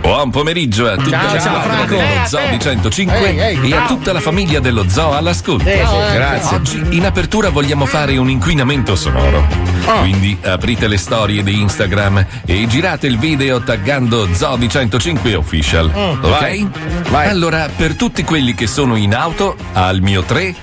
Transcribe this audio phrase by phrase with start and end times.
[0.00, 1.94] Buon pomeriggio a tutta Ciao, la ciao, squadra Franco.
[1.96, 2.50] dello Eh, Zoo eh.
[2.50, 5.64] di 105 Ehi, ehi, e a tutta la famiglia dello Zoo all'ascolto.
[5.68, 6.56] Sì, sì, eh, Grazie.
[6.56, 9.46] Oggi in apertura vogliamo fare un inquinamento sonoro.
[10.00, 15.90] Quindi aprite le storie di Instagram e girate il video taggando Zoo di 105 Official.
[15.94, 16.24] Mm.
[16.24, 16.66] Ok?
[17.10, 17.28] Vai.
[17.28, 20.54] Allora, per tutti quelli che sono in auto, al mio 3,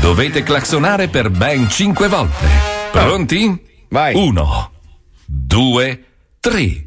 [0.00, 2.46] dovete claxonare per ben 5 volte.
[2.92, 3.62] Pronti?
[3.90, 4.14] Vai.
[4.14, 4.70] 1,
[5.26, 6.04] 2,
[6.40, 6.85] 3.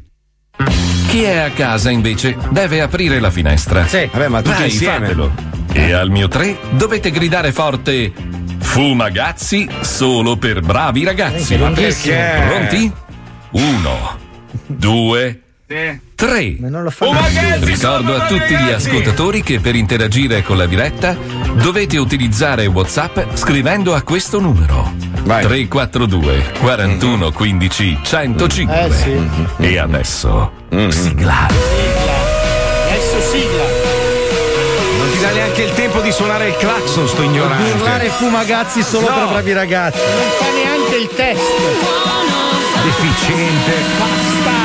[1.10, 3.84] Chi è a casa invece deve aprire la finestra.
[3.84, 5.06] Sì, vabbè, ma tutti Vai, insieme.
[5.08, 5.32] fatelo.
[5.72, 8.12] E al mio 3 dovete gridare forte
[8.60, 11.56] Fumagazzi solo per bravi ragazzi.
[11.56, 12.44] Ma perché?
[12.46, 12.92] Pronti?
[13.50, 14.18] 1,
[15.70, 16.56] 2, 3.
[17.60, 21.16] Ricordo a tutti gli ascoltatori che per interagire con la diretta
[21.54, 28.80] dovete utilizzare WhatsApp scrivendo a questo numero 342 41 15 105.
[28.84, 29.26] Eh, sì.
[29.58, 30.50] E adesso
[30.88, 31.46] sigla.
[31.46, 33.64] Adesso sigla.
[34.98, 37.70] Non ti dà neanche il tempo di suonare il clacson, sto ignorante.
[37.78, 39.14] Urlare fumagazzi solo No.
[39.14, 39.98] per bravi ragazzi.
[40.00, 41.40] Non fa neanche il test.
[42.82, 43.72] Deficiente.
[43.98, 44.59] Bastardo.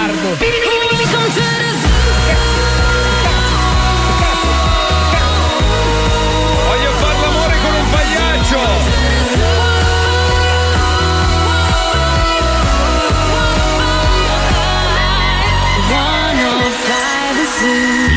[6.66, 8.60] Voglio far l'amore con un pagliaccio.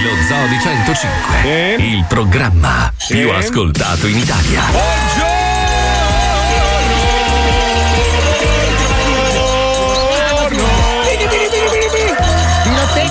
[0.03, 1.77] Lo Zoo di 105.
[1.79, 4.63] Il programma più ascoltato in Italia.
[4.71, 5.28] Buongiorno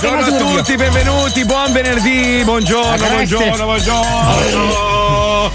[0.05, 5.51] a tutti, benvenuti, buon venerdì, buongiorno, buongiorno, buongiorno.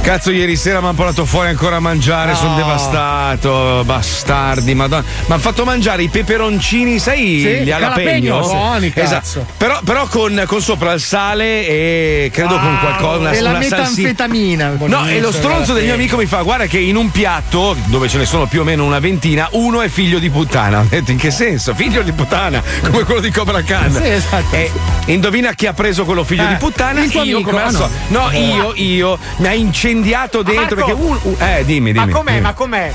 [0.00, 5.04] Cazzo, ieri sera mi hanno portato fuori ancora a mangiare, sono devastato, bastardi, madonna.
[5.06, 8.40] Mi hanno fatto mangiare i peperoncini, sai, Sì, gli alapegno?
[8.40, 8.90] buoni.
[8.94, 9.44] Esatto.
[9.58, 14.72] Però, però con, con sopra il sale e credo con qualcosa, una, e la metanfetamina.
[14.86, 18.08] No, e lo stronzo del mio amico mi fa: Guarda, che in un piatto dove
[18.08, 20.80] ce ne sono più o meno una ventina, uno è figlio di puttana.
[20.80, 21.74] Ho detto: In che senso?
[21.74, 23.92] Figlio di puttana, come quello di Cobra Khan.
[23.92, 24.56] Sì, esatto.
[24.56, 24.72] E
[25.06, 27.00] indovina chi ha preso quello figlio Eh, di puttana?
[27.04, 27.70] il tuo io, amico, come no?
[27.70, 27.90] solito.
[28.08, 30.76] No, io, io mi ha incendiato dentro.
[30.76, 30.96] Marco!
[30.96, 32.06] Perché un, un- eh, dimmi, dimmi.
[32.06, 32.30] Ma com'è?
[32.32, 32.42] dimmi.
[32.42, 32.92] Ma com'è?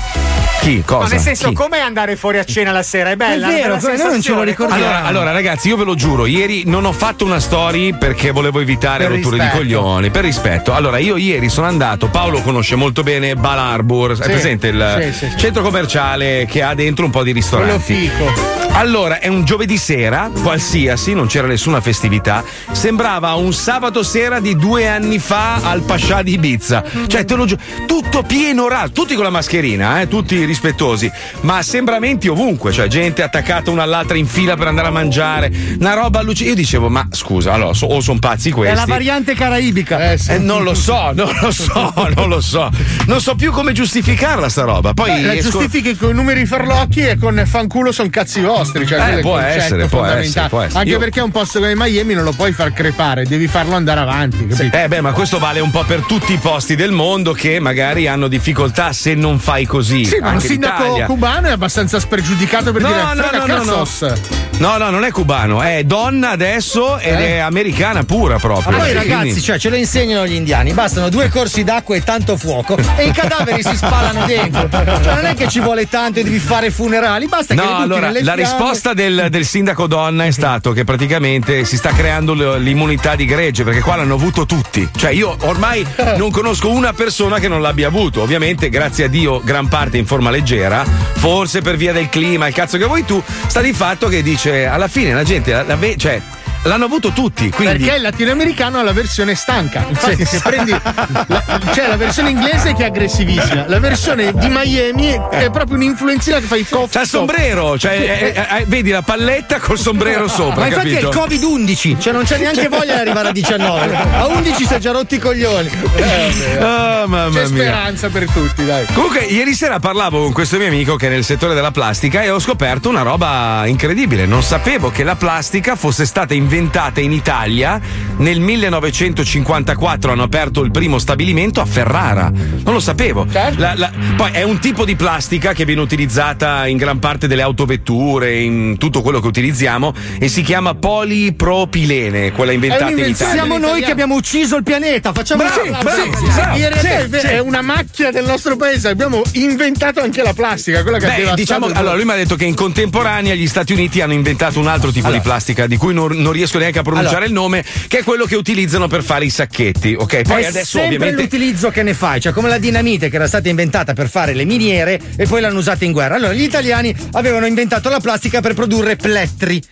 [0.60, 0.82] Chi?
[0.84, 1.02] Cosa?
[1.04, 1.54] No, nel senso, Chi?
[1.54, 3.10] com'è andare fuori a cena la sera?
[3.10, 3.48] È bella?
[3.48, 4.82] È vero, bella noi non ce lo ricordiamo.
[4.84, 8.60] Allora, allora, ragazzi, io ve lo giuro, ieri non ho fatto una story perché volevo
[8.60, 9.58] evitare Per rotture di rispetto.
[9.62, 10.72] coglioni, per rispetto.
[10.72, 15.12] Allora, io ieri sono andato, Paolo conosce molto bene Bal Harbour, è presente il sì,
[15.26, 15.36] sì, sì.
[15.38, 17.46] centro commerciale che ha dentro un po' di Quello
[17.76, 17.94] ristoranti.
[17.94, 18.54] fico.
[18.72, 22.44] Allora, è un giovedì sera, qualsiasi, non c'era nessuna festività.
[22.72, 26.75] Sembrava un sabato sera di due anni fa al Pascià di Ibiza.
[27.06, 31.10] Cioè, te lo giuro, tutto pieno raso, tutti con la mascherina, eh, tutti rispettosi,
[31.42, 35.94] ma assembramenti ovunque, cioè gente attaccata una all'altra in fila per andare a mangiare, una
[35.94, 36.44] roba allucinante.
[36.46, 38.74] Io dicevo, ma scusa, allora, so- o sono pazzi È questi.
[38.76, 40.12] la variante caraibica.
[40.12, 40.32] Eh, sì.
[40.32, 42.70] Eh, non lo so, non lo so, non lo so.
[43.06, 44.92] Non so più come giustificarla sta roba.
[44.94, 48.86] Poi Beh, la esco- giustifichi con i numeri farlocchi e con fanculo sono cazzi vostri.
[48.86, 50.78] Cioè Eh, è può essere, può essere, può essere.
[50.78, 54.00] Anche Io- perché un posto come Miami non lo puoi far crepare, devi farlo andare
[54.00, 54.76] avanti, capito?
[54.76, 58.06] Eh beh, ma questo vale un po' per tutti i posti del mondo che magari
[58.08, 60.04] hanno difficoltà se non fai così.
[60.04, 61.06] Sì, ma un sindaco l'Italia.
[61.06, 64.14] cubano è abbastanza spregiudicato per No, dire no, frega no, no, no.
[64.58, 67.26] No, no, non è cubano, è donna adesso ed Eh?
[67.34, 68.70] è americana pura proprio.
[68.72, 71.94] Ma poi Sì, ragazzi, quindi- cioè, ce lo insegnano gli indiani, bastano due corsi d'acqua
[71.94, 74.66] e tanto fuoco e i cadaveri si spalano dentro.
[74.70, 77.76] Cioè, non è che ci vuole tanto e devi fare funerali, basta che li No,
[77.76, 78.34] allora la fiamme.
[78.42, 83.62] risposta del, del sindaco donna è stato che praticamente si sta creando l'immunità di gregge
[83.62, 84.88] perché qua l'hanno avuto tutti.
[84.96, 85.86] Cioè, io ormai
[86.16, 88.22] non conosco una persona che non l'abbia avuto.
[88.22, 92.54] Ovviamente, grazie a Dio, gran parte in forma leggera, forse per via del clima, il
[92.54, 95.78] cazzo che vuoi tu, sta di fatto che dice alla fine la gente la- la
[95.96, 96.20] cioè,
[96.64, 97.50] l'hanno avuto tutti.
[97.50, 99.84] Quindi Perché il latinoamericano ha la versione stanca.
[99.88, 105.18] Infatti, se prendi la, c'è la versione inglese che è aggressivissima, la versione di Miami
[105.30, 106.92] è proprio un'influenzina che fa i coff.
[106.92, 110.60] C'ha il sombrero, cioè, eh, eh, eh, vedi la palletta col sombrero sopra.
[110.60, 111.10] Ma infatti capito?
[111.10, 113.96] è il Covid 11, cioè non c'è neanche voglia di arrivare a 19.
[113.96, 115.70] A 11 si è già rotti i coglioni.
[116.58, 117.62] Ah, mamma C'è mia.
[117.64, 118.86] speranza per tutti, dai.
[118.92, 122.30] Comunque, ieri sera parlavo con questo mio amico che è nel settore della plastica e
[122.30, 124.26] ho scoperto una roba incredibile.
[124.26, 127.78] Non sapevo che la plastica fosse stata inventata inventata in Italia
[128.16, 132.30] nel 1954 hanno aperto il primo stabilimento a Ferrara.
[132.30, 133.26] Non lo sapevo.
[133.30, 133.60] Certo.
[133.60, 137.42] La- la- poi è un tipo di plastica che viene utilizzata in gran parte delle
[137.42, 143.34] autovetture, in tutto quello che utilizziamo e si chiama polipropilene, quella inventata in Italia.
[143.34, 146.56] Siamo noi che abbiamo ucciso il pianeta, facciamo Bravo, sì, bravo, sì, bravo.
[146.56, 147.26] in realtà sì, è, sì.
[147.26, 148.88] è una macchia del nostro paese.
[148.88, 152.46] Abbiamo inventato anche la plastica, quella che Beh, diciamo, allora lui mi ha detto che
[152.46, 156.12] in contemporanea gli Stati Uniti hanno inventato un altro tipo di plastica di cui non,
[156.16, 157.26] non riesco neanche a pronunciare Allora.
[157.26, 159.94] il nome, che è quello che utilizzano per fare i sacchetti.
[159.98, 161.20] Ok, poi è adesso ovviamente.
[161.22, 164.44] l'utilizzo che ne fai, cioè come la dinamite che era stata inventata per fare le
[164.44, 166.14] miniere e poi l'hanno usata in guerra.
[166.16, 169.62] Allora gli italiani avevano inventato la plastica per produrre plettri.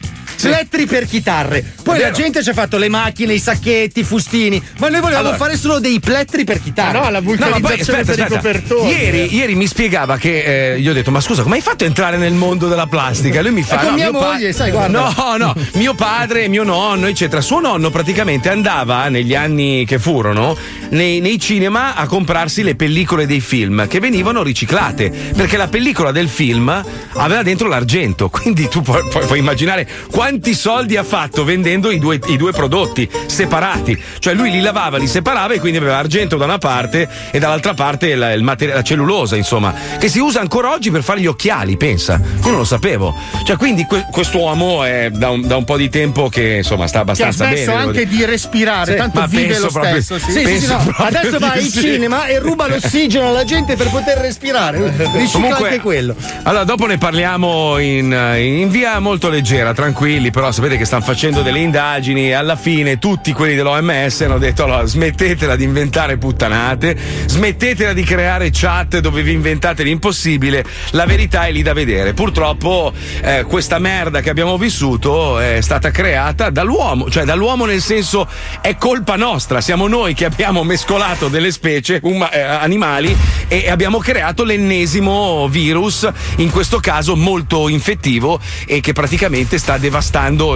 [0.48, 1.64] Plettri per chitarre.
[1.82, 4.62] Poi È la gente ci ha fatto le macchine, i sacchetti, i fustini.
[4.78, 5.36] Ma noi volevamo Allora.
[5.44, 6.98] fare solo dei plettri per chitarre.
[6.98, 8.58] Ah, no, la No, ma poi vulcanizzazione aspetta, per i aspetta.
[8.68, 8.88] copertori.
[8.90, 11.86] Ieri, ieri mi spiegava che eh, gli ho detto: Ma scusa, come hai fatto a
[11.86, 13.38] entrare nel mondo della plastica?
[13.38, 15.94] E lui mi fa: con no, mia mio pa- moglie, sai, guarda." No, no, mio
[15.94, 17.40] padre, mio nonno, eccetera.
[17.40, 20.56] Suo nonno praticamente andava negli anni che furono
[20.90, 25.10] nei, nei cinema a comprarsi le pellicole dei film che venivano riciclate.
[25.34, 26.82] Perché la pellicola del film
[27.14, 28.28] aveva dentro l'argento.
[28.34, 32.52] Quindi tu puoi, puoi- puoi immaginare quanti soldi ha fatto vendendo i due, i due
[32.52, 34.00] prodotti separati.
[34.18, 37.74] Cioè lui li lavava, li separava e quindi aveva argento da una parte e dall'altra
[37.74, 41.26] parte la, il materia- la cellulosa, insomma, che si usa ancora oggi per fare gli
[41.26, 42.20] occhiali, pensa.
[42.42, 43.14] Io non lo sapevo.
[43.44, 46.98] Cioè, quindi que- quest'uomo è da un, da un po' di tempo che insomma sta
[46.98, 47.76] ha abbastanza smesso bene.
[47.76, 48.16] devo anche dire.
[48.16, 50.18] di respirare, Sì, tanto vive lo proprio- stesso.
[50.18, 50.32] Sì.
[50.44, 50.92] Sì, sì, no.
[50.96, 51.80] Adesso va in sì.
[51.80, 54.78] cinema e ruba l'ossigeno alla gente per poter respirare.
[55.14, 56.14] Ricicla Comunque- anche quello.
[56.42, 59.72] Allora, dopo ne parliamo in, in via molto leggera,
[60.14, 64.38] tranquilli, però sapete che stanno facendo delle indagini e alla fine tutti quelli dell'OMS hanno
[64.38, 66.96] detto allora smettetela di inventare puttanate,
[67.26, 72.12] smettetela di creare chat dove vi inventate l'impossibile, la verità è lì da vedere.
[72.12, 78.28] Purtroppo eh, questa merda che abbiamo vissuto è stata creata dall'uomo, cioè dall'uomo nel senso
[78.60, 83.16] è colpa nostra, siamo noi che abbiamo mescolato delle specie uma- eh, animali
[83.48, 90.02] e abbiamo creato l'ennesimo virus, in questo caso molto infettivo e che praticamente sta devastando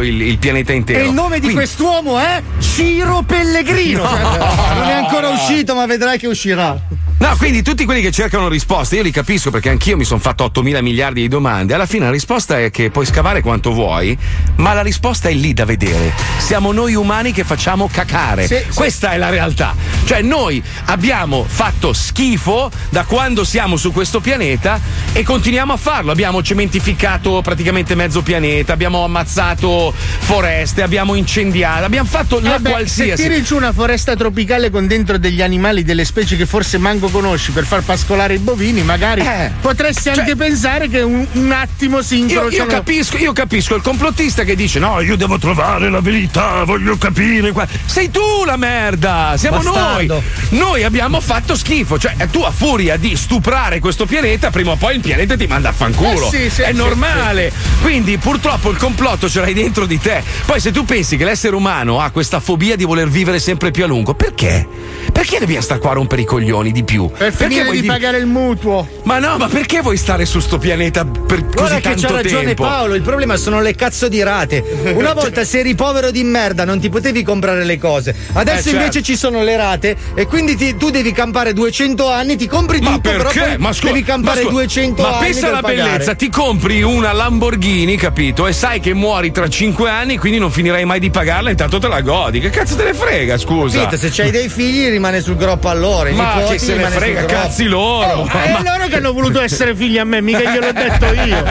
[0.02, 1.00] il, il pianeta intero.
[1.00, 4.06] E il nome di Quindi- quest'uomo è Ciro Pellegrino.
[4.06, 4.20] Cioè,
[4.78, 6.78] non è ancora uscito, ma vedrai che uscirà.
[7.18, 10.44] No, quindi tutti quelli che cercano risposte, io li capisco perché anch'io mi sono fatto
[10.44, 11.74] 8 mila miliardi di domande.
[11.74, 14.16] Alla fine la risposta è che puoi scavare quanto vuoi,
[14.56, 16.12] ma la risposta è lì da vedere.
[16.38, 18.46] Siamo noi umani che facciamo cacare.
[18.46, 18.74] Sì, sì.
[18.74, 19.74] Questa è la realtà.
[20.04, 24.80] Cioè, noi abbiamo fatto schifo da quando siamo su questo pianeta
[25.12, 26.12] e continuiamo a farlo.
[26.12, 32.70] Abbiamo cementificato praticamente mezzo pianeta, abbiamo ammazzato foreste, abbiamo incendiato, abbiamo fatto la Eh beh,
[32.70, 33.22] qualsiasi.
[33.22, 37.07] Se tiri giù una foresta tropicale con dentro degli animali, delle specie che forse manco
[37.10, 39.50] conosci per far pascolare i bovini, magari Eh.
[39.60, 42.64] potresti anche Cioè- pensare che un, un attimo si Io, incrociano.
[42.64, 46.96] io capisco, io capisco il complottista che dice: No, io devo trovare la verità, voglio
[46.96, 47.52] capire.
[47.52, 50.14] qua." Sei tu la merda, siamo Bastardo.
[50.50, 50.58] noi.
[50.58, 51.98] Noi abbiamo fatto schifo.
[51.98, 55.68] Cioè, tu a furia di stuprare questo pianeta, prima o poi il pianeta ti manda
[55.70, 56.30] a fanculo.
[56.32, 57.52] Eh sì, sì, È sì, normale.
[57.82, 60.22] Quindi, purtroppo, il complotto ce l'hai dentro di te.
[60.46, 63.84] Poi, se tu pensi che l'essere umano ha questa fobia di voler vivere sempre più
[63.84, 64.66] a lungo, perché?
[65.12, 66.97] Perché dobbiamo stare qua a rompere i coglioni di più?
[67.06, 68.86] Per perché finire vuoi di di- pagare il mutuo.
[69.04, 72.12] Ma no, ma perché vuoi stare su sto pianeta per così Guarda che tanto c'ha
[72.22, 72.62] ragione tempo?
[72.64, 74.62] Paolo, il problema sono le cazzo di rate.
[74.94, 78.14] Una volta se eri povero di merda non ti potevi comprare le cose.
[78.32, 78.78] Adesso Eh, certo.
[78.78, 82.80] invece ci sono le rate e quindi ti- tu devi campare 200 anni, ti compri
[82.80, 83.40] Ma tutto, però perché?
[83.40, 85.18] poi Ma scusa, devi campare ma scusa, 200 ma anni.
[85.24, 85.90] pensa per alla pagare.
[85.90, 88.46] bellezza, ti compri una Lamborghini, capito?
[88.46, 91.88] E sai che muori tra 5 anni, quindi non finirai mai di pagarla, intanto te
[91.88, 92.40] la godi.
[92.40, 93.78] Che cazzo te ne frega, scusa?
[93.80, 93.96] Capito?
[93.96, 96.08] Se c'hai dei figli rimane sul groppo a loro.
[96.08, 98.24] i ma nipoti che se ne sul frega, cazzi loro.
[98.24, 101.44] Ma è loro che hanno voluto essere figli a me, mica gliel'ho detto io.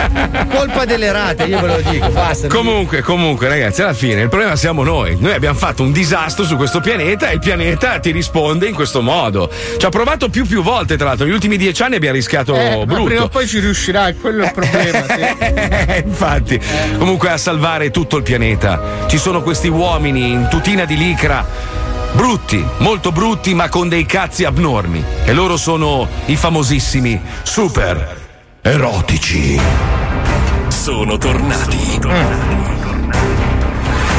[0.50, 2.48] Colpa delle rate, io ve lo dico, basta.
[2.48, 5.18] Comunque, comunque, ragazzi, alla fine il problema siamo noi.
[5.20, 9.02] Noi abbiamo fatto un disastro su questo pianeta e il pianeta ti risponde in questo
[9.02, 9.50] modo.
[9.78, 11.26] Ci ha provato più più volte, tra l'altro.
[11.26, 13.28] Negli ultimi dieci anni abbiamo rischiato Eh, ma prima o brutto.
[13.30, 15.04] poi ci riuscirà, è quello il problema.
[15.08, 16.04] sì.
[16.06, 16.60] Infatti,
[16.98, 21.86] comunque a salvare tutto il pianeta ci sono questi uomini in tutina di licra.
[22.14, 25.04] Brutti, molto brutti, ma con dei cazzi abnormi.
[25.26, 28.26] E loro sono i famosissimi super
[28.62, 29.60] erotici.
[30.68, 32.00] Sono tornati.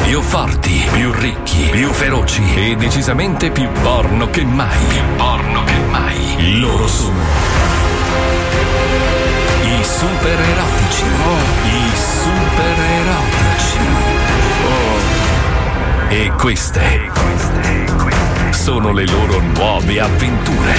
[0.03, 4.85] Più forti, più ricchi, più feroci e decisamente più porno che mai.
[4.87, 6.59] Più porno che mai.
[6.59, 7.21] Loro sono
[9.63, 11.03] i super erotici.
[11.63, 13.77] I super erotici.
[16.11, 17.11] E queste
[18.69, 20.75] sono le loro nuove avventure.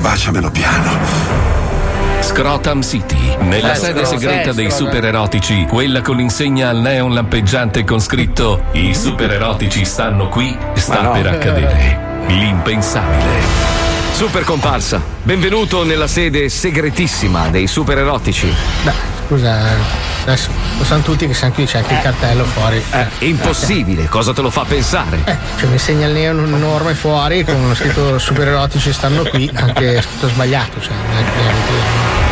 [0.00, 0.92] Baciamelo piano.
[2.20, 8.00] Scrotum City, nella Eh, sede segreta dei supererotici, quella con l'insegna al neon lampeggiante con
[8.00, 11.10] scritto I supererotici stanno qui, sta no.
[11.10, 11.98] per accadere.
[12.28, 13.42] L'impensabile.
[14.14, 18.50] Super comparsa, benvenuto nella sede segretissima dei super erotici.
[18.84, 18.92] Beh,
[19.26, 19.58] scusa,
[20.22, 22.82] adesso lo sanno tutti che siamo qui, c'è anche il cartello fuori.
[22.90, 25.20] Eh, impossibile, cosa te lo fa pensare?
[25.24, 29.50] Eh, cioè mi segna il neon enorme fuori con uno scritto super erotici stanno qui,
[29.52, 32.25] anche scritto sbagliato, cioè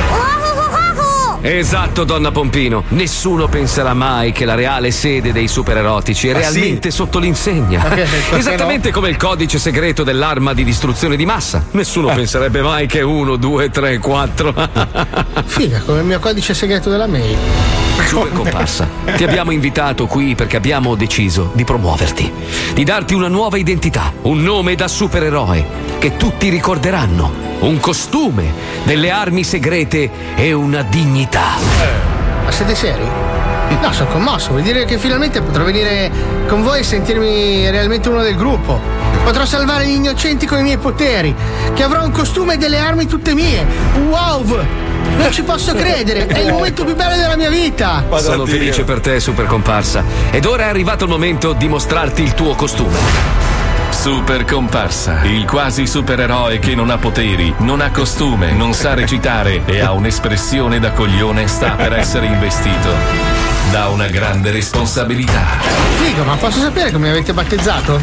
[1.46, 2.84] Esatto, donna Pompino.
[2.88, 7.82] Nessuno penserà mai che la reale sede dei supererotici è Ah, realmente sotto l'insegna.
[7.82, 8.06] Perché
[8.38, 11.62] Esattamente come il codice segreto dell'arma di distruzione di massa.
[11.72, 12.14] Nessuno Eh.
[12.14, 14.54] penserebbe mai che uno, due, tre, quattro.
[15.44, 17.36] Figa, come il mio codice segreto della mail.
[18.06, 22.32] Super comparsa, ti abbiamo invitato qui perché abbiamo deciso di promuoverti,
[22.72, 25.64] di darti una nuova identità, un nome da supereroe
[25.98, 28.52] che tutti ricorderanno, un costume,
[28.84, 31.56] delle armi segrete e una dignità.
[32.44, 33.06] Ma siete seri?
[33.80, 36.11] No, sono commosso, vuol dire che finalmente potrò venire
[36.46, 38.80] con voi e sentirmi realmente uno del gruppo.
[39.25, 41.34] Potrò salvare gli innocenti con i miei poteri,
[41.75, 43.64] che avrò un costume e delle armi tutte mie.
[44.08, 44.64] Wow!
[45.16, 48.04] Non ci posso credere, è il momento più bello della mia vita!
[48.16, 50.02] Sono felice per te, super comparsa.
[50.30, 53.43] Ed ora è arrivato il momento di mostrarti il tuo costume.
[54.04, 59.62] Super comparsa, il quasi supereroe che non ha poteri, non ha costume, non sa recitare
[59.64, 62.94] e ha un'espressione da coglione sta per essere investito
[63.70, 65.46] da una grande responsabilità.
[66.02, 67.99] Figo, ma posso sapere come mi avete battezzato?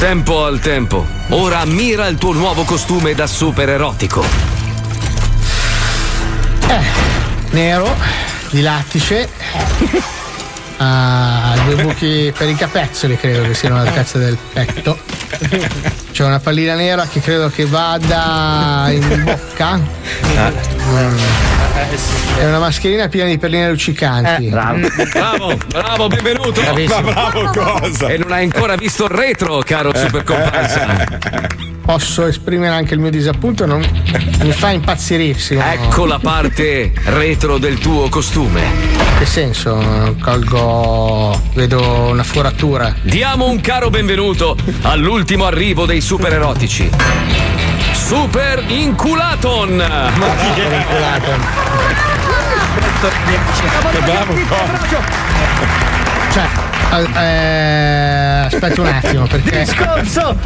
[0.00, 1.06] Tempo al tempo.
[1.28, 4.24] Ora ammira il tuo nuovo costume da super erotico.
[7.50, 7.94] Nero,
[8.50, 9.28] di lattice.
[10.78, 15.19] Ha due buchi per i capezzoli, credo che siano all'altezza del petto.
[16.12, 19.76] C'è una pallina nera che credo che vada in bocca.
[19.76, 21.16] Mm.
[22.38, 24.48] È una mascherina piena di perline luccicanti.
[24.48, 26.60] Bravo, bravo, benvenuto.
[26.60, 27.00] Bravissimo.
[27.00, 28.08] Ma bravo cosa?
[28.08, 31.06] E non hai ancora visto il retro, caro super comparsa.
[31.82, 33.80] Posso esprimere anche il mio disappunto, non
[34.42, 35.62] mi fa impazzirissimo.
[35.62, 38.62] Ecco la parte retro del tuo costume.
[39.18, 40.16] Che senso?
[40.20, 41.40] Colgo.
[41.54, 42.94] vedo una foratura.
[43.02, 46.90] Diamo un caro benvenuto all'ultimo arrivo dei super erotici.
[47.92, 49.76] Super Inculaton!
[49.76, 51.46] Ma chi è Inculaton?
[53.90, 54.34] Che bravo
[56.32, 56.48] Cioè,
[57.16, 59.60] eh, aspetta un attimo perché.
[59.60, 60.36] Discorso!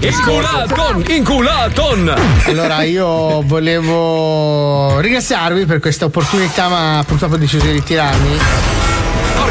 [0.00, 1.04] Inculaton!
[1.08, 2.14] Inculaton!
[2.46, 8.85] Allora io volevo ringraziarvi per questa opportunità, ma purtroppo ho deciso di ritirarmi.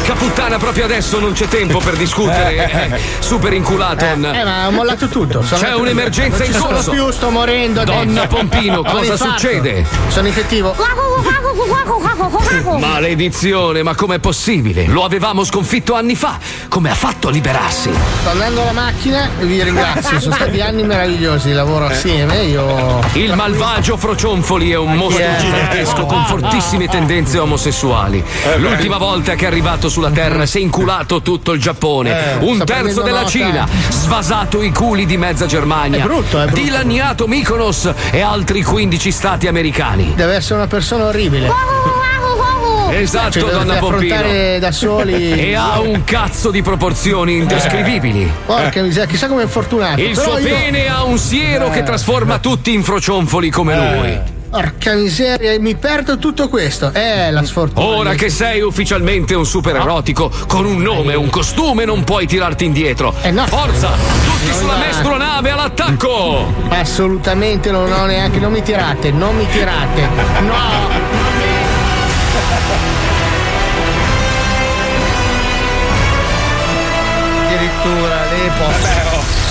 [0.06, 2.70] Porca puttana, proprio adesso non c'è tempo per discutere.
[2.94, 4.24] eh, Super Inculaton.
[4.24, 5.42] Eh, ma ho mollato tutto.
[5.42, 6.90] sono- C'è un'emergenza non in ci sono corso.
[6.92, 7.80] più, sto morendo.
[7.80, 8.04] adesso.
[8.04, 9.84] Donna Pompino, cosa succede?
[10.06, 10.76] Sono infettivo.
[12.78, 14.86] Maledizione, ma com'è possibile?
[14.86, 16.38] Lo avevamo sconfitto anni fa.
[16.68, 17.90] Come ha fatto a liberarsi?
[18.20, 20.20] Sto andando alla macchina e vi ringrazio.
[20.20, 22.44] Sono stati anni meravigliosi di lavoro assieme.
[22.44, 23.00] Io.
[23.14, 28.22] Il malvagio Frocionfoli è un mostro gigantesco con fortissime tendenze omosessuali.
[28.58, 32.62] L'ultima volta che è arrivato sulla Terra si è inculato tutto il Giappone, Eh, un
[32.66, 33.30] terzo della nota.
[33.30, 36.60] Cina, svasato i culi di mezza Germania, È brutto, è brutto.
[36.60, 40.12] dilaniato Mykonos e altri 15 stati americani.
[40.14, 41.50] Deve essere una persona orribile.
[42.90, 44.58] Esatto, Cioè, donna Pompino.
[44.58, 45.32] da soli.
[45.32, 48.30] E ha un cazzo di proporzioni indescrivibili.
[48.44, 49.98] Porca miseria, chissà come è fortunato.
[49.98, 54.34] Il Però suo io- pene ha un siero che trasforma tutti in frocionfoli come lui.
[54.56, 56.90] Porca miseria, mi perdo tutto questo.
[56.94, 57.86] Eh, la sfortuna.
[57.86, 62.26] Ora che sei ufficialmente un super erotico, con un nome e un costume non puoi
[62.26, 63.12] tirarti indietro.
[63.12, 63.90] Forza!
[63.90, 66.54] Tutti sulla mestronave all'attacco!
[66.70, 68.38] Assolutamente non ho neanche.
[68.38, 70.08] Non mi tirate, non mi tirate.
[70.40, 70.88] No!
[77.44, 79.45] Addirittura lei posso.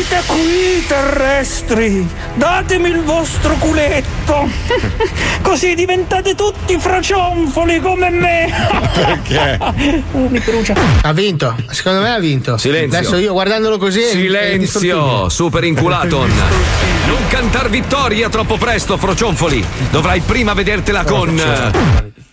[0.00, 2.08] Venite qui, terrestri!
[2.32, 4.48] Datemi il vostro culetto!
[5.42, 8.50] Così diventate tutti fracionfoli come me!
[8.94, 9.58] Perché?
[10.12, 10.74] Oh, mi brucia.
[11.02, 12.56] Ha vinto, secondo me ha vinto.
[12.56, 12.98] Silenzio.
[12.98, 14.02] Adesso io guardandolo così.
[14.02, 16.30] Silenzio, super inculaton.
[17.06, 19.64] Non cantar vittoria troppo presto, frocionfoli.
[19.90, 21.40] Dovrai prima vedertela con.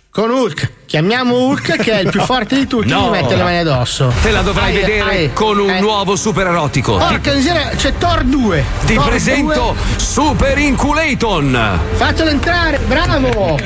[0.09, 0.76] Con Hulk.
[0.87, 3.03] Chiamiamo Hulk che è il più forte di tutti No.
[3.03, 4.11] e gli mette le mani addosso.
[4.21, 5.79] Te la dovrai Ai, vedere ai, con un eh.
[5.81, 6.95] nuovo super erotico.
[6.95, 8.63] Porca miseria, c'è Thor 2.
[8.85, 9.97] Ti Thor presento 2.
[9.97, 11.79] Super Inculaton.
[11.95, 13.59] Fatelo entrare, bravo!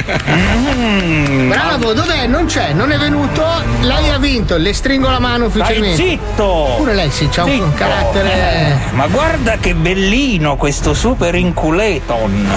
[1.47, 2.25] Bravo, dov'è?
[2.25, 3.45] Non c'è, non è venuto.
[3.81, 6.03] Lei ha vinto, le stringo la mano Stai ufficialmente.
[6.03, 6.73] zitto!
[6.77, 7.63] Pure lei sì, c'ha un, Zitto.
[7.65, 8.77] un carattere.
[8.93, 12.49] Ma guarda che bellino questo super inculeton.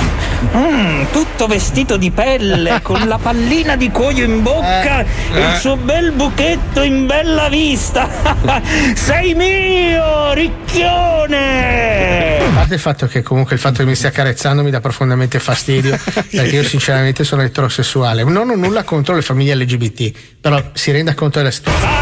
[0.57, 5.77] Mm, tutto vestito di pelle, con la pallina di cuoio in bocca e il suo
[5.77, 8.09] bel buchetto in bella vista.
[8.95, 12.39] Sei mio, ricchione!
[12.47, 15.39] A parte il fatto che comunque il fatto che mi stia accarezzando mi dà profondamente
[15.39, 15.99] fastidio,
[16.31, 18.23] perché io sinceramente sono eterosessuale.
[18.25, 21.93] Non ho nulla contro le famiglie LGBT, però si renda conto della situazione.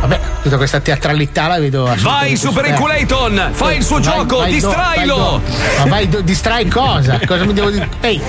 [0.00, 2.66] Vabbè, tutta questa teatralità la vedo Vai Super.
[2.66, 5.16] Inculaton, fai il suo Vai- gioco, vai do- distrailo.
[5.16, 7.18] vai do- Ma vai, do- distrai cosa?
[7.26, 7.88] Cosa mi devo dire?
[8.00, 8.20] Ehi,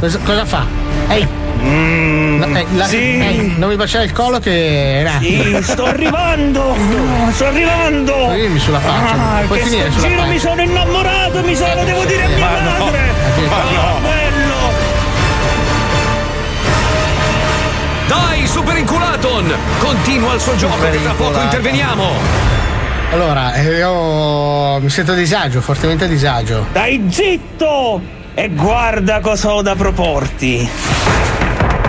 [0.00, 0.66] cosa, cosa fa?
[1.08, 1.26] Ehi.
[1.66, 2.96] No, eh, la- sì.
[2.96, 4.98] ehi, non mi baciare il collo che.
[5.00, 5.18] era.
[5.20, 6.76] Sì, sto arrivando!
[7.30, 8.12] Sto arrivando!
[8.12, 10.32] Toglimi sulla faccia, Ah, puoi che finire sulla giro faccia.
[10.32, 12.98] mi sono innamorato, mi sono, devo dire a mia madre!
[13.48, 14.72] Ah, bello!
[18.06, 22.10] Dai Super Inculaton, continua il suo gioco che tra poco interveniamo.
[23.12, 26.66] Allora, eh, io mi sento a disagio, fortemente a disagio.
[26.72, 28.00] Dai zitto!
[28.34, 30.68] E guarda cosa ho da proporti!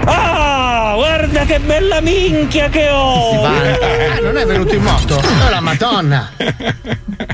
[0.06, 3.44] Ah, guarda che bella minchia che ho!
[3.44, 5.22] Ah, non è venuto in moto?
[5.46, 6.32] Oh la madonna!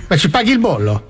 [0.08, 1.10] Ma ci paghi il bollo?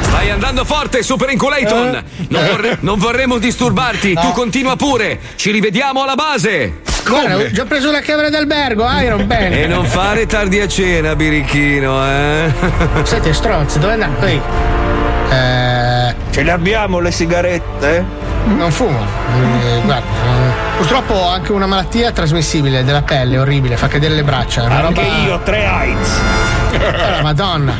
[0.00, 2.02] Stai andando forte Super Inculaton.
[2.28, 5.18] Non, vorre- non vorremmo disturbarti, tu continua pure.
[5.36, 6.80] Ci rivediamo alla base.
[7.06, 9.52] Guarda, ho già preso la camera d'albergo, Iron Ben.
[9.52, 12.52] E non fare tardi a cena, birichino, eh?
[13.04, 14.26] Siete stronzi, dove andate?
[14.26, 14.40] Ehi.
[15.30, 18.04] Eh, Ce le abbiamo le sigarette?
[18.44, 18.98] Non fumo.
[19.00, 24.24] Eh, guarda, eh, purtroppo ho anche una malattia trasmissibile della pelle, orribile, fa cadere le
[24.24, 24.64] braccia.
[24.64, 25.02] Anche roba...
[25.24, 26.20] io, tre AIDS!
[26.72, 27.74] Eh, Madonna.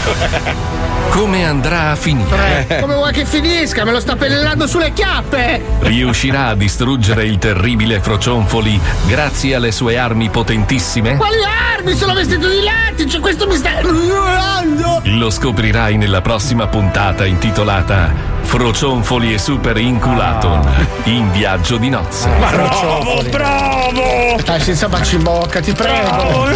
[1.10, 2.78] Come andrà a finire?
[2.80, 3.84] Come vuoi che finisca?
[3.84, 5.62] Me lo sta pennellando sulle chiappe!
[5.80, 11.16] Riuscirà a distruggere il terribile Frocionfoli grazie alle sue armi potentissime?
[11.16, 11.42] Quali
[11.76, 11.94] armi?
[11.94, 15.00] Sono vestito di lattice, questo mi sta ignorando!
[15.04, 22.28] Lo scoprirai nella prossima puntata intitolata Frocionfoli e Super Inculaton in viaggio di nozze.
[22.38, 24.40] Bravo, bravo!
[24.44, 26.48] Dai, senza baci in bocca, ti prego!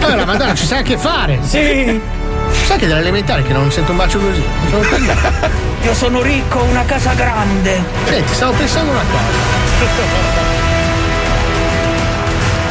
[0.00, 1.38] Allora, madonna, ci sai che fare!
[1.42, 2.00] Sì,
[2.66, 4.42] Sai che dall'elementare che non sento un bacio così?
[4.70, 4.84] Sono
[5.82, 7.80] io sono ricco, ho una casa grande.
[8.06, 10.34] Senti, stavo pensando una cosa.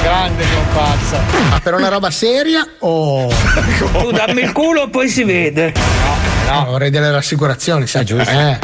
[0.02, 1.20] Grande compazza.
[1.50, 3.32] Ma per una roba seria o.
[4.00, 5.74] Tu dammi il culo, poi si vede.
[6.52, 8.06] No, vorrei delle rassicurazioni, sai.
[8.06, 8.30] giusto.
[8.30, 8.60] Eh.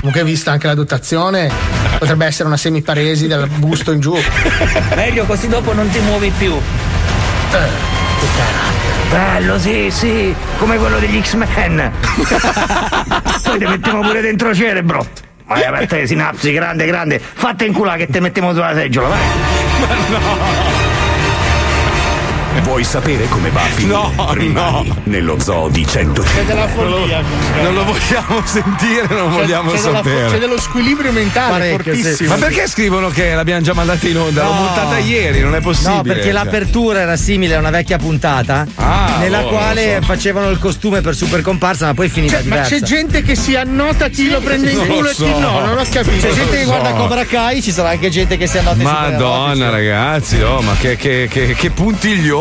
[0.00, 1.50] Comunque, vista anche la dotazione,
[1.98, 4.16] potrebbe essere una semiparesi dal busto in giù.
[4.96, 6.58] Meglio così dopo non ti muovi più.
[9.10, 11.92] Bello, sì, sì, come quello degli X-Men.
[13.44, 15.06] Poi ti mettiamo pure dentro cerebro.
[15.46, 17.18] Vai aperta le sinapsi, grande, grande.
[17.20, 20.81] Fatte in culo che te mettiamo sulla seggiola, vai.
[22.60, 23.94] Vuoi sapere come va a finire?
[23.94, 27.22] No, Rimani nello zoo di 100 C'è della follia.
[27.62, 30.30] Non lo vogliamo sentire, non vogliamo c'è, della fo- sapere.
[30.30, 32.00] c'è dello squilibrio mentale Parecchio, sì.
[32.02, 32.28] fortissimo.
[32.30, 34.44] Ma perché scrivono che l'abbiamo già mandata in onda?
[34.44, 34.58] L'ho No.
[34.60, 35.94] montata ieri, non è possibile.
[35.96, 36.32] No, perché Cioè.
[36.32, 40.06] l'apertura era simile a una vecchia puntata Ah, nella boh, quale non so.
[40.06, 42.74] facevano il costume per super comparsa, ma poi è finita Cioè, ma diversa.
[42.76, 45.38] c'è gente che si annota chi lo prende in non culo lo e chi so.
[45.38, 46.26] no, non ho capito.
[46.28, 46.68] C'è gente che so.
[46.68, 49.70] guarda Cobra Kai, ci sarà anche gente che si annota i Madonna supereroi.
[49.70, 51.70] ragazzi, oh, ma che, che, che, che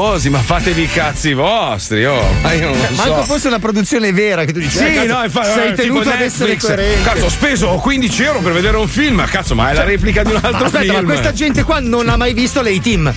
[0.01, 3.09] puntigliosi, ma fatevi i cazzi vostri, oh, ma io non lo so.
[3.09, 4.77] Manco fosse una produzione vera che tu dici.
[4.77, 7.03] Sì, eh, cazzo, no, infatti, sei eh, tenuto ad essere coerente.
[7.03, 10.23] Cazzo, ho speso 15 euro per vedere un film, ma cazzo, ma è la replica
[10.23, 10.95] di un altro Ma aspetta, film.
[10.95, 13.13] ma questa gente qua non ha mai visto le team.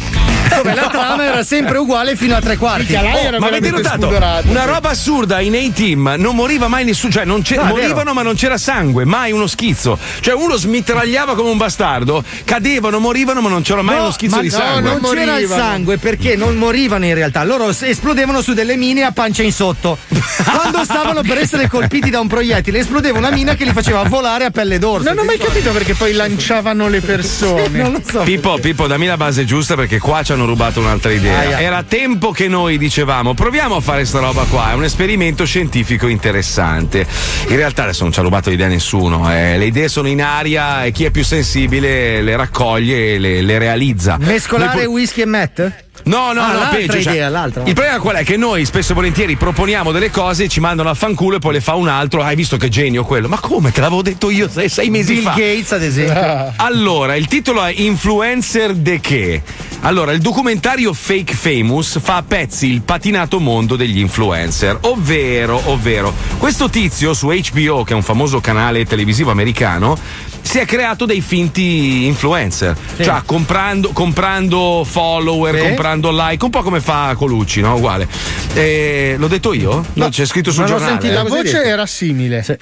[0.55, 2.93] Dove la trama era sempre uguale fino a tre quarti.
[2.93, 4.09] Lei Oh, ma avete notato?
[4.09, 8.23] Una roba assurda in A-Team non moriva mai nessuno, cioè non c'è- No, morivano ma
[8.23, 9.99] non c'era sangue, mai uno schizzo.
[10.21, 14.37] Cioè uno smitragliava come un bastardo, cadevano, morivano ma non c'era mai No, uno schizzo
[14.37, 14.91] ma di no, sangue.
[14.91, 17.45] non c'era il sangue perché non morivano in realtà.
[17.45, 19.99] Loro esplodevano su delle mine a pancia in sotto.
[20.45, 24.45] Quando stavano per essere colpiti da un proiettile, esplodeva una mina che li faceva volare
[24.45, 25.09] a pelle d'orso.
[25.09, 27.63] Non ho mai capito perché poi lanciavano le persone.
[27.85, 28.23] Non lo so.
[28.23, 31.39] Pippo, Pippo, dammi la base giusta perché qua ci hanno rubato un'altra idea.
[31.39, 31.61] Aia.
[31.61, 36.07] Era tempo che noi dicevamo proviamo a fare sta roba qua, è un esperimento scientifico
[36.07, 37.07] interessante.
[37.49, 39.59] In realtà adesso non ci ha rubato l'idea nessuno, eh.
[39.59, 43.59] le idee sono in aria e chi è più sensibile le raccoglie e le, le
[43.59, 44.17] realizza.
[44.19, 45.84] Mescolare po- whisky e Matt?
[46.05, 47.03] No, no, Ah, no, l'altra peggio.
[47.03, 47.63] cioè, idea, l'altra.
[47.65, 48.25] Il problema qual è?
[48.25, 51.61] Che noi spesso e volentieri proponiamo delle cose, ci mandano a fanculo e poi le
[51.61, 52.23] fa un altro.
[52.23, 53.29] Hai visto che genio quello?
[53.29, 53.71] Ma come?
[53.73, 55.31] Te l'avevo detto io sei, sei mesi Bill fa.
[55.31, 56.53] Gates, ad esempio.
[56.65, 59.43] Allora, il titolo è Influencer de che?
[59.81, 66.13] Allora, il documentario Fake Famous fa a pezzi il patinato mondo degli influencer, ovvero, ovvero,
[66.39, 69.99] questo tizio su HBO, che è un famoso canale televisivo americano,
[70.45, 75.63] si è creato dei finti influencer, cioè comprando, comprando follower, Sì.
[75.63, 77.75] comprando like, un po' come fa Colucci, no?
[77.77, 78.07] Uguale.
[78.53, 79.85] Eh, l'ho detto io?
[79.95, 80.93] No, c'è scritto sul giornale.
[81.01, 81.15] sentito.
[81.15, 82.45] La voce era simile.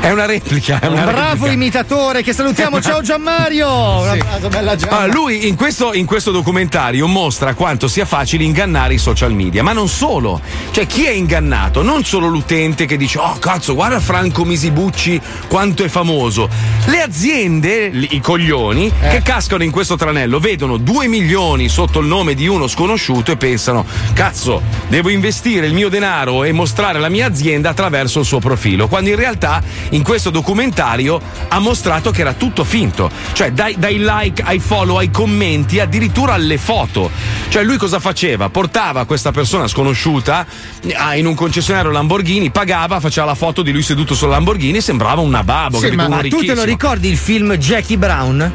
[0.00, 1.52] è una replica, è una Bravo replica.
[1.52, 2.80] imitatore, che salutiamo.
[2.80, 3.68] Ciao Gianmario.
[3.68, 4.98] Un applauso, bella Gianna.
[5.00, 9.62] Ah, lui in questo, in questo documentario mostra quanto sia facile ingannare i social media,
[9.62, 10.40] ma non solo.
[10.70, 11.82] Cioè, chi è ingannato?
[11.82, 16.48] Non solo l'utente che dice: Oh, cazzo, guarda Franco Misibucci quanto è famoso.
[16.86, 22.34] Le aziende, i coglioni, che cascano in questo tranello, vedono 2 milioni sotto il nome
[22.34, 23.84] di uno sconosciuto e pensano:
[24.14, 28.88] Cazzo, devo investire il mio denaro e mostrare la mia azienda attraverso il suo profilo.
[28.88, 33.10] Quando in realtà in questo documentario ha mostrato che era tutto finto.
[33.32, 37.10] Cioè, dai, dai like ai follow, ai commenti, addirittura alle foto.
[37.48, 38.48] Cioè, lui cosa faceva?
[38.48, 40.46] Portava questa persona sconosciuta
[40.94, 44.80] ah, in un concessionario Lamborghini, pagava, faceva la foto di lui seduto sul Lamborghini e
[44.80, 45.78] sembrava un nababo.
[45.78, 48.52] Sì, ma- Ma tu te lo ricordi il film Jackie Brown?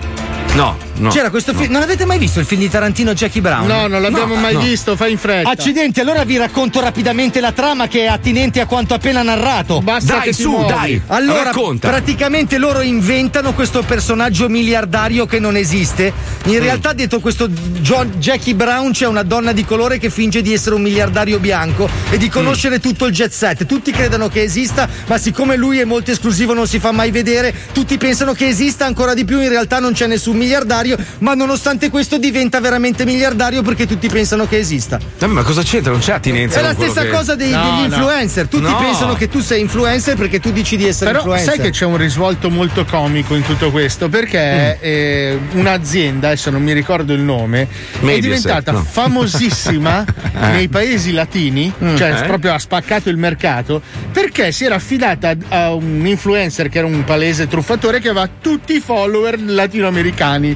[0.53, 1.09] No, no.
[1.09, 1.71] C'era questo film.
[1.71, 3.65] Non avete mai visto il film di Tarantino Jackie Brown?
[3.67, 4.59] No, non l'abbiamo No, mai no.
[4.61, 5.49] visto, fai in fretta.
[5.49, 9.81] Accidenti, allora vi racconto rapidamente la trama che è attinente a quanto appena narrato.
[9.81, 10.67] Basta Dai, su, muovi.
[10.73, 11.01] dai.
[11.07, 11.89] Allora, racconta.
[11.89, 16.13] praticamente loro inventano questo personaggio miliardario che non esiste.
[16.47, 16.51] Mm.
[16.53, 20.53] In realtà, dietro questo John- Jackie Brown c'è una donna di colore che finge di
[20.53, 22.31] essere un miliardario bianco e di Mm.
[22.31, 23.65] conoscere tutto il jet set.
[23.65, 27.53] Tutti credono che esista, ma siccome lui è molto esclusivo, non si fa mai vedere,
[27.71, 29.41] tutti pensano che esista ancora di più.
[29.41, 30.83] In realtà non c'è nessun miliardario,
[31.19, 34.99] ma nonostante questo diventa veramente miliardario perché tutti pensano che esista.
[35.19, 35.91] Vabbè, ma cosa c'entra?
[35.91, 36.59] Non c'è attinenza.
[36.59, 37.95] È la stessa che- cosa dei- No, degli no.
[37.95, 38.47] influencer.
[38.47, 38.77] Tutti No.
[38.77, 41.53] pensano che tu sei influencer perché tu dici di essere Però influencer.
[41.55, 46.61] sai che c'è un risvolto molto comico in tutto questo perché eh, un'azienda, adesso non
[46.61, 47.67] mi ricordo il nome, è
[48.03, 48.83] Mediaset, diventata no.
[48.83, 50.05] famosissima
[50.51, 52.27] nei paesi latini, cioè Eh?
[52.27, 56.87] proprio ha spaccato il mercato, perché si era affidata a a un influencer che era
[56.87, 60.55] un palese truffatore che aveva tutti i follower latinoamericani.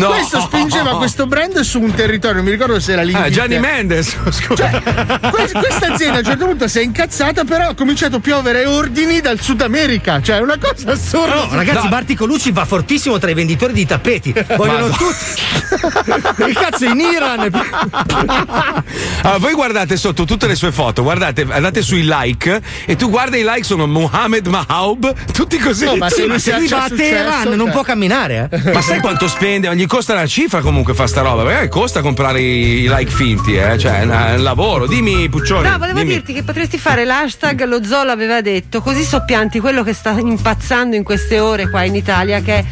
[0.00, 0.08] No.
[0.08, 3.14] Questo spingeva questo brand su un territorio, non mi ricordo se era lì.
[3.14, 4.68] Ah, Gianni Mendes, scusa.
[5.30, 8.64] Que- questa azienda a un certo punto si è incazzata, però ha cominciato a piovere
[8.66, 10.20] ordini dal Sud America.
[10.22, 11.34] Cioè, è una cosa assurda.
[11.34, 14.32] No, ragazzi, Barti Colucci va fortissimo tra i venditori di tappeti.
[14.56, 14.96] Vogliono Madonna.
[14.96, 16.44] tutti.
[16.48, 17.50] Il cazzo in Iran.
[19.22, 23.36] Ah, voi guardate sotto tutte le sue foto, guardate, andate sui like e tu guarda
[23.36, 25.84] i like sono Mohammed Mahaub, tutti così.
[25.84, 27.70] No, ma se lui si va a Teheran non cioè.
[27.70, 28.48] può camminare.
[28.50, 28.72] eh.
[28.72, 29.74] Ma sai quanto spende?
[29.76, 31.42] Gli costa una cifra comunque fa sta roba.
[31.42, 33.76] Magari costa comprare i, like finti, eh?
[33.76, 34.86] Cioè, è un lavoro.
[34.86, 35.68] Dimmi, Puccioni.
[35.68, 36.12] No, volevo dimmi.
[36.12, 40.94] dirti che potresti fare l'hashtag lo Zolo aveva detto, così soppianti quello che sta impazzando
[40.94, 42.64] in queste ore qua in Italia, che è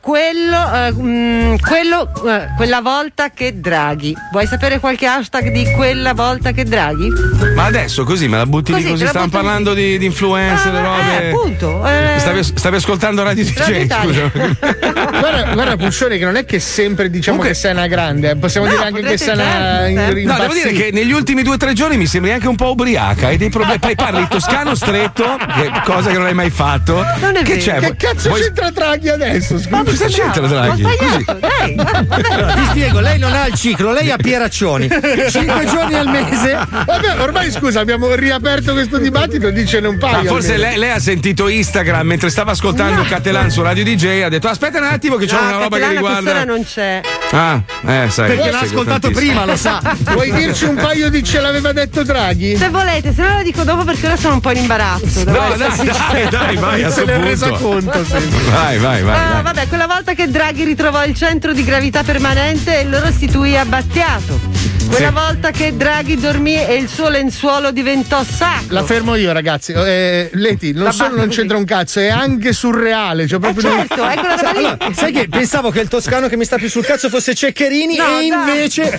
[0.00, 4.14] quello, eh, mm, quello eh, quella volta che Draghi.
[4.32, 7.08] Vuoi sapere qualche hashtag di quella volta che Draghi?
[7.54, 9.06] Ma adesso così me la butti Così, lì così?
[9.06, 11.22] Stavamo parlando di, di influencer, Ah, robe.
[11.24, 12.18] eh, appunto, eh.
[12.18, 14.30] Stavi, stavi ascoltando Radio DJ, scusa.
[15.18, 18.36] Guarda, guarda Puccioni che non è che sempre diciamo Comunque- che sei una grande, eh.
[18.36, 20.20] possiamo No, dire anche che sei una in- certo.
[20.32, 22.70] No, devo dire che negli ultimi due o tre giorni mi sembri anche un po'
[22.70, 23.26] ubriaca.
[23.28, 23.78] Hai dei problemi.
[23.78, 27.04] Poi parli toscano stretto, che- cosa che non hai mai fatto.
[27.20, 27.80] Non è che vero.
[27.80, 27.80] c'è?
[27.80, 29.58] Che cazzo Vuoi- c'entra Draghi adesso?
[29.58, 29.82] Scusa.
[29.92, 30.84] Ma cosa c'entra, Draghi?
[30.84, 31.24] Ho Così.
[31.24, 31.74] dai.
[31.74, 32.54] vabbè.
[32.54, 34.88] Ti spiego, lei non ha il ciclo, lei ha Pieraccioni.
[35.30, 36.58] Cinque giorni al mese.
[36.68, 40.22] Vabbè, ormai scusa, abbiamo riaperto questo dibattito, dice un paio.
[40.22, 44.22] Ma forse lei, lei ha sentito Instagram mentre stava ascoltando Catalan su Radio DJ.
[44.22, 46.44] Ha detto: Aspetta un attimo, che c'è No, una roba che riguarda.
[46.44, 47.00] non c'è.
[47.30, 48.28] Ah, eh, sai.
[48.34, 49.32] Perché l'ha ascoltato tantissimo.
[49.32, 49.80] prima, lo sa.
[50.12, 52.56] Vuoi dirci un paio di ce l'aveva detto Draghi?
[52.56, 55.24] Se volete, se no lo dico dopo perché ora sono un po' in imbarazzo.
[55.24, 55.76] No, dai,
[56.10, 57.90] dai, dai, vai a Se sto l'è resa punto.
[57.90, 58.04] conto.
[58.04, 58.28] sì.
[58.50, 59.14] Vai, vai, vai.
[59.16, 59.42] Ah, vai.
[59.42, 63.64] vabbè, quella volta che Draghi ritrovò il centro di gravità permanente e lo restituì a
[63.64, 64.67] Battiato.
[64.88, 65.12] Quella Sì.
[65.14, 68.66] volta che Draghi dormì e il suo lenzuolo diventò sacro.
[68.68, 69.72] La fermo io, ragazzi.
[69.72, 71.38] Eh, Leti, non La solo non così.
[71.40, 73.26] c'entra un cazzo, è anche surreale.
[73.26, 74.64] Cioè Eh proprio certo, eccola da lì.
[74.64, 77.96] Allora, sai che pensavo che il toscano che mi sta più sul cazzo fosse Ceccherini
[77.96, 78.26] No, e dai.
[78.28, 78.82] invece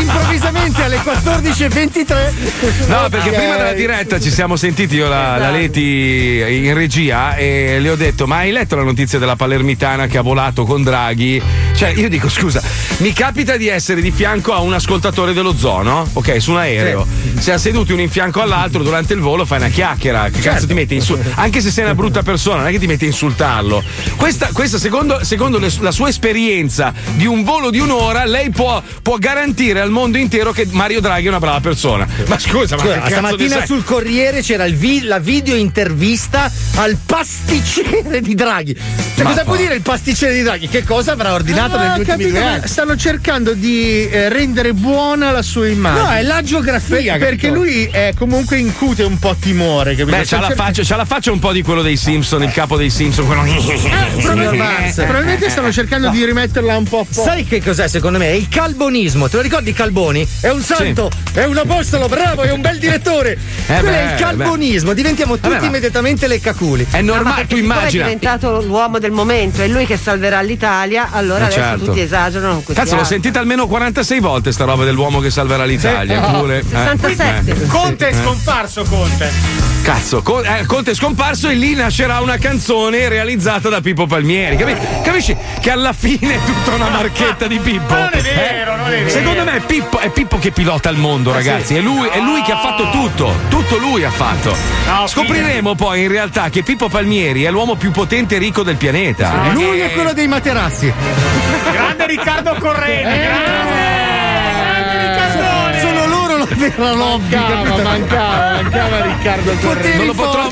[0.00, 6.42] improvvisamente alle 14.23 No, perché prima della diretta ci siamo sentiti io la, la Leti
[6.46, 10.22] in regia e le ho detto: Ma hai letto la notizia della Palermitana che ha
[10.22, 11.40] volato con Draghi?
[11.74, 12.60] Cioè, io dico, scusa,
[12.98, 16.08] mi capita di essere di fianco a un ascoltatore portatore dello zoo, no?
[16.14, 17.06] Ok, su un aereo.
[17.38, 20.30] Siamo seduti uno in fianco all'altro durante il volo, fai una chiacchiera.
[20.30, 22.78] Che cazzo ti metti a insul- Anche se sei una brutta persona, non è che
[22.78, 23.82] ti metti a insultarlo.
[24.16, 28.82] Questa, questa, secondo, secondo le- la sua esperienza di un volo di un'ora, lei può,
[29.02, 32.06] può garantire al mondo intero che Mario Draghi è una brava persona.
[32.26, 36.50] Ma scusa, ma Scusa, che cazzo stamattina sul Corriere c'era il vi- la video intervista
[36.76, 38.74] al pasticcere di Draghi.
[38.74, 39.58] Cioè, Ma cosa può va.
[39.60, 40.66] dire il pasticcere di Draghi?
[40.68, 42.68] Che cosa avrà ordinato Ah, negli ultimi capito, due ma anni?
[42.68, 46.02] stanno cercando di eh, rendere buona la sua immagine.
[46.02, 47.12] No, è la geografia.
[47.16, 47.54] Per- perché capito?
[47.62, 49.94] lui è comunque incute un po' timore.
[49.96, 50.16] Capito?
[50.16, 52.52] Beh, c'ha Sta la, faccia, c'ha la faccia un po' di quello dei Simpson, il
[52.52, 53.42] capo dei Simpson, quello.
[53.44, 57.28] Eh, probabilmente, probabilmente stanno cercando di rimetterla un po' a fuoco.
[57.28, 58.26] Sai che cos'è secondo me?
[58.28, 59.28] È il calbonismo.
[59.28, 60.26] Te lo ricordi Calboni?
[60.40, 63.36] È un santo, è un apostolo, bravo, è un bel direttore.
[63.66, 64.92] Quello beh, è il calbonismo.
[64.92, 66.86] Diventiamo tutti Vabbè, immediatamente leccaculi.
[66.90, 68.02] È No, ma normale, perché tu immagina.
[68.04, 71.84] è diventato l'uomo del momento, è lui che salverà l'Italia, allora Ma adesso certo.
[71.84, 76.24] tutti esagerano Cazzo, l'ho sentita almeno 46 volte sta roba dell'uomo che salverà l'Italia.
[76.24, 76.32] Sì.
[76.32, 76.58] Pure.
[76.58, 76.64] eh.
[76.64, 77.50] 67.
[77.50, 77.66] Eh.
[77.66, 78.22] Conte è Eh.
[78.22, 79.32] scomparso, Conte.
[79.82, 84.56] Cazzo, Con- eh, Conte è scomparso e lì nascerà una canzone realizzata da Pippo Palmieri.
[84.56, 85.36] Capi- Capisci?
[85.60, 87.92] Che alla fine è tutta una marchetta di Pippo.
[87.92, 88.22] Ma non è Eh?
[88.52, 89.08] vero, non è vero.
[89.10, 91.74] Secondo me è Pippo, è Pippo che pilota il mondo, ragazzi.
[91.76, 93.32] È lui, è lui che ha fatto tutto.
[93.48, 94.56] Tutto lui ha fatto.
[94.86, 98.76] No, Scopriremo poi in realtà che Pippo Palmieri è l'uomo più potente e ricco del
[98.76, 99.50] pianeta.
[99.52, 100.92] Lui è quello dei materassi.
[101.72, 103.93] Grande Riccardo Corredi, grande!
[106.54, 106.72] Grande Riccardone!
[106.74, 107.82] Sono loro la vera lobby, capito?
[107.82, 109.96] mancava, mancava Riccardo Corredi.
[109.96, 110.50] Non lo, potrò,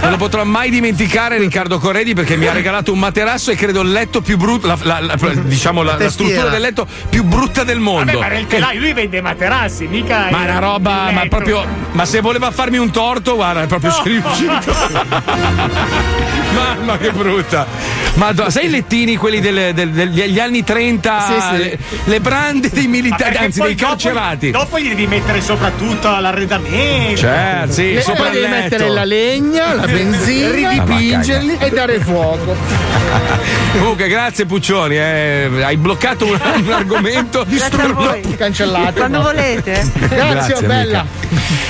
[0.00, 3.80] non lo potrò mai dimenticare Riccardo Corredi perché mi ha regalato un materasso e credo
[3.82, 7.78] il letto più brutto, la, la- la- diciamo la, struttura del letto più brutta del
[7.80, 8.12] mondo.
[8.18, 10.28] Vabbè, ma nel telaio lui vende materassi, mica.
[10.30, 11.64] Ma è il- una roba, il ma proprio.
[11.92, 14.52] Ma se voleva farmi un torto, guarda, è proprio sei riuscito.
[16.54, 17.66] Mamma che brutta.
[18.14, 21.20] Madonna, sai i lettini, quelli del- del- degli anni 30?
[21.20, 21.56] Sì, sì.
[21.62, 24.50] Le, le brande dei militari, anzi poi dei dopo- carcerati.
[24.52, 27.16] Dopo gli devi mettere soprattutto l'arredamento.
[27.20, 28.62] Certo, sì, Le- sopra il devi letto.
[28.62, 32.54] mettere la legna, la benzina, ridipingerli e dare fuoco.
[33.78, 37.44] Comunque, grazie Puccioni, eh, hai bloccato un, un argomento.
[37.94, 38.36] Voi.
[38.36, 38.92] Cancellato.
[38.94, 39.90] Quando volete.
[39.94, 41.04] Grazie, Grazie, bella.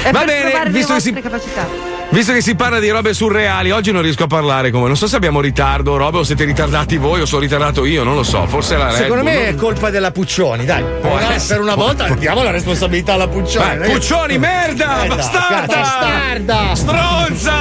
[0.02, 1.93] È Va per bene, visto che si- capacità.
[2.10, 4.86] Visto che si parla di robe surreali, oggi non riesco a parlare voi.
[4.86, 8.14] Non so se abbiamo ritardo, robe, o siete ritardati voi o sono ritardato io, non
[8.14, 8.46] lo so.
[8.46, 10.82] Forse è la Red Secondo me è non- colpa della Puccioni, dai.
[10.82, 11.54] Per una, essere.
[11.58, 13.78] per una volta diamo la responsabilità alla Puccioni.
[13.78, 14.96] Vai, Puccioni, merda!
[15.00, 15.66] Merda, bastarda!
[15.66, 16.74] Bastarda!
[16.74, 17.52] Stronza!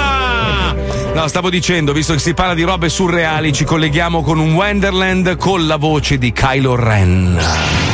[1.13, 5.35] No, stavo dicendo, visto che si parla di robe surreali, ci colleghiamo con un Wonderland
[5.37, 7.92] con la voce di Kylo Ren.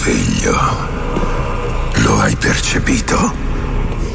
[0.00, 0.58] Risveglio.
[1.96, 3.32] Lo hai percepito?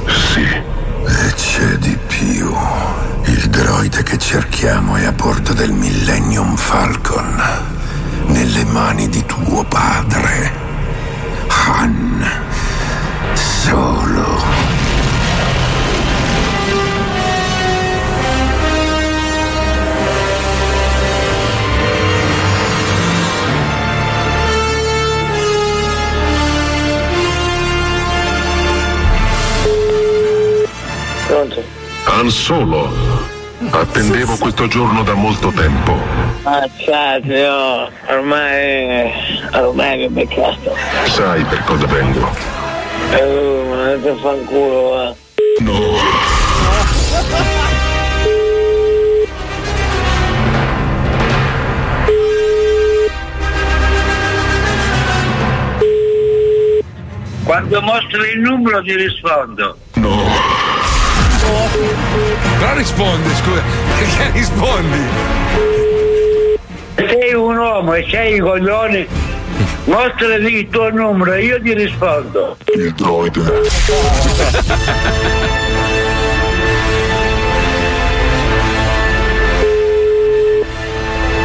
[0.07, 0.43] Sì.
[0.43, 2.51] E c'è di più.
[3.25, 7.41] Il droide che cerchiamo è a bordo del Millennium Falcon.
[8.27, 10.51] Nelle mani di tuo padre.
[11.47, 12.25] Han.
[13.33, 14.64] Solo.
[31.27, 31.63] Pronto?
[32.05, 33.33] Han Solo.
[33.71, 35.97] Attendevo questo giorno da molto tempo.
[36.43, 39.11] Ammazzate, oh, ormai,
[39.53, 40.75] ormai che beccato.
[41.07, 42.29] Sai per cosa vengo?
[43.11, 45.15] Eh, ma andate a fanculo, va.
[45.59, 45.79] No.
[57.45, 59.77] Quando mostri il numero ti rispondo.
[59.93, 60.34] No.
[62.59, 63.61] Però rispondi, scusa,
[63.97, 64.99] perché rispondi?
[66.95, 69.07] Sei un uomo e sei i coglioni.
[69.85, 72.57] Mostrami il tuo numero e io ti rispondo.
[72.75, 73.41] Il droide.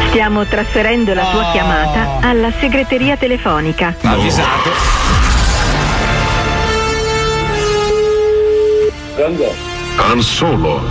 [0.09, 3.95] Stiamo trasferendo la tua chiamata alla segreteria telefonica.
[4.01, 4.69] Avvisato.
[9.15, 9.70] Pronto?
[10.09, 10.81] Han Solo.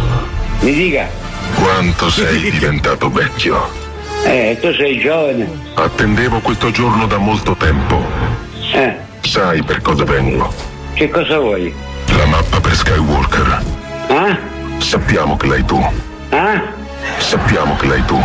[0.60, 1.08] Mi dica.
[1.54, 3.68] Quanto sei diventato vecchio.
[4.24, 5.48] Eh, tu sei giovane.
[5.74, 8.02] Attendevo questo giorno da molto tempo.
[8.72, 10.52] Eh, Sai per cosa vengo?
[10.94, 11.72] che cosa vuoi?
[12.16, 13.62] La mappa per Skywalker.
[14.08, 14.38] Ah?
[14.78, 15.82] Sappiamo che l'hai tu.
[16.30, 16.62] Ah?
[17.18, 18.20] Sappiamo che l'hai tu.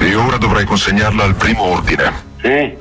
[0.00, 2.12] E ora dovrai consegnarla al primo ordine.
[2.42, 2.76] Eh?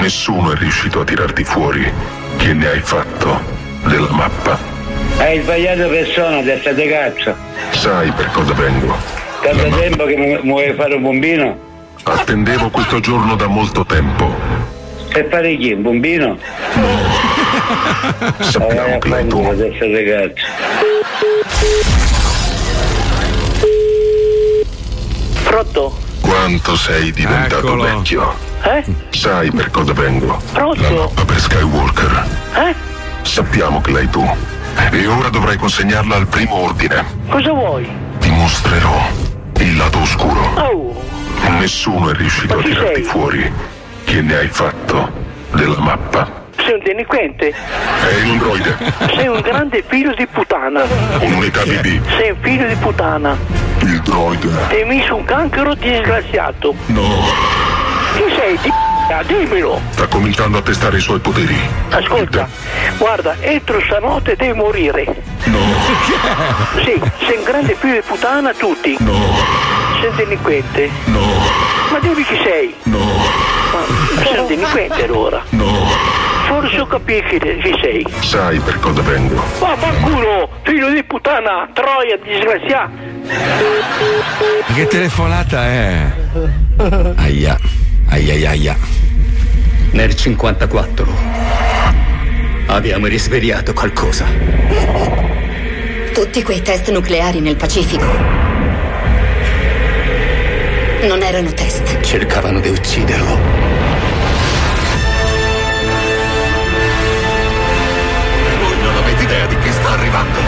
[0.00, 1.90] Nessuno è riuscito a tirarti fuori.
[2.36, 3.40] Che ne hai fatto
[3.84, 4.58] della mappa?
[5.18, 7.34] Hai sbagliato persona, testa di cazzo.
[7.70, 8.94] Sai per cosa vengo.
[9.42, 11.56] Tanto tempo che mi vuoi fare un bombino?
[12.02, 14.32] Attendevo questo giorno da molto tempo.
[15.12, 15.72] Per fare chi?
[15.72, 16.38] Un bombino?
[18.40, 19.42] Sappiamo che lei tu.
[19.56, 21.46] Testa di cazzo.
[25.44, 25.96] Pronto?
[26.20, 27.82] Quanto sei diventato Eccolo.
[27.84, 28.34] vecchio.
[28.62, 28.84] Eh?
[29.10, 30.40] Sai per cosa vengo.
[30.52, 30.82] Pronto?
[30.82, 32.26] La mappa per Skywalker.
[32.54, 32.74] Eh?
[33.22, 34.28] Sappiamo che l'hai tu.
[34.90, 37.04] E ora dovrai consegnarla al primo ordine.
[37.28, 37.88] Cosa vuoi?
[38.18, 39.08] Ti mostrerò
[39.58, 40.40] il lato oscuro.
[40.56, 41.04] Oh,
[41.58, 43.02] Nessuno è riuscito a tirarti sei?
[43.04, 43.52] fuori.
[44.04, 45.10] Che ne hai fatto
[45.52, 46.44] della mappa?
[46.56, 47.54] sei un delinquente?
[48.02, 48.76] Sei un droide.
[49.14, 50.82] Sei un grande figlio di puttana.
[51.20, 52.00] Un'unità BB.
[52.18, 53.36] Sei un figlio di puttana.
[53.80, 54.48] Il droide.
[54.68, 56.74] Hai messo un cancro disgraziato.
[56.86, 57.24] No.
[58.14, 58.58] Chi sei?
[58.62, 58.72] Di
[59.06, 59.22] p***a?
[59.22, 59.80] dimmelo.
[59.90, 61.58] Sta cominciando a testare i suoi poteri.
[61.90, 62.48] Ascolta,
[62.98, 65.04] guarda, entro stanotte devi morire.
[65.44, 65.60] No.
[66.84, 68.96] Sì, sei un grande figlio di puttana tutti.
[69.00, 69.34] No.
[70.00, 70.90] Sei un delinquente.
[71.06, 71.26] No.
[71.92, 72.74] Ma dimmi chi sei.
[72.84, 73.04] No.
[73.72, 75.42] Ma sei un delinquente allora.
[75.50, 76.24] No.
[76.46, 78.06] Forse ho capito chi, sei.
[78.20, 79.42] Sai per cosa vengo.
[79.58, 82.90] Vaffanculo, figlio di puttana, troia, disgraziato.
[84.72, 86.12] Che telefonata è?
[87.16, 87.58] Aia.
[88.08, 88.76] Aia aia aia.
[89.90, 91.06] Nel 54
[92.66, 94.26] abbiamo risvegliato qualcosa.
[96.12, 98.06] Tutti quei test nucleari nel Pacifico
[101.02, 102.00] non erano test.
[102.00, 103.38] Cercavano di ucciderlo.
[108.60, 110.45] Voi non avete idea di chi sta arrivando.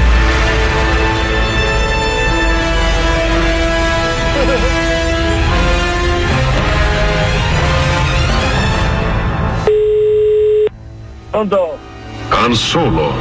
[11.30, 11.78] Pronto?
[12.30, 13.12] Han Solo.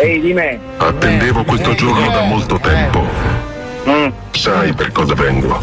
[0.00, 0.58] Ehi, di me.
[0.78, 3.04] Attendevo questo giorno da molto tempo.
[4.30, 5.58] Sai per cosa vengo.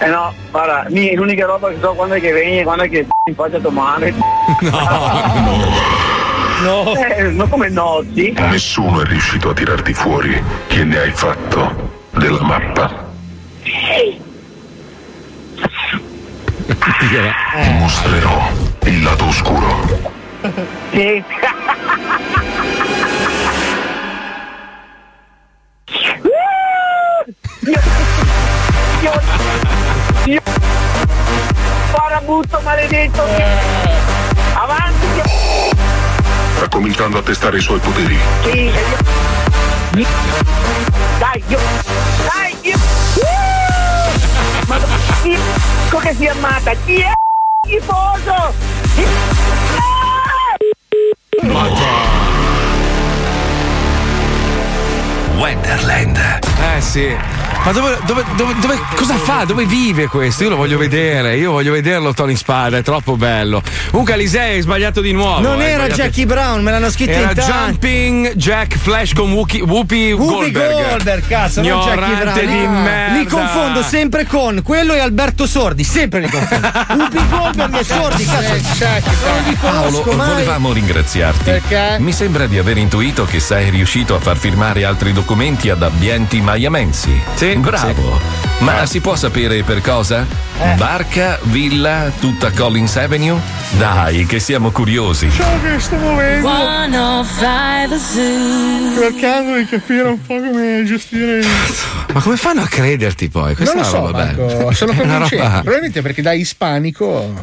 [0.00, 3.06] Eh no, guarda, l'unica roba che so quando è che vieni è quando è che
[3.24, 4.14] in faccia tua madre.
[6.62, 6.94] No.
[6.94, 8.34] Eh, ma come no, sì?
[8.36, 10.42] Nessuno è riuscito a tirarti fuori.
[10.66, 13.04] Che ne hai fatto della mappa?
[13.62, 14.20] Ti
[17.78, 18.48] mostrerò
[18.84, 20.22] il lato oscuro.
[20.44, 21.24] Sì.
[27.60, 27.80] Io,
[29.00, 29.12] io,
[30.26, 30.42] io,
[31.92, 33.22] parabutto maledetto.
[34.52, 35.06] Avanti.
[36.56, 38.18] Sta cominciando a testare i suoi poteri.
[38.42, 38.70] Sì,
[39.94, 40.06] io-
[41.18, 41.58] Dai, io,
[42.26, 42.76] dai, io.
[44.66, 44.76] Ma
[45.22, 45.38] chi
[46.02, 46.72] che si è amata?
[46.84, 47.12] Chi è
[47.64, 48.52] schifoso?
[55.36, 56.18] Wonderland.
[56.76, 57.33] Eh sì.
[57.64, 59.44] Ma dove, dove, dove, dove- cosa fa?
[59.44, 60.42] Dove vive questo?
[60.42, 63.62] Io lo voglio vedere, io voglio vederlo Tony Spada, è troppo bello.
[63.90, 65.40] Comunque Alisei hai sbagliato di nuovo.
[65.40, 67.52] Non hai era sbagliato- Jackie Brown, me l'hanno scritto Era in tanti.
[67.52, 70.88] Jumping Jack Flash con Wookie, Whoopi, Whoopi Goldberg.
[70.90, 72.58] Goldberg, cazzo, non Jackie Ignorante Brown.
[72.58, 72.68] di Ah.
[72.68, 73.18] merda.
[73.18, 76.68] Li confondo sempre con quello e Alberto Sordi, sempre li confondo.
[76.94, 79.08] Whoopi Goldberg e Sordi, cazzo.
[79.24, 80.28] Non li Paolo, conosco mai.
[80.28, 81.44] volevamo ringraziarti.
[81.44, 81.96] Perché?
[81.98, 86.42] Mi sembra di aver intuito che sei riuscito a far firmare altri documenti ad ambienti
[86.42, 87.22] maiamensi.
[87.36, 87.52] Sì.
[87.60, 88.20] Bravo.
[88.58, 90.24] Ma si può sapere per cosa?
[90.60, 90.74] Eh.
[90.76, 93.38] Barca, villa, tutta Collins Avenue?
[93.76, 95.30] Dai, che siamo curiosi.
[95.30, 96.46] Ciao che sto muovendo.
[98.96, 101.42] Cercando di capire un po' come gestire.
[102.12, 103.54] Ma come fanno a crederti poi?
[103.56, 104.72] Questa non lo è una so, roba Marco, bella.
[104.72, 105.36] sono convincente.
[105.36, 107.34] roba- Probabilmente perché da ispanico.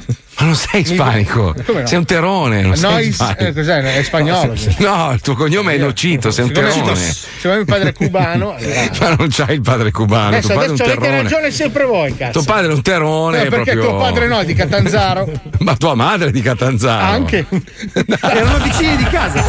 [0.41, 1.53] Ma non sei ispanico.
[1.67, 1.85] No?
[1.85, 3.43] Sei un terone, non No, sei is- ispanico.
[3.43, 3.81] eh, cos'è?
[3.97, 4.53] È spagnolo.
[4.77, 6.95] No, il tuo cognome è Nocito, sei un terone.
[6.95, 8.89] Siccome mio padre è cubano, allora.
[8.99, 11.83] Ma non c'hai il padre cubano, Adesso, tuo padre è un adesso avete ragione sempre
[11.85, 12.31] voi, cazzo.
[12.31, 13.89] Tuo padre è un terone Eh, perché proprio.
[13.89, 15.31] tuo padre no, è di Catanzaro.
[15.59, 17.05] Ma tua madre è di Catanzaro.
[17.05, 17.45] Anche.
[18.21, 19.43] Erano vicini di casa.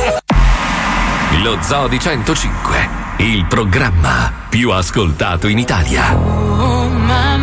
[1.42, 6.14] Lo Zoo di 105, il programma più ascoltato in Italia.
[6.14, 7.38] Oh my,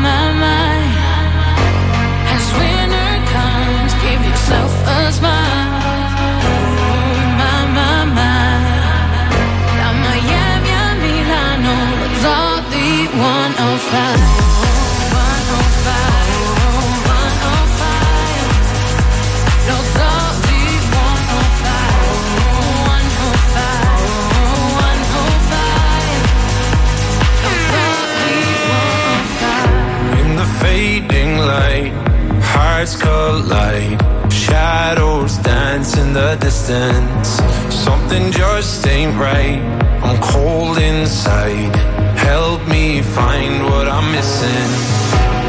[37.72, 39.60] Something just ain't right.
[40.04, 41.99] I'm cold inside.
[42.30, 44.70] Help me find what I'm missing.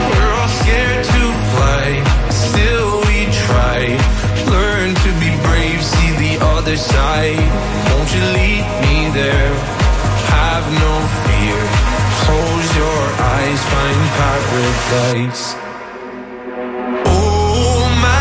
[0.08, 1.86] We're all scared to fly.
[2.30, 3.80] Still we try.
[4.48, 5.80] Learn to be brave.
[5.92, 7.44] See the other side.
[7.90, 9.52] Won't you lead me there?
[10.36, 10.94] Have no
[11.24, 11.60] fear.
[12.24, 13.02] Close your
[13.36, 13.60] eyes.
[13.72, 15.44] Find paradise.
[17.04, 18.20] Oh my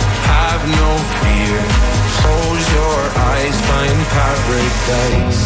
[0.29, 0.89] Have no
[1.21, 1.59] fear.
[2.21, 2.99] Close your
[3.31, 5.41] eyes, find paradise,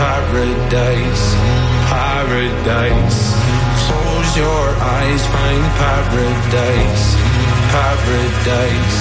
[0.00, 1.24] paradise,
[1.92, 3.20] paradise.
[3.86, 7.06] Close your eyes, find paradise,
[7.74, 8.98] paradise,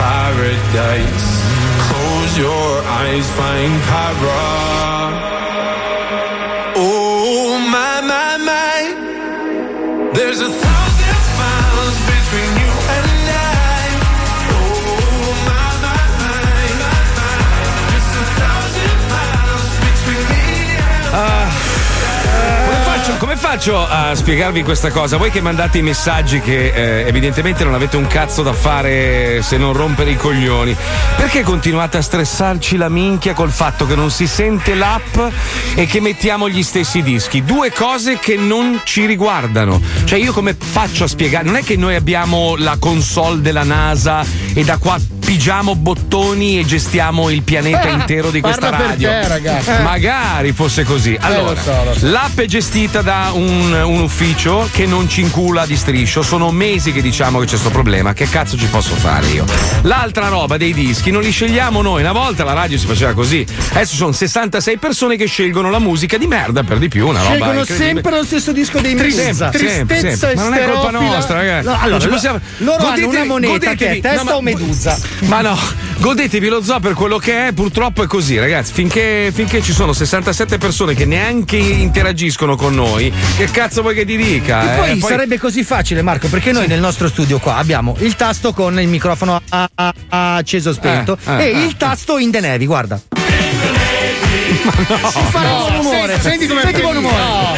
[0.00, 1.28] paradise.
[1.88, 2.70] Close your
[3.00, 4.95] eyes, find para.
[23.56, 25.16] Faccio, a spiegarvi questa cosa?
[25.16, 29.56] Voi che mandate i messaggi che eh, evidentemente non avete un cazzo da fare se
[29.56, 30.76] non rompere i coglioni,
[31.16, 35.16] perché continuate a stressarci la minchia col fatto che non si sente l'app
[35.74, 37.44] e che mettiamo gli stessi dischi?
[37.44, 39.80] Due cose che non ci riguardano.
[40.04, 41.46] Cioè io come faccio a spiegare?
[41.46, 46.64] Non è che noi abbiamo la console della NASA e da qua pigiamo bottoni e
[46.64, 49.08] gestiamo il pianeta intero di questa Parla per radio.
[49.08, 49.70] te, ragazzi.
[49.82, 51.14] Magari fosse così.
[51.14, 51.56] Eh, Allora, lo
[51.92, 52.06] so, so.
[52.06, 56.22] l'app è gestita da un, un ufficio che non ci incula di striscio.
[56.22, 58.12] Sono mesi che diciamo che c'è questo problema.
[58.12, 59.44] Che cazzo ci posso fare io?
[59.82, 62.02] L'altra roba dei dischi non li scegliamo noi.
[62.02, 63.44] Una volta la radio si faceva così.
[63.72, 67.04] Adesso sono 66 persone che scelgono la musica di merda per di più.
[67.08, 67.84] Una roba Scelgono incredibile.
[67.94, 69.50] sempre lo stesso disco dei Triste- Medusa.
[69.52, 70.34] sempre, sempre.
[70.36, 71.66] Ma non è colpa nostra, ragazzi.
[71.66, 74.16] No, Non allora, ci lo- possiamo- loro hanno Godetevi- una moneta che è godetevi- testa
[74.18, 74.98] no, ma- o Medusa.
[75.22, 75.58] Ma no,
[75.98, 78.72] godetevi lo zoo per quello che è, purtroppo è così, ragazzi.
[78.72, 84.04] Finché, finché ci sono 67 persone che neanche interagiscono con noi, che cazzo vuoi che
[84.04, 84.74] ti dica?
[84.74, 85.00] E poi, eh?
[85.00, 88.88] sarebbe così facile, Marco, perché noi nel nostro studio qua abbiamo il tasto con il
[88.88, 91.64] microfono a- a- a- acceso o spento Eh, eh, e eh.
[91.64, 93.00] il tasto in the Navy, guarda.
[94.88, 95.56] no, si fa no.
[95.58, 96.12] buon umore.
[96.20, 97.16] Senti, senti come senti buon umore.
[97.16, 97.55] No,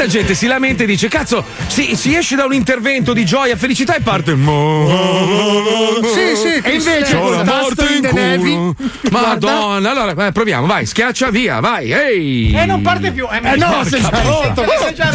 [0.00, 3.54] tanta gente si lamenta e dice: Cazzo, si, si esce da un intervento di gioia,
[3.56, 4.34] felicità e parte.
[4.34, 8.74] Sì, sì, E invece tasto morte in culo.
[9.10, 12.52] Madonna, allora vai, proviamo, vai, schiaccia via, vai, ehi!
[12.54, 13.26] E non parte più.
[13.30, 14.64] Eh, Eh no, si è già rotto.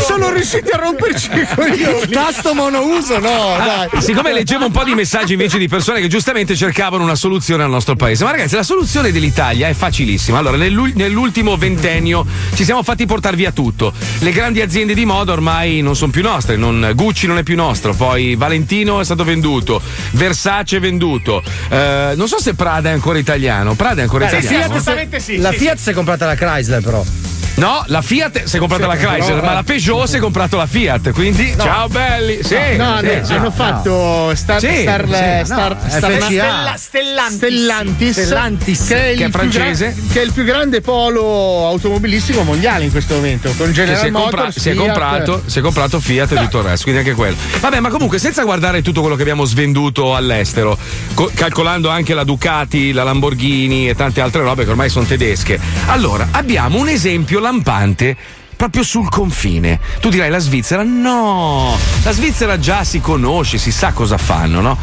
[0.06, 2.08] Sono riusciti a romperci i coglioni.
[2.12, 3.88] Tasto monouso, no, dai.
[3.92, 7.64] Ah, Siccome leggevo un po' di messaggi invece di persone che giustamente cercavano una soluzione
[7.64, 10.38] al nostro paese, ma ragazzi, la soluzione dell'Italia è facilissima.
[10.38, 12.24] Allora, nell'ul- nell'ultimo ventennio
[12.54, 13.92] ci siamo fatti portare via tutto.
[14.20, 17.56] Le grandi aziende di moda ormai non sono più nostre, non- Gucci non è più
[17.56, 21.42] nostro, poi Valentino è stato venduto, Versace è venduto.
[21.70, 23.76] Eh, non so se Prada è ancora italiano.
[23.76, 24.66] Prada è ancora Beh, la italiano.
[24.66, 27.04] Fiat, Assolutamente sì, la sì, Fiat si è comprata la Chrysler, però.
[27.56, 30.68] No, la Fiat si è comprata la Chrysler, ma la Peugeot si è comprato la
[30.68, 31.12] Fiat.
[31.14, 32.40] Quindi, ciao belli.
[32.44, 33.34] Sì, No, sì, hanno, sì.
[33.34, 35.90] hanno fatto Star, Sì, Star, sì, Star, no, Star-.
[35.90, 37.36] Stella- Stellantis.
[37.36, 39.94] Stellantis, Stellantis, che è, il che è più francese.
[39.96, 44.06] gra- che è il più grande polo automobilistico mondiale in questo momento, con General si,
[44.08, 47.00] è compra- Motors, si è comprato, si è comprato Fiat e tutto il resto, quindi
[47.02, 47.36] anche quello.
[47.62, 50.78] Vabbè, ma comunque senza guardare tutto quello che abbiamo svenduto all'estero,
[51.14, 55.58] co- calcolando anche la Ducati, la Lamborghini e tante altre robe che ormai sono tedesche.
[55.88, 58.18] Allora, abbiamo un esempio lampante
[58.56, 59.80] proprio sul confine.
[60.00, 60.84] Tu dirai la Svizzera?
[60.84, 64.78] No, la Svizzera già si conosce, si sa cosa fanno, no?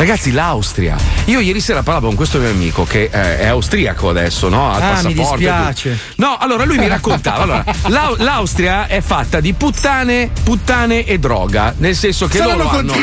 [0.00, 0.96] Ragazzi, l'Austria.
[1.26, 4.70] Io ieri sera parlavo con questo mio amico che eh, è austriaco adesso, no?
[4.72, 5.98] Ha il Ah, mi passaporto e dispiace.
[6.16, 7.42] No, allora lui mi raccontava.
[7.42, 11.74] Allora, l'Au- l'Austria è fatta di puttane, puttane e droga.
[11.76, 12.94] Nel senso che Saranno loro hanno.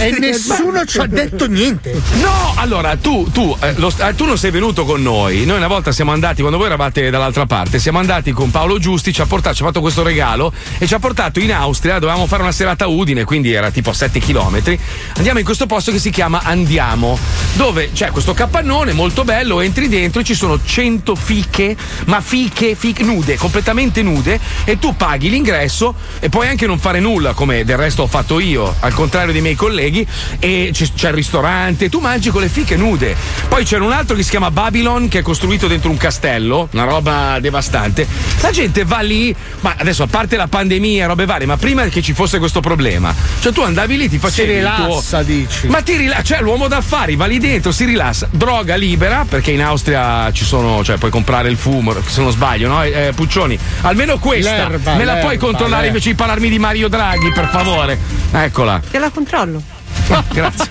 [0.00, 2.02] E nessuno ci ha detto niente.
[2.20, 5.44] No, allora tu, tu, eh, lo- eh, tu non sei venuto con noi.
[5.44, 9.12] Noi una volta siamo andati, quando voi eravate dall'altra parte, siamo andati con Paolo Giusti,
[9.12, 12.00] ci ha, portato, ci ha fatto questo regalo e ci ha portato in Austria.
[12.00, 14.76] Dovevamo fare una serata a Udine, quindi era tipo a 7 km.
[15.18, 17.18] Andiamo in questo posto che si chiama Andiamo,
[17.54, 19.60] dove c'è questo capannone molto bello.
[19.60, 21.76] Entri dentro e ci sono 100 fiche,
[22.06, 24.38] ma fiche, fiche nude, completamente nude.
[24.64, 28.38] E tu paghi l'ingresso e puoi anche non fare nulla, come del resto ho fatto
[28.40, 30.06] io, al contrario dei miei colleghi.
[30.38, 33.14] E c'è il ristorante, tu mangi con le fiche nude.
[33.48, 36.84] Poi c'era un altro che si chiama Babylon, che è costruito dentro un castello, una
[36.84, 38.06] roba devastante.
[38.40, 41.84] La gente va lì, ma adesso a parte la pandemia e robe varie, ma prima
[41.84, 44.50] che ci fosse questo problema, cioè tu andavi lì, ti facevi.
[44.52, 45.66] Si il tuo- rilassa, dici.
[45.68, 49.62] Ma ti rilassa, cioè l'uomo d'affari va lì dentro, si rilassa, droga libera, perché in
[49.62, 52.82] Austria ci sono, cioè puoi comprare il fumo, se non sbaglio, no?
[52.82, 55.86] Eh, Puccioni, almeno questa L'erba, me la puoi l'erba, controllare l'erba.
[55.88, 57.98] invece di parlarmi di Mario Draghi, per favore.
[58.32, 58.80] Eccola.
[58.90, 59.71] Te la controllo.
[60.32, 60.68] Grazie.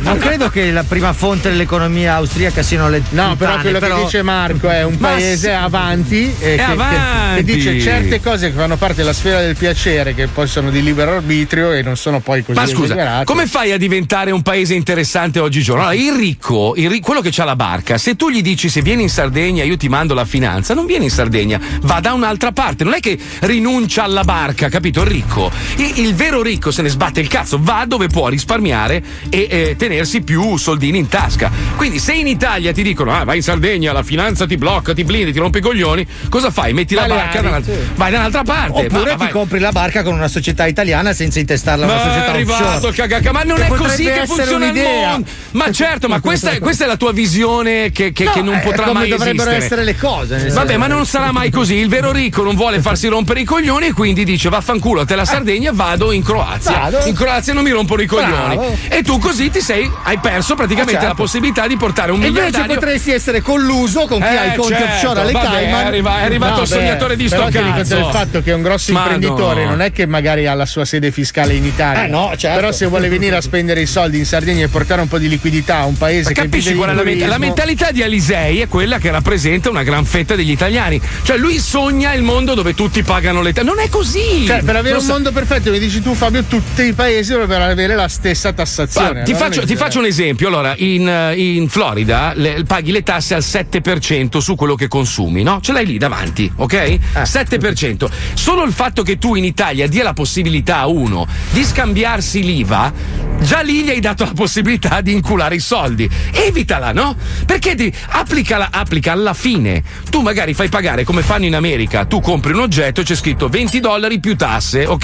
[0.00, 4.22] Non credo che la prima fonte dell'economia austriaca siano le No, però quello che dice
[4.22, 5.48] Marco è un paese sì.
[5.50, 7.44] avanti, e È che, avanti.
[7.44, 10.70] che- che dice certe cose che fanno parte della sfera del piacere, che poi sono
[10.70, 13.24] di libero arbitrio e non sono poi così Ma scusa, esagerate.
[13.24, 15.82] come fai a diventare un paese interessante oggigiorno?
[15.82, 18.82] Allora, il ricco, il ri- quello che ha la barca, se tu gli dici se
[18.82, 22.52] vieni in Sardegna io ti mando la finanza, non viene in Sardegna, va da un'altra
[22.52, 22.84] parte.
[22.84, 25.00] Non è che rinuncia alla barca, capito?
[25.02, 25.50] Il ricco.
[25.76, 29.74] Il, il vero ricco se ne sbatte il cazzo, va dove può risparmiare e eh,
[29.76, 31.50] tenersi più soldini in tasca.
[31.76, 35.04] Quindi se in Italia ti dicono ah, vai in Sardegna, la finanza ti blocca, ti
[35.04, 36.72] blindi, ti rompe i coglioni, cosa fai?
[36.72, 37.80] Metti la Vai barca, ali, dall'altra- sì.
[37.94, 38.80] vai da un'altra parte.
[38.86, 41.96] Oppure Ma- ti vai- compri la barca con una società italiana senza intestarla a una
[41.96, 42.92] ma società arrivato offshore.
[43.08, 45.26] cagaca, ma non Che è così che funziona il mondo.
[45.52, 48.54] Ma certo, ma questa è, questa è la tua visione che, che- No, che non
[48.54, 49.64] è potrà come mai dovrebbero esistere.
[49.64, 51.74] essere le cose, Vabbè, ma non sarà mai così.
[51.74, 55.24] Il vero ricco non vuole farsi rompere i coglioni e quindi dice vaffanculo, te la
[55.24, 56.78] Sardegna, vado in Croazia.
[56.78, 57.06] Vado.
[57.06, 58.11] In Croazia non mi rompono i coglioni.
[58.16, 58.76] Bravo.
[58.88, 61.08] E tu così ti sei, hai perso praticamente Ah, certo.
[61.08, 62.74] la possibilità di portare un E invece miliardario.
[62.80, 65.80] potresti essere colluso con chi Eh, ha i conti certo, offshore alle vabbè, Cayman.
[65.80, 67.94] è arri- è arrivato il beh, sognatore di sto cazzo.
[67.94, 69.70] del fatto che è un grosso Ma imprenditore no.
[69.70, 72.04] non è che magari ha la sua sede fiscale in Italia.
[72.04, 72.58] Eh, no, certo.
[72.60, 75.28] Però se vuole venire a spendere i soldi in Sardegna e portare un po' di
[75.28, 78.02] liquidità a un paese Ma che capisci qual è la, ment- turismo- la mentalità di
[78.02, 81.00] Alisei è quella che rappresenta una gran fetta degli italiani.
[81.22, 83.66] Cioè lui sogna il mondo dove tutti pagano le tasse.
[83.66, 84.44] Non è così.
[84.46, 87.32] Cioè, per avere Lo un sa- mondo perfetto, mi dici tu, Fabio, tutti i paesi
[87.32, 89.10] dovrebbero avere la stessa tassazione.
[89.10, 90.48] Guarda, ti, faccio, ti faccio un esempio.
[90.48, 95.42] Allora, in, eh, in Florida le- paghi le tasse al 7% su quello che consumi,
[95.42, 95.60] no?
[95.60, 96.98] Ce l'hai lì davanti, ok?
[97.22, 98.10] 7%.
[98.34, 102.92] Solo il fatto che tu in Italia dia la possibilità a uno di scambiarsi l'IVA,
[103.40, 106.08] già lì gli hai dato la possibilità di inculare i soldi.
[106.32, 107.16] Evitala, no?
[107.46, 109.82] Perché ti, applicala, applica alla fine.
[110.10, 112.04] Tu magari fai pagare come fanno in America.
[112.04, 114.98] Tu compri un oggetto e c'è scritto 20 dollari più tasse, ok?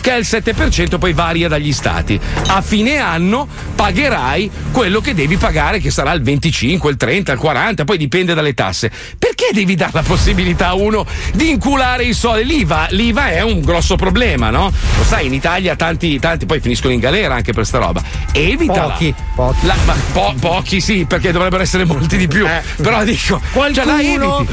[0.00, 2.18] Che è il 7%, poi varia dagli stati.
[2.46, 7.38] A fine anno pagherai quello che devi pagare, che sarà il 25, il 30, il
[7.38, 8.90] 40, poi dipende dalle tasse.
[9.18, 12.44] Perché devi dare la possibilità a uno di inculare i soldi?
[12.44, 14.70] L'IVA, l'IVA è un grosso problema, no?
[14.96, 18.02] Lo sai, in Italia tanti, tanti poi finiscono in galera anche per sta roba.
[18.32, 18.92] Evitala.
[18.92, 19.66] Pochi, pochi.
[19.66, 19.76] La-
[20.12, 22.46] po- pochi sì, perché dovrebbero essere molti di più.
[22.76, 24.52] Però dico, cioè, la Qualcuno- eviti.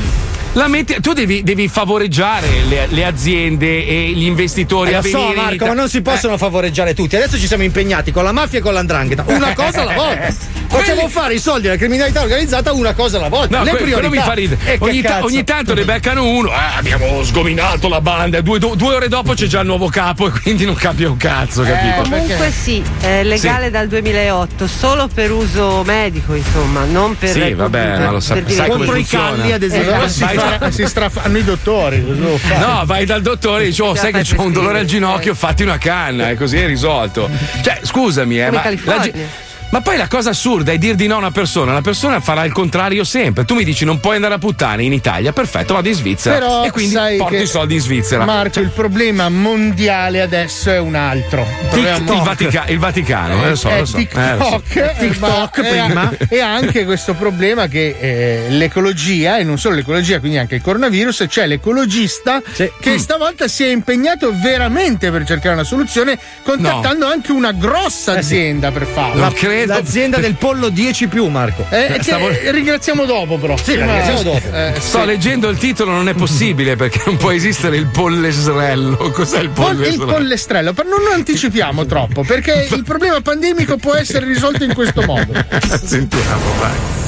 [0.54, 5.08] La metti- tu devi, devi favoreggiare le, le aziende e gli investitori Eh, a lo
[5.08, 7.16] so Marco, ma non si possono favoreggiare tutti.
[7.16, 9.24] Adesso ci siamo impegnati con la mafia e con l'andrangheta.
[9.28, 10.34] Una cosa alla volta.
[10.72, 13.58] Facciamo fare i soldi alla criminalità organizzata una cosa alla volta.
[13.58, 14.10] No, Le que- priorità.
[14.10, 14.62] mi fa ridere.
[14.74, 16.50] E che Ogni, ta- ogni tanto ne beccano uno.
[16.50, 18.40] "Ah, abbiamo sgominato la banda.
[18.40, 21.18] Due, due- due ore dopo c'è già il nuovo capo e quindi non cambia un
[21.18, 22.02] cazzo, capito?
[22.10, 27.70] Comunque sì, è legale dal 2008, solo per uso medico, insomma, non per Sì, vabbè,
[27.88, 30.04] per- ma lo sa- per sai come Contro i calli, ad esempio.
[30.04, 32.00] Eh, si, vai- fa- si strafanno i dottori.
[32.00, 35.64] No, vai dal dottore e dici: Oh, sai che ho un dolore al ginocchio, fatti
[35.64, 37.30] una canna, e così è risolto.
[37.62, 38.62] Cioè, scusami, eh, Come ma.
[38.64, 39.02] California.
[39.12, 42.20] ge- ma poi la cosa assurda è dir di no a una persona, la persona
[42.20, 43.46] farà il contrario sempre.
[43.46, 46.36] Tu mi dici non puoi andare a puttane in Italia, perfetto, vado in Svizzera.
[46.38, 46.96] Però e quindi
[47.30, 48.26] che- i soldi in Svizzera.
[48.26, 51.46] Marco, il problema mondiale adesso è un altro.
[51.74, 53.98] Il, il, Vatica- il Vaticano, eh, lo so, è lo so.
[53.98, 54.62] eh, lo so.
[54.66, 56.12] TikTok, eh, TikTok ma- e- prima.
[56.30, 61.26] E anche questo problema che eh, l'ecologia, e non solo l'ecologia, quindi anche il coronavirus,
[61.28, 62.42] c'è l'ecologista
[62.80, 68.72] che stavolta si è impegnato veramente per cercare una soluzione, contattando anche una grossa azienda
[68.72, 69.22] per farlo.
[69.22, 69.60] Non credo.
[69.62, 69.74] Vedo.
[69.74, 71.66] L'azienda del pollo 10 più, Marco.
[71.70, 73.56] Eh, che Stavo- ringraziamo dopo, però.
[73.58, 74.52] Sì, ringraziamo dopo.
[74.54, 75.06] Eh, Sto sì.
[75.06, 78.98] leggendo il titolo, non è possibile perché non può esistere il pollesrello.
[79.12, 80.06] Cos'è il Pol- il pollesrello?
[80.06, 85.34] pollestrello, però non anticipiamo troppo perché il problema pandemico può essere risolto in questo modo.
[85.84, 87.00] Sentiamo, vai.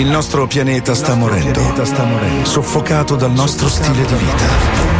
[0.00, 1.60] Il nostro pianeta sta morendo,
[2.42, 4.95] soffocato dal nostro stile di vita.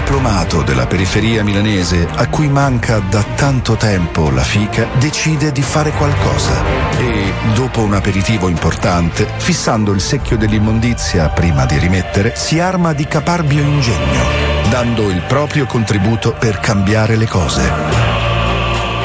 [0.00, 5.90] Diplomato della periferia milanese, a cui manca da tanto tempo la fica, decide di fare
[5.90, 6.64] qualcosa.
[6.98, 13.06] E, dopo un aperitivo importante, fissando il secchio dell'immondizia prima di rimettere, si arma di
[13.06, 14.24] caparbio ingegno,
[14.70, 17.70] dando il proprio contributo per cambiare le cose,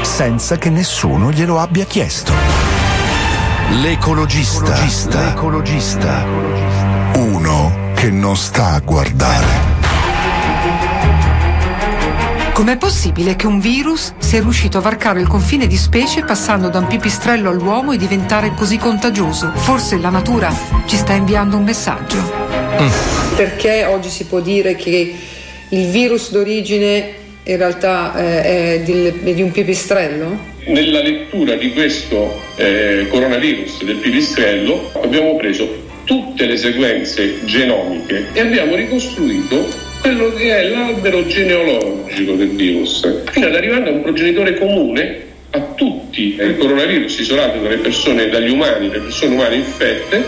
[0.01, 2.31] senza che nessuno glielo abbia chiesto.
[3.81, 4.79] L'ecologista.
[5.11, 6.23] L'ecologista.
[7.15, 9.74] Uno che non sta a guardare.
[12.55, 16.79] Com'è possibile che un virus sia riuscito a varcare il confine di specie passando da
[16.79, 19.51] un pipistrello all'uomo e diventare così contagioso?
[19.55, 22.15] Forse la natura ci sta inviando un messaggio.
[23.35, 25.15] Perché oggi si può dire che
[25.67, 30.39] il virus d'origine in realtà eh, è di, è di un pipistrello?
[30.67, 38.39] Nella lettura di questo eh, coronavirus del pipistrello abbiamo preso tutte le sequenze genomiche e
[38.39, 44.55] abbiamo ricostruito quello che è l'albero genealogico del virus, fino ad arrivare a un progenitore
[44.59, 50.23] comune a tutti i coronavirus isolati dalle persone, dagli umani, le persone umane infette,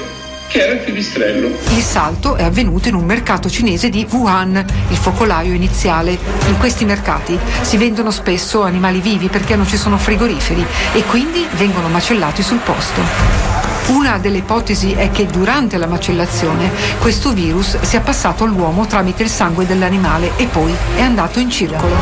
[0.47, 1.49] che era il pipistrello.
[1.75, 6.17] Il salto è avvenuto in un mercato cinese di Wuhan, il focolaio iniziale.
[6.47, 10.65] In questi mercati si vendono spesso animali vivi perché non ci sono frigoriferi
[10.95, 13.66] e quindi vengono macellati sul posto.
[13.87, 16.69] Una delle ipotesi è che durante la macellazione
[16.99, 21.95] questo virus sia passato all'uomo tramite il sangue dell'animale e poi è andato in circolo.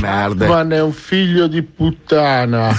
[0.00, 0.46] Merde.
[0.46, 2.72] Batman è un figlio di puttana.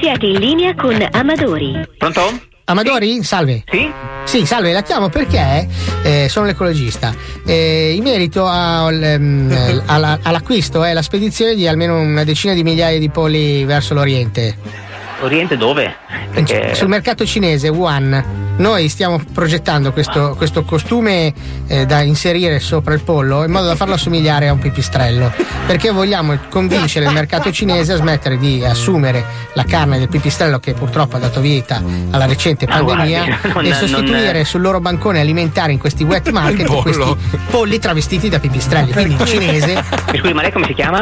[0.00, 1.86] Siete in linea con Amadori.
[1.98, 2.40] Pronto?
[2.64, 3.64] Amadori, salve.
[3.70, 3.90] Sì?
[4.24, 5.66] Sì, salve, la chiamo perché
[6.02, 7.14] eh, sono l'ecologista.
[7.46, 12.54] Eh, in merito al, ehm, eh, alla- all'acquisto e alla spedizione di almeno una decina
[12.54, 14.87] di migliaia di polli verso l'Oriente.
[15.20, 15.96] Oriente dove?
[16.32, 16.74] Perché...
[16.74, 18.46] Sul mercato cinese, Wuhan.
[18.58, 21.32] Noi stiamo progettando questo, questo costume
[21.68, 25.32] eh, da inserire sopra il pollo in modo da farlo assomigliare a un pipistrello.
[25.66, 30.72] Perché vogliamo convincere il mercato cinese a smettere di assumere la carne del pipistrello che
[30.72, 34.80] purtroppo ha dato vita alla recente Ah, pandemia guardi, non- e sostituire non- sul loro
[34.80, 37.16] bancone alimentare in questi wet market questi
[37.50, 38.90] polli travestiti da pipistrelli.
[38.92, 39.84] Quindi il cinese.
[40.12, 41.00] Mi scusi, ma lei come si chiama?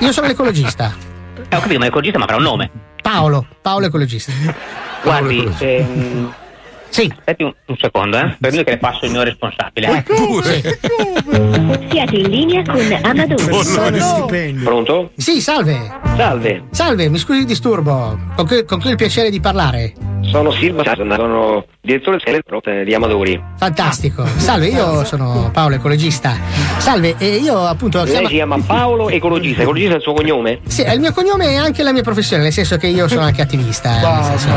[0.00, 0.94] Io sono l'ecologista.
[1.48, 2.70] Eh, ho capito, ma l'ecologista ma avrà un nome.
[3.02, 4.32] Paolo, Paolo ecologista.
[5.02, 6.32] Guardi, ehm...
[6.90, 7.12] Sì.
[7.16, 8.36] Aspetti un, un secondo, eh.
[8.40, 10.04] Per noi che le passo il mio responsabile.
[10.04, 10.04] eh.
[11.90, 14.54] Siete in linea con Amadori.
[14.62, 15.10] Pronto?
[15.16, 15.78] Sì, salve.
[16.16, 16.64] Salve.
[16.70, 18.18] Salve, mi scusi il disturbo.
[18.36, 19.92] Con chi, con chi ho il piacere di parlare?
[20.22, 23.42] Sono Silva Sasson, sono direttore del di Amadori.
[23.56, 24.26] Fantastico.
[24.36, 26.36] Salve, io sono Paolo, ecologista.
[26.78, 28.02] Salve, e io appunto.
[28.02, 29.62] Lei chiama- si chiama Paolo Ecologista.
[29.62, 30.60] Ecologista è il suo cognome?
[30.66, 33.22] Sì, è il mio cognome e anche la mia professione, nel senso che io sono
[33.22, 33.98] anche attivista.
[33.98, 34.48] eh, nel senso-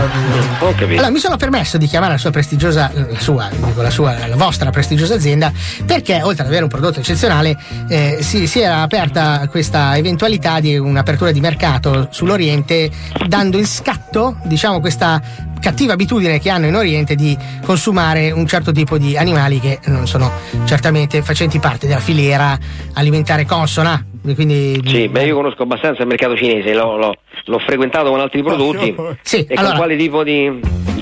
[0.59, 0.91] Ho capito.
[0.97, 4.35] Allora, mi sono permesso di chiamare la sua prestigiosa, la sua, dico la sua, la
[4.37, 5.51] vostra prestigiosa azienda,
[5.85, 7.57] perché oltre ad avere un prodotto eccezionale,
[7.89, 12.89] eh, si, si era aperta questa eventualità di un'apertura di mercato sull'Oriente,
[13.27, 15.21] dando in scatto, diciamo, questa
[15.59, 20.07] cattiva abitudine che hanno in Oriente di consumare un certo tipo di animali che non
[20.07, 20.31] sono
[20.63, 22.57] certamente facenti parte della filiera
[22.93, 24.01] alimentare consona.
[24.33, 27.15] Quindi Sì, beh, io conosco abbastanza il mercato cinese, l'ho, l'ho-
[27.45, 28.95] l'ho frequentato con altri prodotti.
[29.21, 30.49] Sì, e allora- con quale tipo di,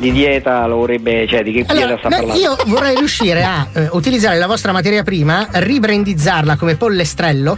[0.01, 2.41] di dieta lo vorrebbe, cioè di che Allora, dieta sta no, parlando?
[2.41, 7.55] io vorrei riuscire a eh, utilizzare la vostra materia prima, ribrandizzarla come pollestrello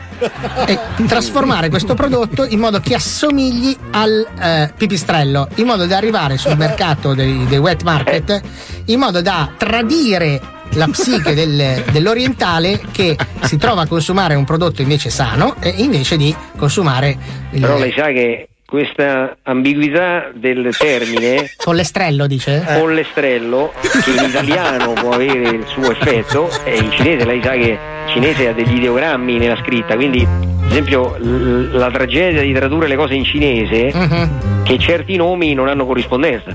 [0.66, 0.78] e
[1.08, 6.58] trasformare questo prodotto in modo che assomigli al eh, pipistrello, in modo da arrivare sul
[6.58, 8.42] mercato dei, dei wet market,
[8.86, 10.42] in modo da tradire
[10.74, 16.18] la psiche del- dell'orientale che si trova a consumare un prodotto invece sano e invece
[16.18, 17.16] di consumare
[17.52, 22.66] il Però lei sa che questa ambiguità del termine pollestrello, dice?
[22.68, 22.80] Eh.
[22.80, 23.72] pollestrello,
[24.04, 27.78] che in italiano può avere il suo effetto, e in cinese lei sa che il
[28.12, 33.14] cinese ha degli ideogrammi nella scritta, quindi ad esempio la tragedia di tradurre le cose
[33.14, 34.64] in cinese, Mhm.
[34.64, 36.52] che certi nomi non hanno corrispondenza.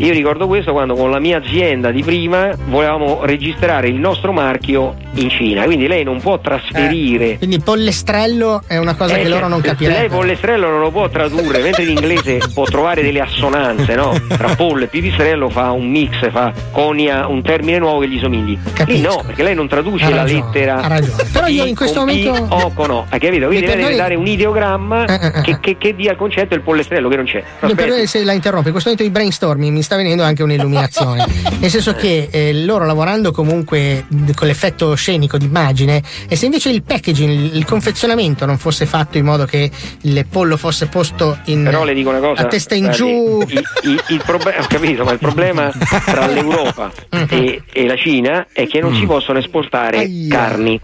[0.00, 4.96] Io ricordo questo quando con la mia azienda di prima volevamo registrare il nostro marchio
[5.16, 7.36] in Cina, quindi lei non può trasferire.
[7.36, 10.08] Quindi pollestrello è una cosa Eh, che loro non Lei capirebbero.
[10.16, 14.18] pollestrello non lo può tradurre, mentre in inglese può trovare delle assonanze, no?
[14.28, 18.58] Tra pollo e pipistrello fa un mix, fa conia un termine nuovo che gli somigli.
[18.86, 20.76] Lì no, perché lei non traduce Ha la ragione, lettera.
[20.80, 21.24] ha ragione.
[21.30, 23.48] Però io in questo momento- O con O, hai capito?
[23.48, 25.04] Quindi lei deve dare un ideogramma
[25.44, 27.44] che, che- che dia il concetto del pollestrello che non c'è.
[27.60, 31.26] Mi perdoni se la interrompo, in questo momento di brainstorming mi sta venendo anche un'illuminazione.
[31.58, 36.84] Nel senso che eh, loro lavorando comunque con l'effetto scenico d'immagine, e se invece il
[36.84, 39.68] packaging, il, il confezionamento non fosse fatto in modo che
[40.02, 42.42] il pollo fosse posto in Però le dico una cosa.
[42.42, 43.42] a testa in giù.
[43.48, 45.72] Il, il- il proble- ho capito, ma il problema
[46.04, 46.90] tra l'Europa
[47.28, 50.80] e, e la Cina è che non si possono esportare carni.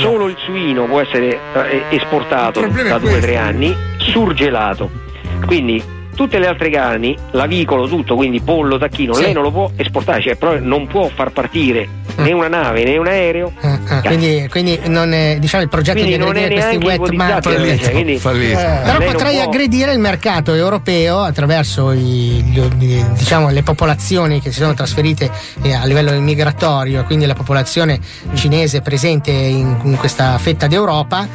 [0.00, 3.38] Solo il suino può essere eh, esportato da è due o tre questo.
[3.38, 4.88] anni surgelato.
[5.46, 5.82] Quindi
[6.20, 9.22] tutte le altre carni, l'avicolo, tutto, quindi pollo, tacchino, Sì.
[9.22, 12.98] lei non lo può esportare, cioè proprio non può far partire né una nave né
[12.98, 13.50] un aereo.
[13.62, 17.00] Ah, quindi, quindi non è, diciamo il progetto Quindi di non è aggredire questi neanche
[17.02, 18.58] wet market invece, quindi- Fallito.
[18.58, 22.44] Eh, però potrei può- aggredire il mercato europeo attraverso i-
[23.16, 25.30] diciamo, le popolazioni che si sono trasferite
[25.62, 27.98] eh, a livello migratorio quindi la popolazione
[28.34, 31.26] cinese presente in, in questa fetta d'Europa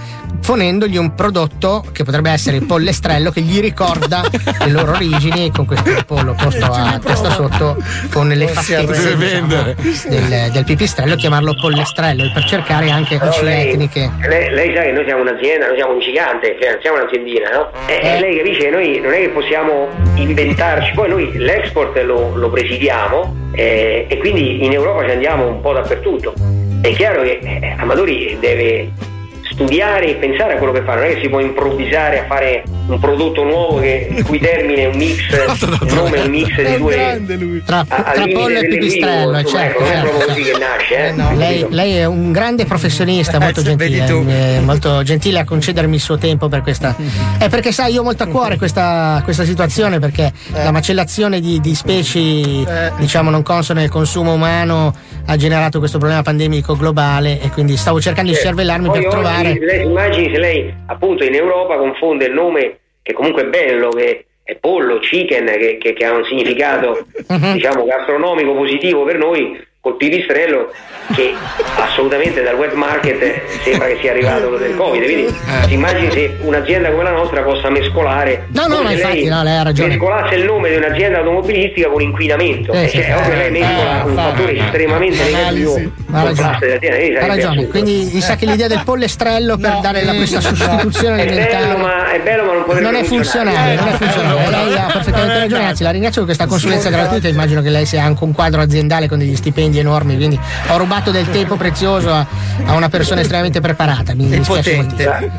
[0.45, 4.21] ponendogli un prodotto che potrebbe essere il pollestrello che gli ricorda
[4.65, 7.78] le loro origini con questo pollo posto a testa sotto
[8.11, 9.73] con le fattezze diciamo,
[10.07, 14.11] del, del pipistrello chiamarlo pollestrello per cercare anche Però voci lei, etniche.
[14.28, 17.71] lei, lei sa che noi siamo un'azienda, noi siamo un gigante, cioè, siamo un'aziendina, no?
[17.88, 22.36] E, e lei capisce che noi non è che possiamo inventarci, poi noi l'export lo,
[22.36, 26.34] lo presidiamo eh, e quindi in Europa ci andiamo un po' dappertutto.
[26.82, 29.13] È chiaro che eh, Amadori deve
[29.56, 32.64] studiare e pensare a quello che fa, non è che si può improvvisare a fare
[32.88, 36.62] un prodotto nuovo che, il cui termine è un mix, il nome è un mix
[36.62, 40.28] di due tra, a- tra pollo e pipistrello insomma, certo, ecco, non è certo, proprio
[40.28, 40.60] così certo.
[40.60, 41.36] che nasce, eh.
[41.36, 46.18] lei, lei è un grande professionista, molto gentile, eh, molto gentile a concedermi il suo
[46.18, 46.95] tempo per questa.
[47.38, 51.62] È perché sai, io ho molto a cuore questa, questa situazione perché la macellazione di,
[51.62, 54.93] di specie, diciamo, non consone al consumo umano
[55.28, 58.49] ha generato questo problema pandemico globale e quindi stavo cercando di Certo.
[58.49, 59.66] cervellarmi Poi per oggi trovare.
[59.66, 63.89] Lei si immagini se lei appunto in Europa confonde il nome che comunque è bello,
[63.89, 67.54] che è pollo, chicken, che, che- che ha un significato Mhm.
[67.54, 70.71] diciamo gastronomico positivo per noi, col pipistrello
[71.13, 71.36] che
[71.77, 73.19] assolutamente dal wet market
[73.63, 75.03] sembra che sia arrivato quello del Covid.
[75.03, 75.36] Quindi
[75.67, 78.47] si immagini se un'azienda come la nostra possa mescolare.
[78.49, 79.89] No, no, ma infatti, lei no, lei ha ragione.
[79.89, 82.71] Mescolasse il nome di un'azienda automobilistica con inquinamento.
[82.71, 85.36] Eh, Eh, sì, cioè, è ovvio lei mescola Eh, un fa- fattore eh, estremamente analisi.
[85.69, 87.17] negativo Ha ragione.
[87.19, 91.27] Ha ragione, quindi mi sa che l'idea del pollestrello per dare la- questa sostituzione È
[91.51, 94.49] bello, ma, è bello, ma non potrebbe non è funzionale, non è funzionale.
[94.49, 98.03] Lei ha perfettamente ragione, anzi la ringrazio per questa consulenza gratuita, immagino che lei sia
[98.03, 102.26] anche un quadro aziendale con degli stipendi enormi, quindi ho rubato del tempo prezioso a,
[102.65, 104.95] a una persona estremamente preparata, mi dispiace molto.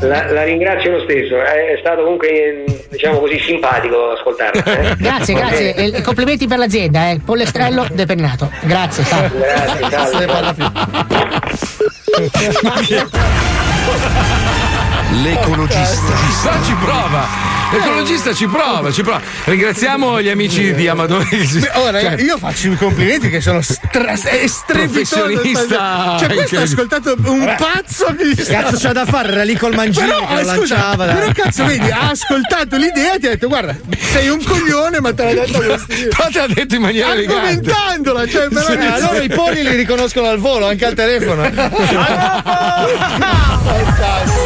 [0.06, 4.64] La, la- ringrazio lo stesso, è stato comunque diciamo così simpatico ascoltarla.
[4.64, 4.94] eh.
[5.06, 7.20] Grazie, grazie, e, e complimenti per l'azienda, eh.
[7.24, 8.50] pollestrello depennato.
[8.62, 9.38] Grazie, salve.
[9.88, 10.72] Grazie, salve.
[15.12, 16.12] L'ecologista.
[16.50, 17.54] No, ci prova.
[17.72, 19.20] L'ecologista ci prova, ci prova.
[19.44, 21.26] Ringraziamo gli amici di Amadori.
[21.58, 24.14] Beh, Ora, cioè, io faccio i complimenti che sono stra-.
[24.66, 26.16] Professionista.
[26.18, 27.56] Cioè, questo ha ascoltato un Vabbè.
[27.56, 30.44] pazzo che gli Cazzo c'ha da fare, era lì col mangino Però, che lo eh,
[30.56, 31.04] scusa, lanciava.
[31.06, 33.76] Però cazzo, vedi, ha ascoltato l'idea e ti ha detto, guarda,
[34.12, 36.06] sei un coglione, ma te l'ha detto così.
[36.08, 37.70] Però te l'ha detto in maniera elegante.
[37.70, 41.42] Argomentandola, cioè, però Sì, allora i poli li riconoscono al volo, anche al telefono.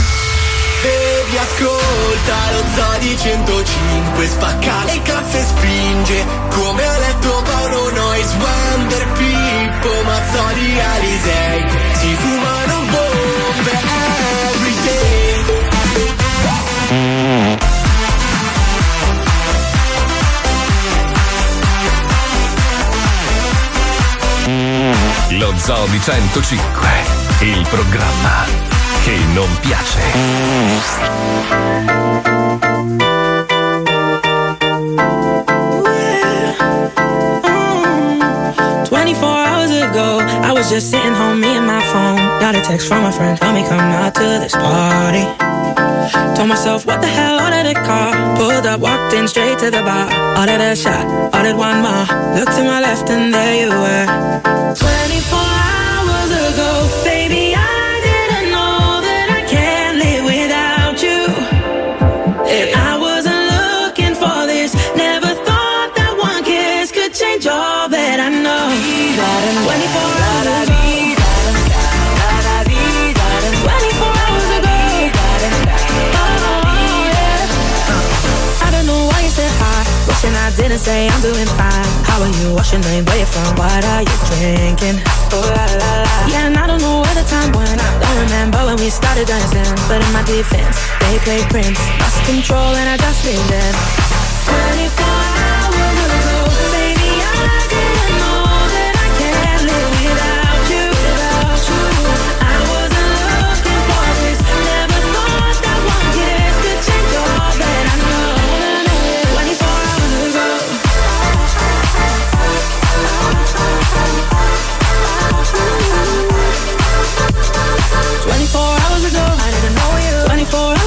[1.41, 10.03] Ascolta lo Zodi 105 Spacca le casse spinge Come ha letto Paolo Nois Wander Pippo
[10.03, 13.71] Mazzoli Alisei Si fumano bombe
[14.51, 15.21] everyday
[25.37, 26.89] Lo Zoo di 105,
[27.39, 28.70] il programma
[29.03, 29.99] che non piace.
[37.43, 38.19] Um,
[38.85, 42.17] 24 hours ago, I was just sitting home, me and my phone.
[42.39, 45.25] Got a text from a friend, tell me come out to this party.
[46.35, 48.11] Told myself, what the hell, ordered a car.
[48.35, 50.07] Pulled up, walked in straight to the bar.
[50.39, 52.05] Ordered a shot, ordered one more.
[52.35, 54.05] Looked to my left and there you were.
[54.75, 56.69] 24 hours ago,
[57.03, 57.30] baby,
[80.61, 81.89] I didn't say I'm doing fine.
[82.05, 82.53] How are you?
[82.53, 83.03] What's your name?
[83.05, 83.57] Where you from?
[83.57, 85.01] What are you drinking?
[85.33, 86.29] Oh, la, la, la.
[86.29, 87.81] Yeah, and I don't know where the time went.
[87.81, 89.65] Don't remember when we started dancing.
[89.89, 91.81] But in my defense, they played Prince.
[91.97, 93.73] Lost control and I just lived it.
[95.01, 95.20] 24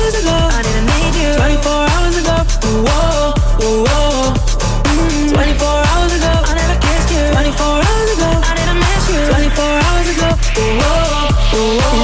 [0.05, 1.33] hours ago, I didn't need you.
[1.33, 2.37] 24 hours ago,
[2.85, 4.37] whoa, whoa, whoa.
[4.85, 5.33] Mm.
[5.33, 7.25] 24 hours ago, I never kissed you.
[7.33, 9.21] 24 hours ago, I didn't miss you.
[9.33, 10.29] 24 hours ago,
[10.77, 12.04] whoa, whoa, whoa.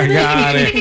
[0.00, 0.72] Cagare.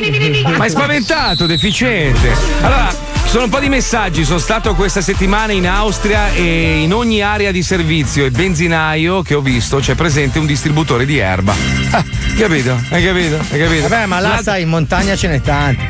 [0.57, 2.31] Ma è spaventato, deficiente.
[2.61, 2.93] Allora,
[3.25, 4.23] sono un po' di messaggi.
[4.23, 9.33] Sono stato questa settimana in Austria e in ogni area di servizio e benzinaio che
[9.35, 11.53] ho visto c'è presente un distributore di erba.
[11.91, 12.03] Ah,
[12.37, 12.79] capito?
[12.89, 13.37] Hai capito?
[13.51, 13.87] Hai capito?
[13.87, 15.84] Vabbè, ma là La- sai, in montagna ce n'è tanti.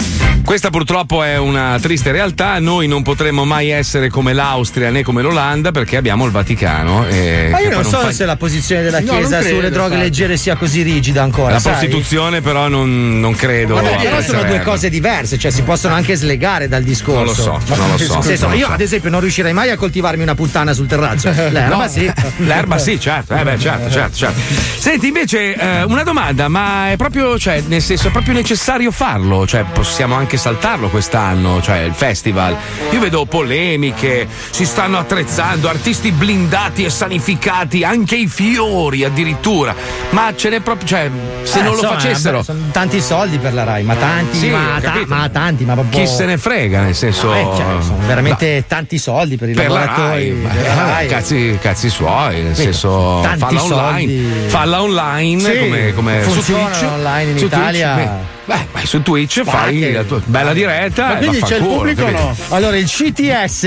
[0.46, 2.60] Questa purtroppo è una triste realtà.
[2.60, 7.08] Noi non potremo mai essere come l'Austria né come l'Olanda perché abbiamo il Vaticano.
[7.08, 9.86] E Ma io non so fa- se la posizione della No, Chiesa credo, sulle droghe
[9.96, 10.04] infatti.
[10.04, 11.54] leggere sia così rigida ancora.
[11.54, 11.72] La sai?
[11.74, 13.74] prostituzione, però, non, non credo.
[13.74, 17.18] Vabbè, però sono due cose diverse, cioè si possono anche slegare dal discorso.
[17.18, 18.72] Non lo so, Ma- non lo so, senso, io, so.
[18.74, 21.30] ad esempio, non riuscirei mai a coltivarmi una puttana sul terrazzo.
[21.50, 22.10] L'erba No, sì.
[22.46, 24.40] L'erba sì, certo, eh beh, certo, certo, certo.
[24.78, 29.48] Senti, invece, eh, una domanda, ma è proprio, cioè, nel senso, è proprio necessario farlo?
[29.48, 32.56] Cioè, possiamo anche saltarlo quest'anno, cioè il festival.
[32.92, 39.74] Io vedo polemiche, si stanno attrezzando, artisti blindati e sanificati, anche i fiori addirittura.
[40.12, 41.10] Ma ce n'è proprio, cioè,
[41.44, 42.38] se Eh, non lo insomma, facessero.
[42.40, 45.74] beh, sono tanti soldi per la Rai, ma tanti, Sì, ma, ta- ma tanti, ma
[45.74, 46.00] proprio.
[46.00, 47.34] Chi se ne frega, nel senso.
[47.34, 51.08] Eh, cioè, sono veramente tanti soldi per i per la lavoratori Rai, della eh, Rai.
[51.08, 57.32] cazzi, cazzi suoi, nel Sì, senso falla online, falla online Sì, come, come Twitch, online
[57.32, 57.94] in su Italia.
[57.94, 58.10] Twitch,
[58.46, 61.20] beh, vai su Twitch, fai la tua bella diretta.
[61.20, 62.36] e vaffanculo, capito?
[62.50, 63.60] Allora, il CTS,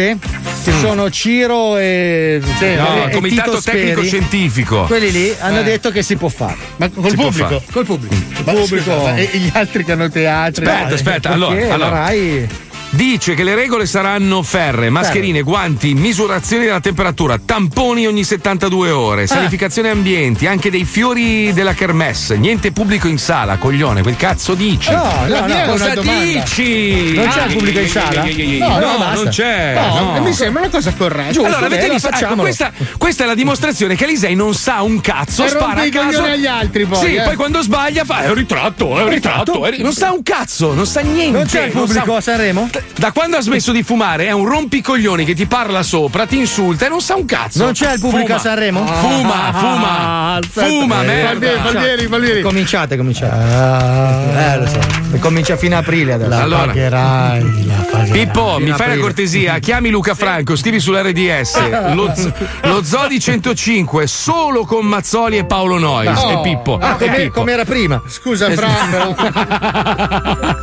[0.65, 4.83] che sono Ciro e, No, e- il comitato Tito tecnico Speri, scientifico.
[4.85, 5.65] Quelli lì hanno Eh.
[5.65, 6.57] detto che si può fare.
[6.77, 7.63] Ma col Si pubblico?
[7.73, 8.15] Col pubblico.
[8.45, 8.91] Ma pubblico.
[8.99, 10.65] scusa, e gli altri che hanno teatri?
[10.65, 11.89] Aspetta, No, aspetta, allora, allora.
[11.91, 12.49] Rai-
[12.91, 19.27] Dice che le regole saranno ferre, mascherine, guanti, misurazioni della temperatura, tamponi ogni 72 ore,
[19.27, 24.91] sanificazione ambienti, anche dei fiori della kermesse, niente pubblico in sala, coglione, quel cazzo dici?
[24.91, 27.13] No, no, è cosa dici?
[27.15, 28.25] Non c'è Ah, pubblico in sala?
[28.25, 29.75] No, No, no, non c'è.
[29.75, 30.21] No, no.
[30.23, 31.31] mi sembra una cosa corretta.
[31.33, 32.09] Giusto, allora, avete bene, visto?
[32.09, 35.89] Ecco, questa, questa è la dimostrazione che Alisei non sa un cazzo, E spara a
[35.91, 36.23] caso.
[36.23, 37.21] agli altri poi, Sì, eh.
[37.23, 39.69] poi quando sbaglia fa è un ritratto, è un ritratto.
[39.77, 41.37] Non sa un cazzo, non sa niente.
[41.37, 42.69] Non c'è il pubblico a Sanremo?
[42.97, 46.87] Da quando ha smesso di fumare è un rompicoglioni che ti parla sopra, ti insulta
[46.87, 47.63] e non sa un cazzo.
[47.63, 48.37] Non c'è il pubblico Fuma.
[48.37, 48.85] a Sanremo?
[48.87, 50.35] Fuma, fuma.
[50.35, 50.41] Ah.
[50.51, 51.49] Fuma, Eh, merda.
[51.63, 52.43] Palmieri, Palmieri.
[52.43, 54.37] Cominciate, cominciate.
[54.37, 54.79] eh, lo so.
[55.13, 56.29] E comincia fino a aprile adesso.
[56.31, 56.67] La Allora.
[56.67, 58.11] pagherai, la pagherai.
[58.11, 59.01] Pippo, mi Fino a fai la aprile.
[59.01, 62.33] cortesia, chiami Luca Franco, scrivi sull'RDS lo, z-
[62.63, 66.31] lo Zodi 105 solo con Mazzoli e Paolo Noyes Oh.
[66.33, 66.79] e Pippo.
[66.83, 66.97] Ah,
[67.33, 68.03] come era prima.
[68.09, 69.15] Scusa, Franco.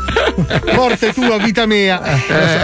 [0.75, 2.01] Morte tua, vita mia.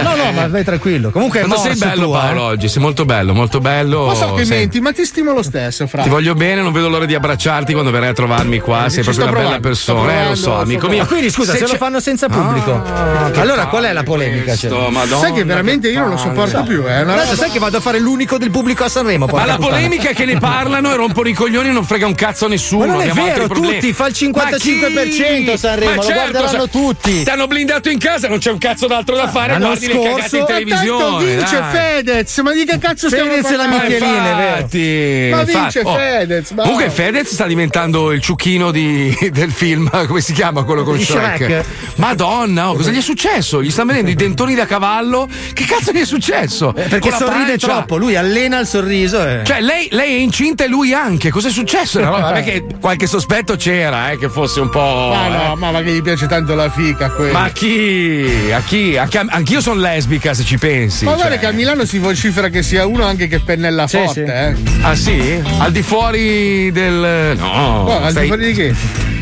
[0.02, 1.10] No, no, ma vai tranquillo.
[1.10, 2.52] Comunque è Quanto sei bello tu, Paolo eh.
[2.52, 4.06] oggi, sei molto bello, molto bello.
[4.06, 6.08] Ma so che sei- menti, ma ti stimo lo stesso, Ti Franco.
[6.10, 8.88] voglio bene, non vedo l'ora di abbracciarti quando verrai a trovarmi qua.
[8.88, 10.12] Sei Ci proprio una bella provando, sto persona.
[10.24, 10.98] Eh, lo so, provando, amico mio.
[10.98, 12.72] Ma quindi scusa, se, lo c'è- fanno senza pubblico.
[12.72, 14.54] Ah, che allora qual è la polemica?
[14.56, 14.70] cioè?
[14.70, 16.92] questo, Madonna, Sai che veramente io non lo che sopporto più, eh.
[16.92, 19.26] Adesso roba- sai che vado a fare l'unico del pubblico a Sanremo.
[19.26, 22.14] Ma la polemica è che ne parlano e rompono i coglioni e non frega un
[22.14, 22.86] cazzo a nessuno.
[22.86, 25.56] Ma non è vero, tutti, fa il 55% Ma chi?
[25.56, 27.22] Sanremo, Ma lo certo, guarderanno sa- tutti.
[27.22, 29.31] Ti hanno blindato in casa, non c'è un cazzo d'altro da fare.
[29.32, 31.24] L'anno Guardi le cagate in scorso- televisione.
[31.36, 31.72] Vince dai.
[31.72, 33.84] Fedez, ma di che cazzo stiamo Fedez e la parlando?
[33.94, 34.56] Michelin, è vero.
[34.56, 35.94] Infatti, Ma vince Oh.
[35.96, 40.82] Fedez, ma- Comunque Fedez sta diventando il ciucchino di- del film, come si chiama quello
[40.84, 41.36] con Shrek?
[41.44, 41.64] Shrek.
[41.96, 43.62] Madonna, oh, cosa gli è successo?
[43.62, 45.28] Gli stanno vedendo i dentoni da cavallo?
[45.52, 46.72] Che cazzo gli è successo?
[46.72, 47.66] Perché Con la sorride pancia.
[47.68, 49.42] troppo, lui allena il sorriso e.
[49.44, 51.30] Cioè, lei, lei è incinta e lui anche.
[51.30, 52.00] Cos'è successo?
[52.00, 54.80] No, vabbè che qualche sospetto c'era, eh, che fosse un po'.
[55.14, 55.56] Ma no, eh.
[55.56, 57.32] ma, ma che gli piace tanto la fica quello.
[57.32, 58.50] Ma a chi?
[58.52, 58.96] A chi?
[58.96, 61.04] A chi- Anch'io sono lesbica, se ci pensi.
[61.04, 61.20] Ma cioè.
[61.20, 64.70] guarda che a Milano si vocifera che sia uno anche che pennella Sì, forte, sì.
[64.72, 64.82] eh.
[64.82, 65.42] Ah sì?
[65.58, 67.34] Al di fuori del.
[67.38, 67.46] No.
[67.86, 68.74] Oh, al di fuori di che?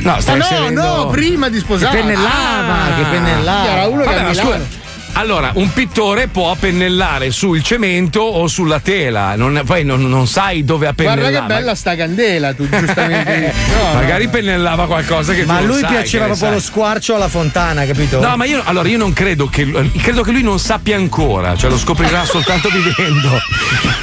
[0.02, 1.94] No, Ah, stai no, inserendo- no, prima di sposare.
[1.94, 3.68] Che pennellava, che pennellava.
[3.70, 4.50] Era uno che Vabbè, a ma Milano.
[4.50, 4.66] scusa,
[5.14, 10.64] Allora, un pittore può pennellare sul cemento o sulla tela, non- poi non, non sai
[10.64, 11.46] dove ha Guarda pennellato.
[11.46, 13.52] che bella sta candela, tu giustamente.
[13.70, 14.30] No, Magari no.
[14.30, 16.54] pennellava qualcosa che Ma a tu non lui sai, piaceva proprio sai.
[16.54, 18.20] lo squarcio alla fontana, capito?
[18.20, 19.70] No, ma io, allora, io non credo che,
[20.02, 23.28] credo che lui non sappia ancora, cioè lo scoprirà soltanto vivendo.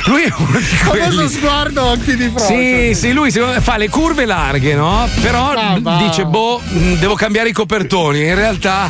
[0.05, 1.30] Lui è uno di Famoso quelli.
[1.30, 2.93] sguardo occhi di fronte.
[2.93, 5.08] Sì, sì, lui me fa le curve larghe, no?
[5.22, 8.20] Però Ah, dice, boh, mh, devo cambiare i copertoni.
[8.26, 8.89] In realtà,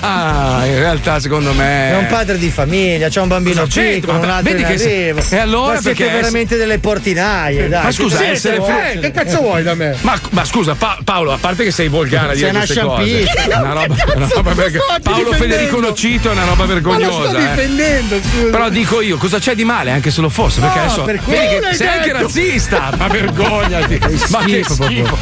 [0.65, 2.05] in realtà, secondo me.
[2.07, 4.67] È un padre di famiglia, c'ha un bambino Cosa piccolo, un Ma altro vedi in
[4.67, 5.21] che se- arrivo.
[5.29, 7.83] E allora Ma siete perché- veramente delle portinaie, dai.
[7.83, 8.55] Ma scusa, Che essere?
[8.93, 9.95] Eh, che cazzo vuoi da me?
[10.01, 12.81] Ma, ma scusa, Pa- Paolo, a parte che sei volgare a dire Sei una queste
[12.81, 13.59] cose, sciampista.
[13.59, 15.33] una roba, una roba verg- Paolo difendendo?
[15.37, 17.29] Federico Nocito è una roba Ma lo vergognosa.
[17.29, 17.47] sto eh.
[17.47, 18.49] difendendo, scusa.
[18.51, 20.59] Però dico io, cosa c'è di male anche se lo fosse?
[20.61, 23.99] Perché No, adesso per che sei anche razzista, ma vergognati.
[24.29, 25.17] Ma che schifo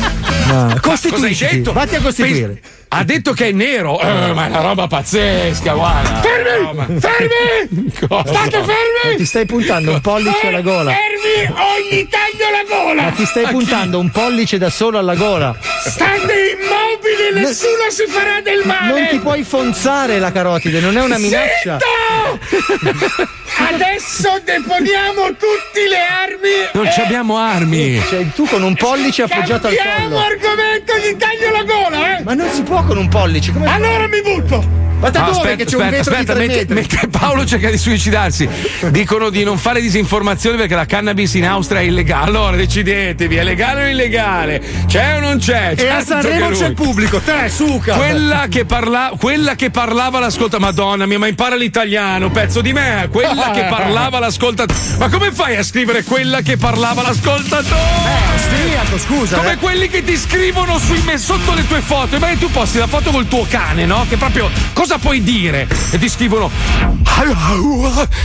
[0.47, 1.73] Ma detto?
[1.73, 2.59] vatti a costituire.
[2.87, 6.21] Ha detto che è nero, Eh, ma è una roba pazzesca, guarda.
[6.21, 6.99] Fermi!
[6.99, 7.91] Fermi!
[8.07, 8.33] Cosa?
[8.33, 9.17] State Ma fermi!
[9.17, 10.91] ti stai puntando un pollice alla gola.
[10.93, 13.01] Fermi o gli taglio la gola!
[13.03, 15.53] Ma ti stai puntando un pollice da solo alla gola.
[15.83, 18.87] State immobili, nessuno si farà del male!
[18.99, 21.77] Non ti puoi fonzare la carotide, non è una minaccia.
[21.79, 23.27] Zitto!
[23.57, 28.01] Adesso deponiamo tutte le armi Non e ci abbiamo armi.
[28.09, 30.25] Cioè, tu con un pollice appoggiato al cambiamo collo.
[30.25, 32.23] argomento, gli taglio la gola, eh!
[32.23, 34.84] Ma non si può con un pollice, come Allora mi butto!
[34.99, 37.45] Ma No, dove aspetta, che c'è un aspetta, vetro aspetta, di tre mentre, mentre Paolo
[37.45, 38.49] cerca di suicidarsi,
[38.89, 42.25] dicono di non fare disinformazioni perché la cannabis in Austria è illegale.
[42.25, 44.61] Allora decidetevi, è legale o illegale?
[44.87, 45.73] C'è o non c'è?
[45.77, 47.95] E a Sanremo c'è il pubblico, te, suca!
[47.95, 53.07] Quella che, parla- quella che parlava l'ascolta, Madonna mia, ma impara l'italiano, pezzo di me.
[53.11, 54.79] Quella che parlava l'ascoltatore.
[54.97, 57.81] Ma come fai a scrivere quella che parlava l'ascoltatore?
[58.05, 59.37] Eh, austriaco, scusa.
[59.37, 59.57] Come eh.
[59.57, 62.15] quelli che ti scrivono sui me- sotto le tue foto.
[62.15, 64.05] E magari tu posti la foto col tuo cane, no?
[64.07, 64.49] Che proprio
[64.85, 65.67] cosa puoi dire?
[65.89, 66.51] E ti scrivono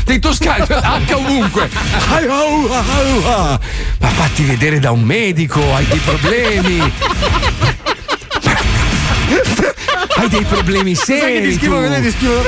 [0.05, 1.71] dei toscani, H ovunque.
[3.99, 6.93] Ma fatti vedere da un medico, hai dei problemi.
[10.16, 11.43] Hai dei problemi Sai seri.
[11.53, 11.74] che ti tu.
[11.78, 12.43] vedete, ti scrivono.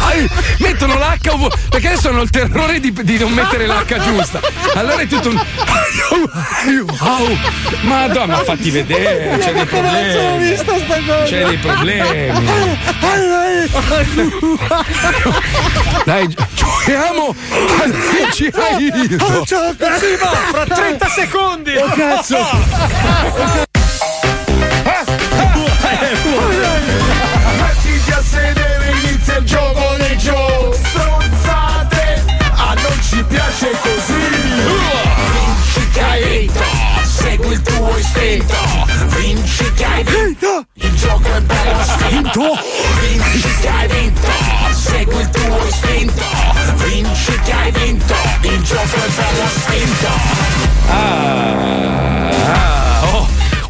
[0.00, 4.40] Ai, Mettono l'H ovunque, perché adesso hanno il terrore di, di non mettere l'H giusta.
[4.74, 5.40] Allora è tutto un.
[7.82, 10.56] Madonna, ma fatti vedere, c'è dei problemi.
[11.24, 12.78] C'è dei problemi.
[16.04, 17.34] Dai, gi- giochiamo
[19.08, 19.44] giro.
[19.44, 21.76] Ciao, così va, fra 30 secondi!
[21.76, 22.36] Oh cazzo!
[22.36, 23.63] Mettiti
[38.34, 42.58] istinto Vinci che hai vinto, il gioco è bello spinto
[43.00, 44.28] Vinci che hai vinto,
[44.72, 46.22] segui il tuo istinto.
[46.84, 47.23] Vinci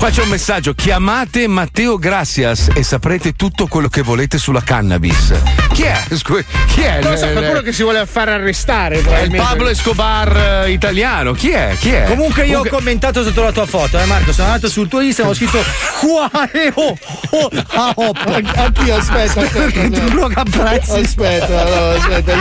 [0.05, 5.32] Qua c'è un messaggio: chiamate Matteo Gracias e saprete tutto quello che volete sulla cannabis.
[5.72, 5.98] Chi è?
[6.14, 7.00] Scu- chi è?
[7.00, 9.00] Non lo so, Il- qualcuno che si vuole far arrestare.
[9.02, 9.34] È il.
[9.34, 11.32] Pablo Escobar eh, italiano.
[11.32, 11.74] Chi è?
[11.80, 12.05] Chi è?
[12.07, 15.00] Comunque io ho Comunque- commentato sotto la tua foto, eh Marco, sono andato sul tuo
[15.00, 15.64] Instagram, ho scritto
[16.00, 16.98] Quale oh,
[17.30, 18.12] oh, ah, oh,
[18.57, 19.59] Anch'io, aspetta, aspetta.
[19.59, 20.98] Perché tu lo apprezzi.
[20.98, 22.32] Aspetta, no, aspetta,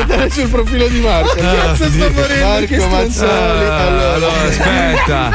[0.00, 1.34] andare sul profilo di Marco.
[1.34, 3.28] Cazzo sto morendo, Marco stronzoli.
[3.28, 5.30] Ah, allora, aspetta.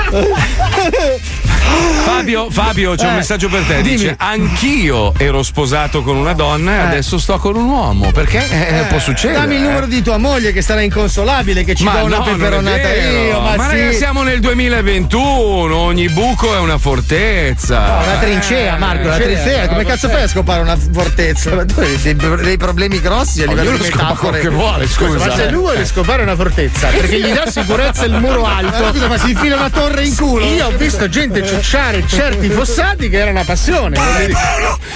[1.72, 3.82] Fabio, Fabio, c'è un Eh, messaggio per te.
[3.82, 3.96] dimmi.
[3.98, 6.80] Dice: Anch'io ero sposato con una donna e Eh.
[6.88, 8.12] adesso sto con un uomo.
[8.12, 9.40] Perché eh, può succedere.
[9.40, 9.68] Dammi il eh.
[9.68, 13.40] numero di tua moglie che sarà inconsolabile, che ci Ma do una no, peperonata io.
[13.42, 13.94] Ma, Ma sì.
[13.96, 17.80] siamo nel 2021, ogni buco è una fortezza.
[17.86, 19.68] No, una trincea, Marco, una trincea.
[19.68, 21.54] Come cazzo fai a scopare una fortezza?
[21.54, 24.40] Ma tu hai dei, dei problemi grossi a livello di metafore.
[24.40, 25.18] che vuole, scusa.
[25.26, 29.08] Ma se lui vuole scopare una fortezza perché gli dà sicurezza il muro alto, Scusa,
[29.08, 30.46] ma si infila una torre in culo.
[30.46, 33.98] Io ho visto gente sbocciare certi fossati che era una passione.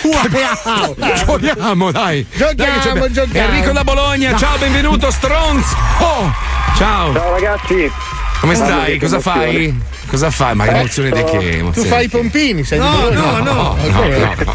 [0.04, 0.96] Wow.
[1.26, 2.26] Giochiamo, dai.
[2.32, 3.54] Giochiamo, Dai giochiamo.
[3.54, 5.66] Enrico da Bologna, ciao, benvenuto, Stronz.
[6.00, 6.32] Oh,
[6.78, 7.14] ciao.
[7.14, 7.92] Ciao ragazzi.
[8.40, 9.00] Come stai?
[9.00, 9.76] Cosa fai?
[10.08, 10.56] Cosa fai?
[10.56, 11.38] Ma che Eh, emozione di che?
[11.38, 13.20] Tu Emozione fai di i pompini, sei di No, Bologna?
[13.22, 13.94] no, no, Ok.
[13.94, 14.54] no, no.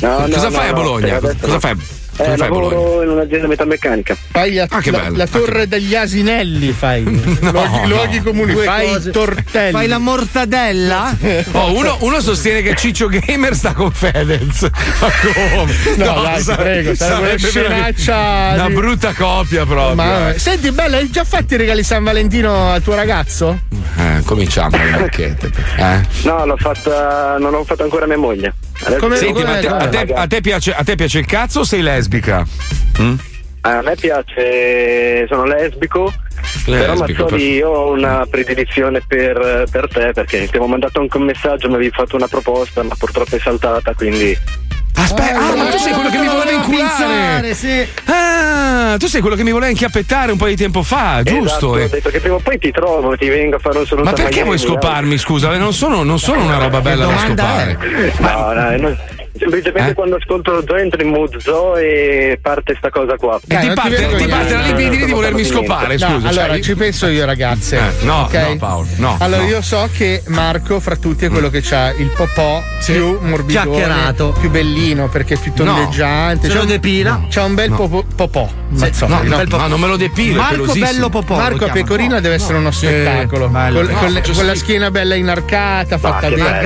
[0.00, 1.18] No, no, Cosa no, fai a no, Bologna?
[1.18, 1.60] Cosa no.
[1.60, 1.76] fai?
[2.22, 4.16] Eh, lavoro in un'azienda metalmeccanica.
[4.30, 7.02] Fai la, Ah, la- la Ah, torre degli asinelli, fai.
[7.40, 9.08] luoghi, luoghi comuni, Due fai cose.
[9.08, 9.72] i tortelli.
[9.72, 11.16] Fai la mortadella?
[11.52, 14.62] Oh, uno, uno sostiene che Ciccio Gamer sta con Fedez.
[15.00, 15.72] Ma come?
[15.96, 19.94] No, dai, ti prego, sarebbe scenaccia Una di- brutta copia proprio.
[19.94, 20.38] Ma, eh.
[20.38, 23.58] senti, bella, hai già fatto i regali San Valentino al tuo ragazzo?
[23.96, 25.50] Eh, cominciamo le marchette.
[25.80, 26.00] Eh?
[26.24, 27.36] No, l'ho fatta.
[27.38, 28.52] non l'ho fatta ancora mia moglie.
[28.82, 31.26] Adesso Come- Senti, ma a te, a te- a te piace, a te piace il
[31.26, 32.44] cazzo o sei lesbica?
[33.00, 33.14] Mm?
[33.62, 36.10] A me piace, sono lesbico,
[36.64, 41.24] però Mazzoli io ho una predilizione per, per te perché ti avevo mandato anche un
[41.24, 44.36] messaggio, mi avevi fatto una proposta ma purtroppo è saltata quindi...
[45.02, 47.54] Aspetta, ah, ma tu sei quello che mi voleva inculare.
[47.54, 47.86] sì.
[48.04, 51.46] Ah, tu sei quello che mi voleva inchiappettare un po' di tempo fa, giusto?
[51.46, 51.88] Esatto, ho eh.
[51.88, 54.42] detto che prima o poi ti trovo, ti vengo a fare un saluto Ma perché
[54.42, 55.18] Miami, vuoi scoparmi?
[55.18, 57.78] Scusa, non sono, non sono una roba bella da scopare.
[57.80, 58.12] eh?
[58.18, 58.96] No, no, no,
[59.36, 59.94] semplicemente Eh?
[59.94, 63.38] quando ascolto lo zoo entro in mood zoo e parte sta cosa qua.
[63.46, 66.28] E ti parte, ti parte la libidine di volermi scopare, No, scusa.
[66.28, 67.76] allora cioè, ci penso io, ragazze.
[67.78, 68.34] Eh, no, ok?
[68.34, 69.48] no, Paolo, no, Allora, no.
[69.48, 74.36] io so che Marco, fra tutti, è quello che ha il popò più morbidone, Chiacchierato.
[74.40, 76.46] più bellino perché è più tondeggiante.
[76.46, 77.26] Se C'ha lo un- depila.
[77.30, 77.76] C'ha un bel No.
[77.76, 78.04] popò.
[78.14, 78.48] popò.
[78.70, 79.42] Mazzoli, no, no?
[79.42, 80.40] no, no, non me lo depilo.
[80.40, 80.72] Marco.
[80.74, 81.36] Bello Popò.
[81.36, 81.70] Marco a.
[81.70, 83.48] Pecorina deve essere uno spettacolo.
[83.48, 83.68] No,
[84.00, 86.62] con, la schiena bella inarcata, fatta bene.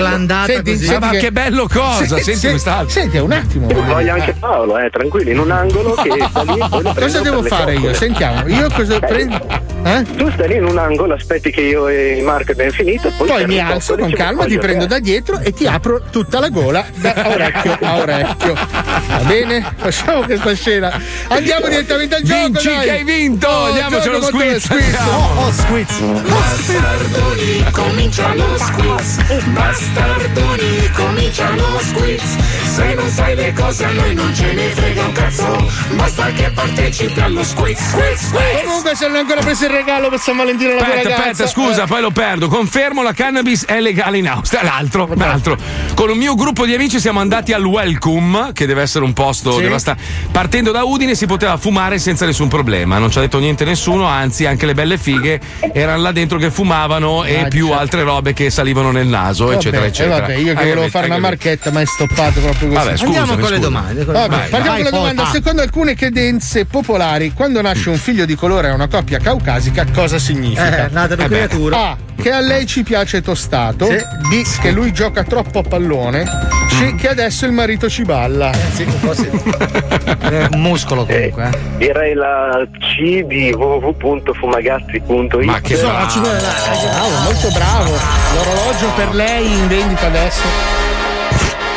[1.01, 2.89] Ma che bello cosa, senti quest'altro.
[2.89, 3.67] Senti, un attimo.
[3.67, 6.59] Voglio anche Paolo, eh, tranquilli, in un angolo che sta lì.
[6.59, 7.93] lo Cosa devo fare io?
[7.93, 9.73] Sentiamo, io cosa prendo?
[9.85, 10.03] Eh?
[10.17, 13.47] Tu stai lì in un angolo, aspetti che io e Marco abbiamo finito, poi, Poi
[13.47, 17.13] mi alzo con calma, ti prendo da dietro e ti apro tutta la gola da
[17.29, 18.55] orecchio a orecchio.
[18.55, 19.75] Va bene?
[19.77, 20.99] Facciamo questa scena.
[21.29, 22.47] Andiamo direttamente al gioco.
[22.47, 22.85] Vinci dai.
[22.85, 23.47] che hai vinto!
[23.47, 24.71] Oh, Andiamoci gioco allo contro le squiz!
[24.71, 25.41] Andiamo.
[25.41, 26.01] Oh, squiz.
[26.31, 29.45] Bastardoni, comincia lo squiz.
[29.45, 32.23] Bastardoni, comincia lo squiz.
[32.45, 32.64] Yeah.
[32.75, 35.71] Se non sai le cose a noi non ce ne frega un cazzo.
[35.95, 38.63] Basta che partecipi allo squiz, squiz, squiz.
[38.65, 41.85] Comunque, se non hai ancora preso il regalo per San Valentino tua Aspetta, aspetta, scusa,
[41.85, 41.87] eh.
[41.87, 42.49] poi lo perdo.
[42.49, 44.65] Confermo la cannabis è legale in Austria.
[44.65, 45.57] L'altro, l'altro.
[45.95, 49.53] Con un mio gruppo di amici siamo andati al Welcome, che deve essere un posto
[49.53, 49.63] Sì.
[49.63, 50.03] devastante.
[50.33, 52.99] Partendo da Udine si poteva fumare senza nessun problema.
[52.99, 55.41] Non ci ha detto niente nessuno, anzi, anche le belle fighe
[55.73, 57.49] erano là dentro che fumavano e Mannaggia.
[57.51, 60.21] più altre robe che salivano nel naso, Vabbè, eccetera, eh, eccetera.
[60.21, 62.63] vabbè, io che Hai volevo fare una marchetta, ma è stoppato proprio.
[62.73, 63.59] Vabbè, scusami, Andiamo con le scusa.
[63.69, 64.05] domande.
[64.05, 65.23] Vabbè, Vai, partiamo con la domanda.
[65.23, 65.31] Ah.
[65.31, 70.19] Secondo alcune credenze popolari, quando nasce un figlio di colore a una coppia caucasica, cosa
[70.19, 70.87] significa?
[70.87, 71.77] Eh, nata per Eh creatura.
[71.91, 71.97] A.
[72.21, 73.87] Che a lei ci piace tostato.
[73.87, 73.97] Sì.
[74.29, 74.43] B.
[74.61, 76.25] Che lui gioca troppo a pallone.
[76.69, 76.95] C.
[76.95, 78.53] Che adesso il marito ci balla.
[78.73, 79.29] Sì, un po' sì.
[79.29, 81.49] È un muscolo comunque.
[81.53, 81.59] eh.
[81.79, 85.35] Direi la C di www.fumagazzi.it.
[85.45, 86.21] Ma che bravo.
[86.21, 87.91] Bravo, molto bravo.
[88.37, 90.84] L'orologio per lei in vendita adesso.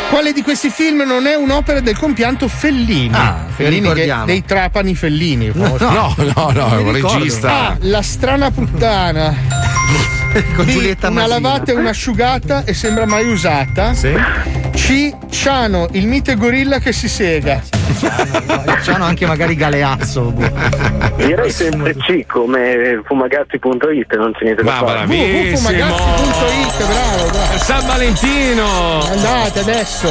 [0.09, 3.13] Quale di questi film non è un'opera del compianto Fellini?
[3.13, 5.51] Ah, Fellini che, dei Trapani Fellini.
[5.51, 5.89] famoso.
[5.89, 7.67] No, no, no, è un regista.
[7.69, 7.77] A.
[7.81, 9.35] La strana puttana.
[10.55, 11.39] Con Giulietta una Masina.
[11.39, 13.93] lavata e un'asciugata e sembra mai usata.
[13.93, 14.13] Sì.
[14.77, 15.11] C.
[15.29, 17.61] Ciano, il mite gorilla che si sega.
[18.83, 20.31] C'hanno anche magari Galeazzo.
[20.31, 20.51] boh.
[21.17, 25.05] Direi sempre C come fumagazzi.it, non c'è niente da Ma fare.
[25.05, 27.57] www.fumagazzi.it, bravo, bravo.
[27.57, 29.01] San Valentino!
[29.01, 30.09] Andate adesso.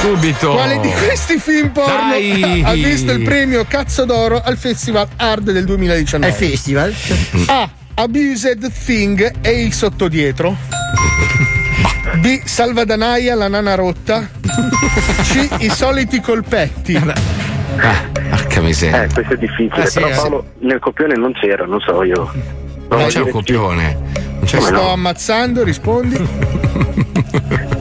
[0.00, 0.52] Subito!
[0.52, 2.62] Quale di questi film porno Dai.
[2.64, 6.28] ha visto il premio Cazzo d'Oro al Festival Hard del 2019?
[6.32, 6.94] È festival?
[7.46, 7.68] A.
[7.94, 10.54] Abused Thing e il sottodietro.
[12.20, 12.40] B.
[12.44, 14.28] Salvadanaia, la nana rotta.
[15.22, 15.48] C.
[15.58, 16.94] I soliti colpetti.
[16.96, 19.04] Ah, porca miseria.
[19.04, 20.14] Eh, questo è difficile, Eh, sì, però eh.
[20.14, 22.30] Paolo nel copione non c'era, non so io.
[22.88, 23.96] Non c'è un copione.
[24.12, 24.92] Non c'è Ti sto no?
[24.92, 26.16] ammazzando, rispondi.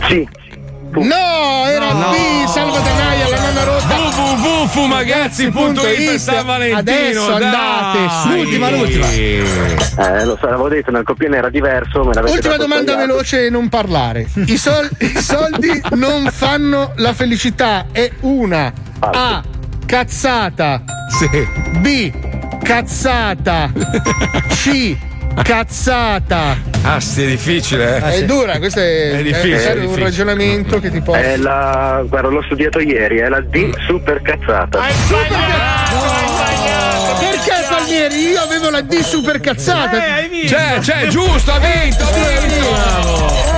[0.07, 0.27] Sì.
[0.93, 2.45] No, era B.
[2.47, 3.95] Salvadanaia, la nana rotta.
[3.97, 7.43] www.fumagazzi.it per San Valentino Adesso dai.
[7.43, 8.29] andate.
[8.35, 9.05] L'ultima, l'ultima.
[9.11, 13.07] Eh, lo so, l'avevo detto, nel copione era diverso, me Ultima dato domanda sbagliato.
[13.13, 14.27] veloce e non parlare.
[14.45, 17.85] I, sol- i soldi non fanno la felicità.
[17.91, 19.41] È una A.
[19.85, 20.83] Cazzata.
[21.09, 21.29] Sì.
[21.79, 22.11] B.
[22.63, 23.71] Cazzata.
[24.49, 24.97] C.
[25.43, 26.57] Cazzata.
[26.83, 28.01] Ah, sì, è difficile, eh.
[28.19, 30.03] È dura, questo è, È difficile, è è un difficile.
[30.03, 31.21] ragionamento che ti porta.
[31.21, 32.03] È la.
[32.07, 34.79] guarda, l'ho studiato ieri, è la D super cazzata.
[37.19, 38.29] Perché Palmieri?
[38.29, 39.99] Io avevo la D super cazzata.
[40.45, 43.50] C'è, c'è, giusto, ha vinto, ha vinto.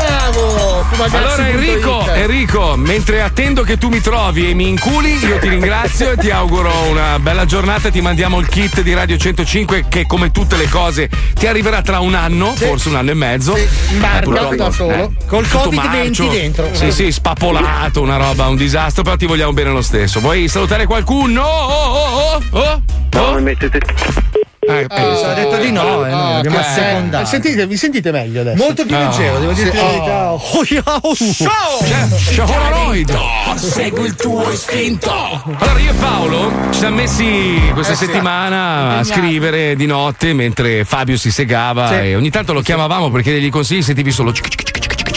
[1.12, 6.12] Allora Enrico, Enrico, mentre attendo che tu mi trovi e mi inculi, io ti ringrazio
[6.12, 7.90] e ti auguro una bella giornata.
[7.90, 12.00] Ti mandiamo il kit di Radio 105 che come tutte le cose ti arriverà tra
[12.00, 13.58] un anno, forse un anno e mezzo.
[14.00, 16.28] barca, Eh, purtroppo, da solo, col tutto Covid-20 marcio.
[16.28, 16.70] dentro.
[16.74, 20.20] Sì, sì, spapolato, una roba, un disastro, però ti vogliamo bene lo stesso.
[20.20, 21.42] Vuoi salutare qualcuno?
[21.42, 22.82] Oh, oh, oh, oh.
[23.12, 23.80] No, mi mettete.
[24.68, 25.26] Eh, penso.
[25.26, 26.64] ha detto di no, eh, noi dobbiamo ok.
[26.64, 27.24] assecondare.
[27.24, 28.64] Eh, Sentite, vi sentite meglio adesso?
[28.64, 29.10] Molto più No.
[29.10, 29.84] leggero, devo dirti Sì.
[29.84, 30.32] la verità.
[30.34, 30.42] Oh.
[30.54, 32.08] Oh, yeah.
[32.18, 33.18] C'è Polaroid.
[33.56, 35.12] Segui il tuo istinto.
[35.12, 38.06] Allora io e Paolo ci siamo messi questa Eh sì.
[38.06, 39.08] settimana a Impegnati.
[39.10, 41.94] scrivere di notte mentre Fabio si segava Sì.
[41.96, 44.63] e ogni tanto lo chiamavamo perché degli consigli sentivi solo cic, cic,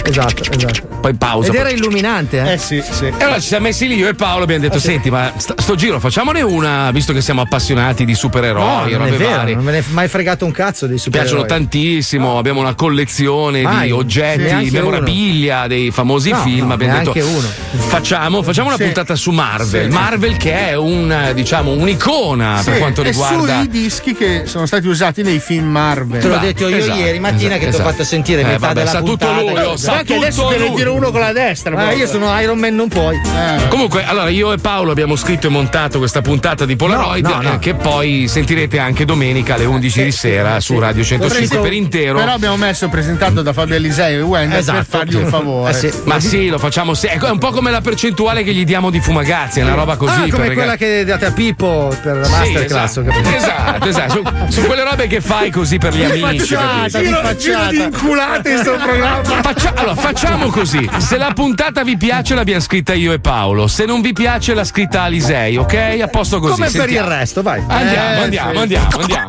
[0.09, 0.87] Esatto, esatto.
[1.01, 1.49] poi pausa.
[1.51, 2.53] Ed era illuminante, eh?
[2.53, 3.07] Eh sì, sì.
[3.07, 4.87] E allora ci siamo messi lì io e Paolo abbiamo detto: Ah, sì.
[4.87, 9.03] Senti, ma sta- sto giro facciamone una, visto che siamo appassionati di No, supereroi, non
[9.07, 11.69] è robe vero, non me ne è mai fregato un cazzo dei Ci piacciono supereroi.
[11.69, 13.87] tantissimo, abbiamo una collezione Mai.
[13.87, 16.69] di oggetti, Neanche memorabilia dei famosi No, film.
[16.69, 17.49] no, abbiamo detto: uno.
[17.89, 18.85] Facciamo, facciamo una Sì.
[18.85, 19.89] puntata su Marvel.
[19.91, 19.97] Sì.
[19.97, 23.59] Marvel che è un, diciamo, un'icona per Sì, quanto riguarda.
[23.59, 26.21] sui dischi che sono stati usati nei film Marvel.
[26.21, 27.91] Te l'ho detto io esatto, ieri mattina esatto, che ti ho esatto.
[27.91, 29.41] fatto sentire Eh, metà vabbè, della sa tutto puntata.
[29.41, 30.77] lui, lo sa Sai che adesso deve lui.
[30.77, 31.73] dire uno con la destra.
[31.73, 31.99] Ah, proprio.
[31.99, 33.17] io sono Iron Man, non puoi.
[33.17, 33.69] Eh.
[33.69, 37.43] Comunque, allora io e Paolo abbiamo scritto e montato questa puntata di Polaroid No, no,
[37.43, 37.55] no.
[37.55, 42.19] eh, che poi sentirete anche domenica alle 11 di sera su Radio 105 per intero.
[42.19, 44.77] Però abbiamo messo presentato da Fabio Elisei e Wender Esatto.
[44.79, 45.71] per fargli un favore.
[45.71, 45.93] Eh sì.
[46.05, 49.01] Ma sì, lo facciamo se- È un po' come la percentuale che gli diamo di
[49.01, 50.13] fumagazzi, è una roba così.
[50.13, 52.97] ah, per come regal- quella che date a Pippo per la Sì, masterclass.
[52.97, 53.37] ho esatto, capito.
[53.37, 54.13] esatto, esatto.
[54.49, 56.55] Su, su quelle robe che fai così per gli amici.
[56.55, 57.71] facciata, di facciata.
[57.71, 59.23] di inculate in sto programma.
[59.43, 60.89] Faccia- allora, facciamo così.
[60.99, 63.69] Se la puntata vi piace, l'abbiamo scritta io e Paolo.
[63.69, 65.99] Se non vi piace, l'ha scritta Alisei, ok?
[66.03, 66.55] A posto così.
[66.55, 67.63] Come per il resto, vai.
[67.67, 68.57] Andiamo, Eh, andiamo, sì.
[68.59, 69.29] andiamo, andiamo.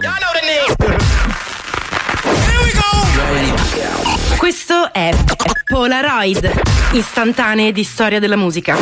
[4.38, 5.14] Questo è
[5.66, 6.52] Polaroid,
[6.94, 8.76] istantanee di storia della musica.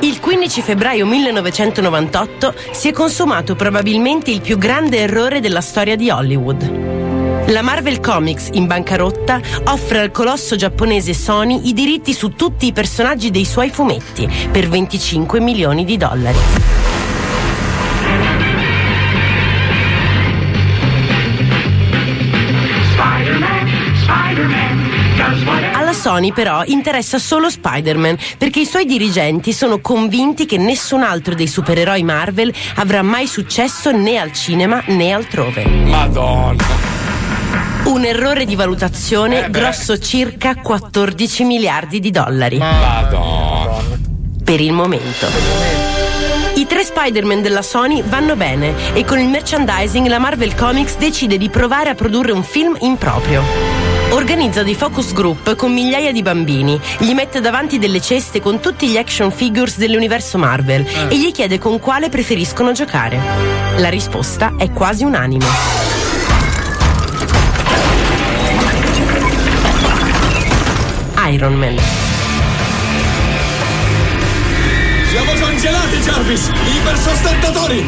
[0.00, 6.10] Il 15 febbraio 1998 si è consumato probabilmente il più grande errore della storia di
[6.10, 7.13] Hollywood.
[7.48, 12.72] La Marvel Comics, in bancarotta, offre al colosso giapponese Sony i diritti su tutti i
[12.72, 16.38] personaggi dei suoi fumetti per 25 milioni di dollari.
[25.74, 31.34] Alla Sony però interessa solo Spider-Man perché i suoi dirigenti sono convinti che nessun altro
[31.34, 35.66] dei supereroi Marvel avrà mai successo né al cinema né altrove.
[35.66, 37.03] Madonna.
[37.84, 42.56] Un errore di valutazione Eh grosso circa 14 miliardi di dollari.
[42.56, 43.82] Madonna.
[44.42, 45.26] Per il momento.
[46.54, 51.36] I tre Spider-Man della Sony vanno bene e con il merchandising la Marvel Comics decide
[51.36, 53.42] di provare a produrre un film in proprio.
[54.10, 58.86] Organizza dei focus group con migliaia di bambini, gli mette davanti delle ceste con tutti
[58.86, 63.18] gli action figures dell'universo Marvel e gli chiede con quale preferiscono giocare.
[63.76, 65.93] La risposta è quasi unanime.
[71.34, 71.76] Iron Man.
[75.10, 76.50] Siamo congelati, Jarvis!
[76.78, 77.86] Ipersostentatori!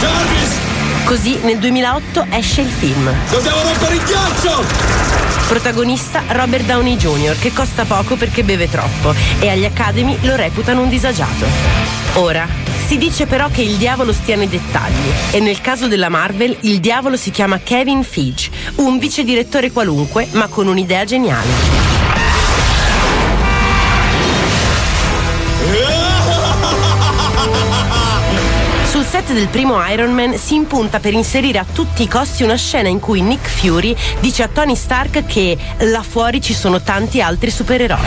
[0.00, 0.56] Jarvis!
[1.04, 3.10] Così nel 2008 esce il film.
[3.30, 4.64] Dobbiamo rompere il ghiaccio!
[5.48, 10.82] Protagonista Robert Downey Jr., che costa poco perché beve troppo e agli Academy lo reputano
[10.82, 11.46] un disagiato.
[12.14, 12.46] Ora,
[12.86, 16.80] si dice però che il diavolo stia nei dettagli e nel caso della Marvel il
[16.80, 21.95] diavolo si chiama Kevin Feige, un vice direttore qualunque ma con un'idea geniale.
[29.36, 33.00] Del primo Iron Man si impunta per inserire a tutti i costi una scena in
[33.00, 37.98] cui Nick Fury dice a Tony Stark che là fuori ci sono tanti altri supereroi.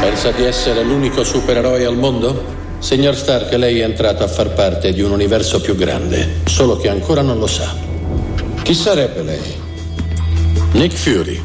[0.00, 2.56] Pensa di essere l'unico supereroe al mondo?
[2.78, 6.88] Signor Stark, lei è entrato a far parte di un universo più grande, solo che
[6.88, 7.76] ancora non lo sa.
[8.62, 9.54] Chi sarebbe lei?
[10.72, 11.42] Nick Fury,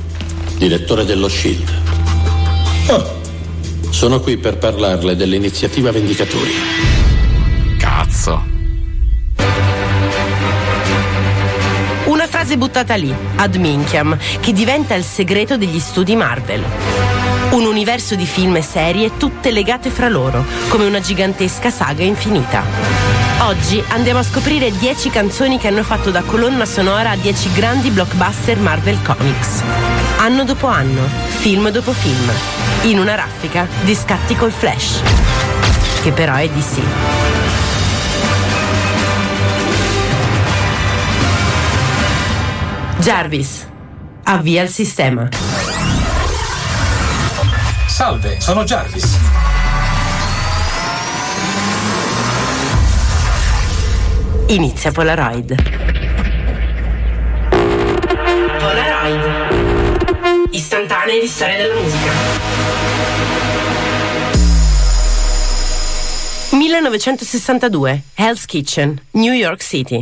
[0.56, 1.70] direttore dello Shield.
[2.88, 3.20] Oh,
[3.90, 6.93] sono qui per parlarle dell'iniziativa Vendicatori.
[8.14, 8.44] Cazzo.
[12.06, 16.64] Una frase buttata lì, ad minchiam, che diventa il segreto degli studi Marvel.
[17.49, 22.64] Un universo di film e serie tutte legate fra loro, come una gigantesca saga infinita.
[23.48, 27.90] Oggi andiamo a scoprire 10 canzoni che hanno fatto da colonna sonora a 10 grandi
[27.90, 29.64] blockbuster Marvel Comics.
[30.18, 31.02] Anno dopo anno,
[31.40, 32.31] film dopo film,
[32.84, 35.02] in una raffica di scatti col flash,
[36.03, 37.43] che però è DC.
[43.03, 43.67] Jarvis,
[44.23, 45.27] Avvia il sistema.
[47.85, 49.19] Salve, sono Jarvis.
[54.47, 55.53] Inizia Polaroid.
[58.59, 59.21] Polaroid.
[60.51, 62.11] Istantanee di storia della musica.
[66.51, 70.01] 1962, Hell's Kitchen, New York City.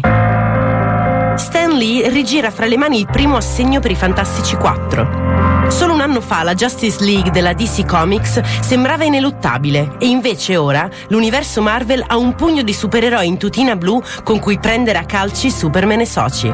[1.71, 5.69] Stan Lee rigira fra le mani il primo assegno per i Fantastici 4.
[5.69, 10.89] Solo un anno fa la Justice League della DC Comics sembrava ineluttabile e invece ora
[11.07, 15.49] l'universo Marvel ha un pugno di supereroi in tutina blu con cui prendere a calci
[15.49, 16.51] Superman e soci.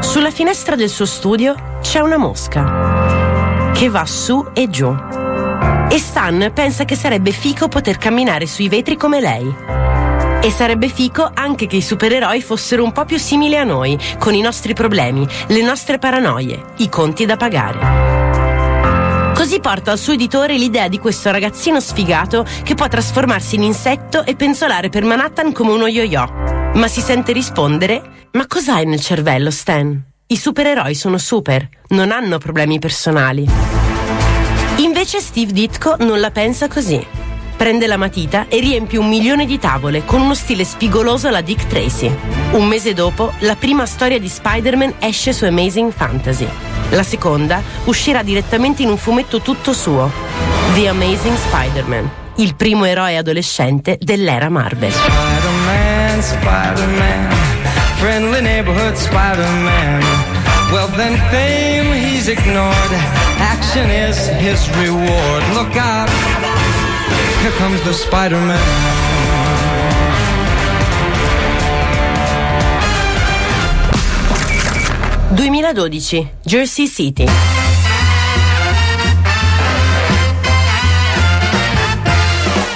[0.00, 4.94] Sulla finestra del suo studio c'è una mosca che va su e giù.
[5.88, 9.79] E Stan pensa che sarebbe fico poter camminare sui vetri come lei.
[10.42, 14.32] E sarebbe fico anche che i supereroi fossero un po' più simili a noi, con
[14.32, 19.34] i nostri problemi, le nostre paranoie, i conti da pagare.
[19.34, 24.24] Così porta al suo editore l'idea di questo ragazzino sfigato che può trasformarsi in insetto
[24.24, 26.26] e penzolare per Manhattan come uno yo-yo.
[26.74, 30.02] Ma si sente rispondere: Ma cos'hai nel cervello, Stan?
[30.26, 33.46] I supereroi sono super, non hanno problemi personali.
[34.76, 37.29] Invece Steve Ditko non la pensa così.
[37.60, 41.66] Prende la matita e riempie un milione di tavole con uno stile spigoloso alla Dick
[41.66, 42.10] Tracy.
[42.52, 46.48] Un mese dopo, la prima storia di Spider-Man esce su Amazing Fantasy.
[46.88, 50.10] La seconda uscirà direttamente in un fumetto tutto suo,
[50.72, 54.90] The Amazing Spider-Man, il primo eroe adolescente dell'era Marvel.
[54.90, 57.34] Spider-Man, Spider-Man,
[57.96, 60.02] friendly neighborhood Spider-Man.
[60.72, 62.92] Well, then fame he's ignored.
[63.38, 65.42] Action is his reward.
[65.52, 66.08] Look out,
[67.40, 68.58] here comes the Spider-Man.
[75.34, 77.24] 2012, Jersey City.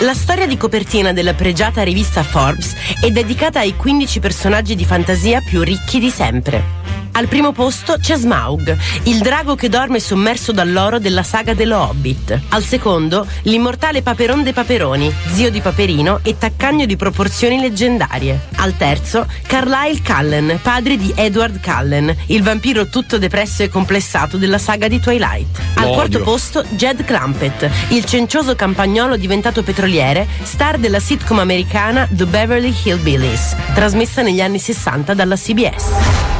[0.01, 5.41] La storia di copertina della pregiata rivista Forbes è dedicata ai 15 personaggi di fantasia
[5.41, 6.84] più ricchi di sempre.
[7.16, 12.41] Al primo posto c'è Smaug, il drago che dorme sommerso dall'oro della saga dello Hobbit.
[12.49, 18.49] Al secondo, l'immortale Paperon de Paperoni, zio di Paperino e taccagno di proporzioni leggendarie.
[18.57, 24.59] Al terzo, Carlyle Cullen, padre di Edward Cullen, il vampiro tutto depresso e complessato della
[24.59, 25.61] saga di Twilight.
[25.74, 32.09] Al Lo quarto posto, Jed Clampett, il cencioso campagnolo diventato petroliere, star della sitcom americana
[32.11, 36.34] The Beverly Hillbillies, trasmessa negli anni 60 dalla CBS.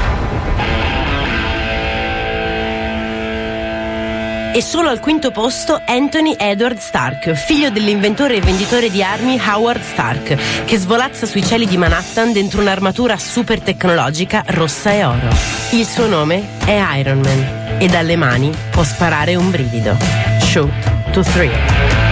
[4.57, 9.83] E solo al quinto posto Anthony Edward Stark, figlio dell'inventore e venditore di armi Howard
[9.83, 15.29] Stark, che svolazza sui cieli di Manhattan dentro un'armatura super tecnologica rossa e oro.
[15.73, 19.97] Il suo nome è Iron Man e dalle mani può sparare un brivido.
[20.39, 22.04] Shoot to thrill.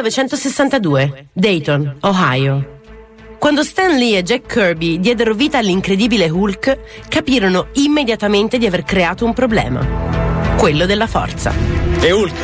[0.00, 2.78] 1962, Dayton, Ohio.
[3.38, 6.78] Quando Stan Lee e Jack Kirby diedero vita all'incredibile Hulk,
[7.08, 9.86] capirono immediatamente di aver creato un problema.
[10.56, 11.52] Quello della forza.
[12.00, 12.34] E Hulk?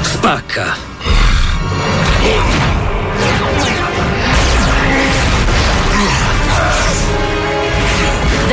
[0.00, 0.95] Spacca.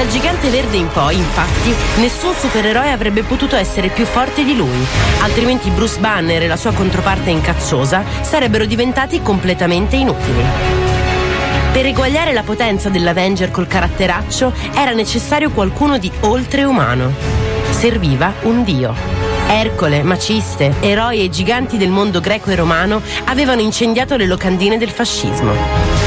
[0.04, 4.86] Dal gigante verde in poi, infatti, nessun supereroe avrebbe potuto essere più forte di lui,
[5.22, 10.44] altrimenti Bruce Banner e la sua controparte incazzosa sarebbero diventati completamente inutili.
[11.72, 17.14] Per eguagliare la potenza dell'Avenger col caratteraccio era necessario qualcuno di oltreumano.
[17.70, 18.94] Serviva un dio.
[19.48, 24.90] Ercole, Maciste, eroi e giganti del mondo greco e romano avevano incendiato le locandine del
[24.90, 26.03] fascismo.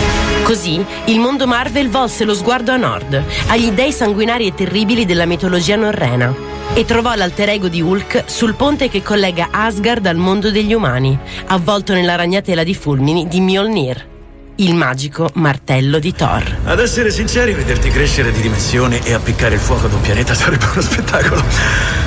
[0.46, 5.26] Così il mondo Marvel volse lo sguardo a nord, agli dei sanguinari e terribili della
[5.26, 6.32] mitologia norrena,
[6.72, 11.18] e trovò l'alter ego di Hulk sul ponte che collega Asgard al mondo degli umani,
[11.46, 14.15] avvolto nella ragnatela di fulmini di Mjolnir.
[14.56, 16.58] Il magico martello di Thor.
[16.64, 20.66] Ad essere sinceri, vederti crescere di dimensione e appiccare il fuoco ad un pianeta sarebbe
[20.72, 21.42] uno spettacolo.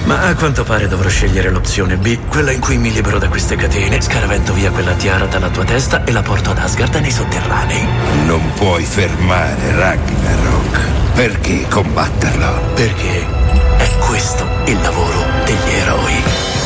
[0.06, 3.56] Ma a quanto pare dovrò scegliere l'opzione B, quella in cui mi libero da queste
[3.56, 7.86] catene, scaravento via quella tiara dalla tua testa e la porto ad Asgard nei sotterranei.
[8.26, 10.80] Non puoi fermare Ragnarok.
[11.14, 12.74] Perché combatterlo?
[12.76, 13.26] Perché
[13.78, 16.59] è questo il lavoro degli eroi.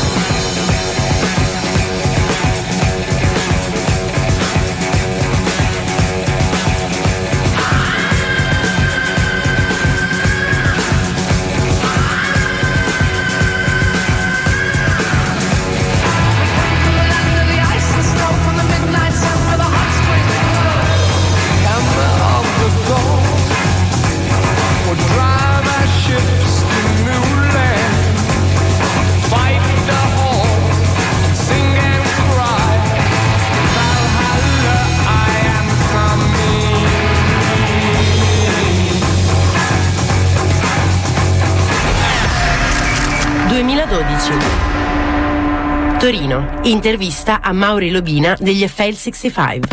[46.04, 46.60] Torino.
[46.64, 49.70] Intervista a Mauri Lobina degli FL 65.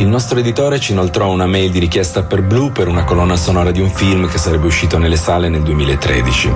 [0.00, 3.70] Il nostro editore ci inoltrò una mail di richiesta per Blue per una colonna sonora
[3.70, 6.52] di un film che sarebbe uscito nelle sale nel 2013.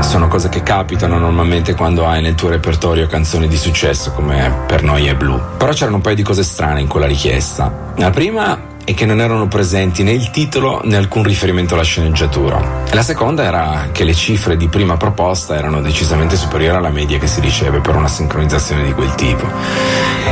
[0.00, 4.82] Sono cose che capitano normalmente quando hai nel tuo repertorio canzoni di successo come per
[4.82, 5.38] noi è Blue.
[5.58, 7.92] Però c'erano un paio di cose strane in quella richiesta.
[7.96, 8.58] La prima
[8.88, 12.86] è che non erano presenti né il titolo né alcun riferimento alla sceneggiatura.
[12.90, 17.18] E la seconda era che le cifre di prima proposta erano decisamente superiori alla media
[17.18, 19.46] che si riceve per una sincronizzazione di quel tipo.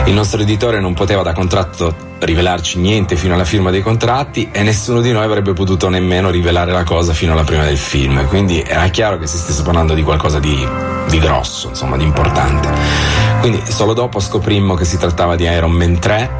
[0.06, 4.62] Il nostro editore non poteva da contratto rivelarci niente fino alla firma dei contratti e
[4.62, 8.62] nessuno di noi avrebbe potuto nemmeno rivelare la cosa fino alla prima del film, quindi
[8.66, 10.66] era chiaro che si stesse parlando di qualcosa di,
[11.08, 12.68] di grosso, insomma di importante.
[13.40, 16.30] Quindi solo dopo scoprimmo che si trattava di Iron Man 3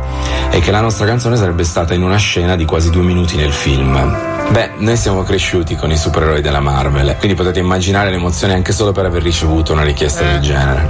[0.51, 3.53] e che la nostra canzone sarebbe stata in una scena di quasi due minuti nel
[3.53, 4.36] film.
[4.49, 8.93] Beh, noi siamo cresciuti con i supereroi della Marvel, quindi potete immaginare l'emozione anche solo
[8.93, 10.89] per aver ricevuto una richiesta del genere.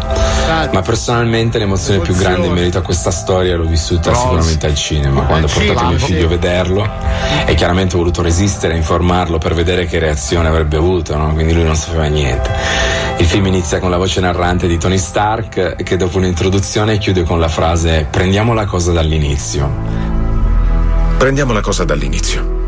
[0.70, 4.18] Ma personalmente l'emozione più grande in merito a questa storia l'ho vissuta Bros.
[4.18, 6.88] sicuramente al cinema, quando ho portato mio figlio a vederlo
[7.46, 11.32] e chiaramente ho voluto resistere a informarlo per vedere che reazione avrebbe avuto, no?
[11.32, 12.50] quindi lui non sapeva niente.
[13.16, 17.40] Il film inizia con la voce narrante di Tony Stark che dopo un'introduzione chiude con
[17.40, 19.68] la frase prendiamo la cosa dall'inizio.
[21.16, 22.65] Prendiamo la cosa dall'inizio.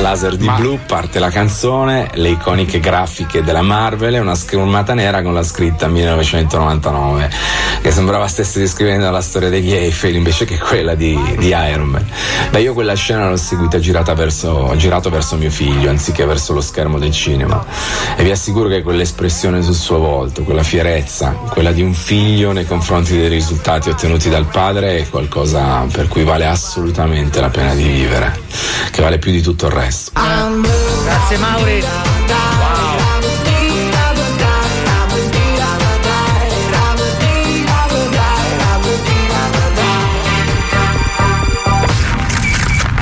[0.00, 5.22] Laser di blu, parte la canzone, le iconiche grafiche della Marvel e una schermata nera
[5.22, 7.30] con la scritta 1999,
[7.80, 12.06] che sembrava stesse descrivendo la storia degli Eiffel invece che quella di, di Iron Man.
[12.50, 16.60] Beh, io quella scena l'ho seguita girata verso, girato verso mio figlio anziché verso lo
[16.60, 17.64] schermo del cinema.
[18.16, 22.66] E vi assicuro che quell'espressione sul suo volto, quella fierezza, quella di un figlio nei
[22.66, 27.84] confronti dei risultati ottenuti dal padre è qualcosa per cui vale assolutamente la pena di
[27.84, 28.38] vivere,
[28.90, 30.12] che vale più di tutto il resto.
[31.04, 31.80] Grazie Mauri.
[31.80, 32.94] Wow.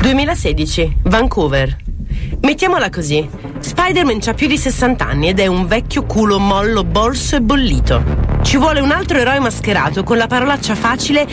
[0.03, 1.77] 2016, Vancouver.
[2.43, 3.29] Mettiamola così.
[3.61, 8.03] Spider-Man ha più di 60 anni ed è un vecchio culo mollo, bolso e bollito.
[8.43, 11.25] Ci vuole un altro eroe mascherato con la parolaccia facile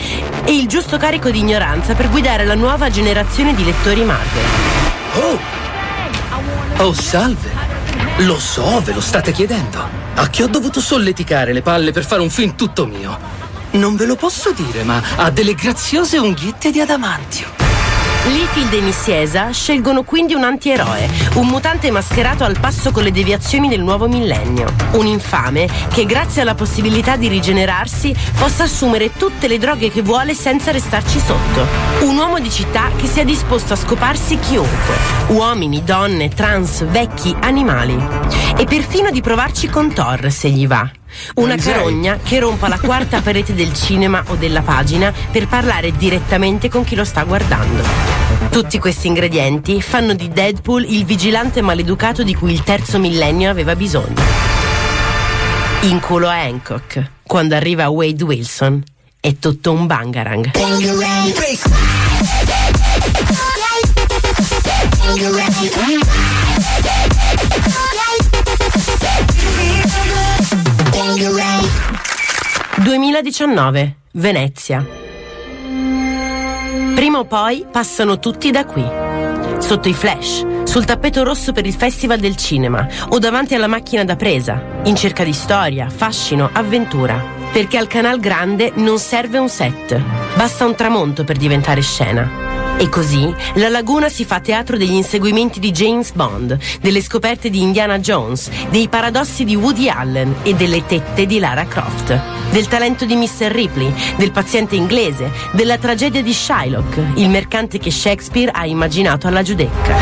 [0.44, 4.44] e il giusto carico di ignoranza per guidare la nuova generazione di lettori Marvel.
[5.16, 5.38] Oh!
[6.84, 7.50] Oh, salve!
[8.18, 9.84] Lo so, ve lo state chiedendo.
[10.14, 13.18] A chi ho dovuto solleticare le palle per fare un film tutto mio?
[13.72, 17.59] Non ve lo posso dire, ma ha delle graziose unghiette di adamantio.
[18.26, 23.68] Liefeld e Nissiesa scelgono quindi un antieroe, un mutante mascherato al passo con le deviazioni
[23.68, 24.72] del nuovo millennio.
[24.92, 30.34] Un infame che grazie alla possibilità di rigenerarsi possa assumere tutte le droghe che vuole
[30.34, 31.66] senza restarci sotto.
[32.00, 34.94] Un uomo di città che sia disposto a scoparsi chiunque.
[35.28, 37.96] Uomini, donne, trans, vecchi, animali.
[38.56, 40.99] E perfino di provarci con Thor se gli va.
[41.34, 46.68] Una carogna che rompa la quarta parete del cinema o della pagina per parlare direttamente
[46.68, 47.82] con chi lo sta guardando.
[48.50, 53.76] Tutti questi ingredienti fanno di Deadpool il vigilante maleducato di cui il terzo millennio aveva
[53.76, 54.22] bisogno.
[55.82, 58.82] In culo a Hancock, quando arriva Wade Wilson,
[59.18, 60.50] è tutto un bangarang.
[72.80, 74.86] ...2019, Venezia.
[76.94, 78.82] Prima o poi passano tutti da qui.
[79.58, 84.02] Sotto i flash, sul tappeto rosso per il Festival del Cinema o davanti alla macchina
[84.02, 87.22] da presa, in cerca di storia, fascino, avventura.
[87.52, 90.00] perché al canal grande non serve un set,
[90.36, 92.69] basta un tramonto per diventare scena.
[92.80, 97.60] E così la laguna si fa teatro degli inseguimenti di James Bond, delle scoperte di
[97.60, 102.18] Indiana Jones, dei paradossi di Woody Allen e delle tette di Lara Croft,
[102.50, 103.50] del talento di Mr.
[103.50, 109.42] Ripley, del paziente inglese, della tragedia di Shylock, il mercante che Shakespeare ha immaginato alla
[109.42, 109.98] Giudecca.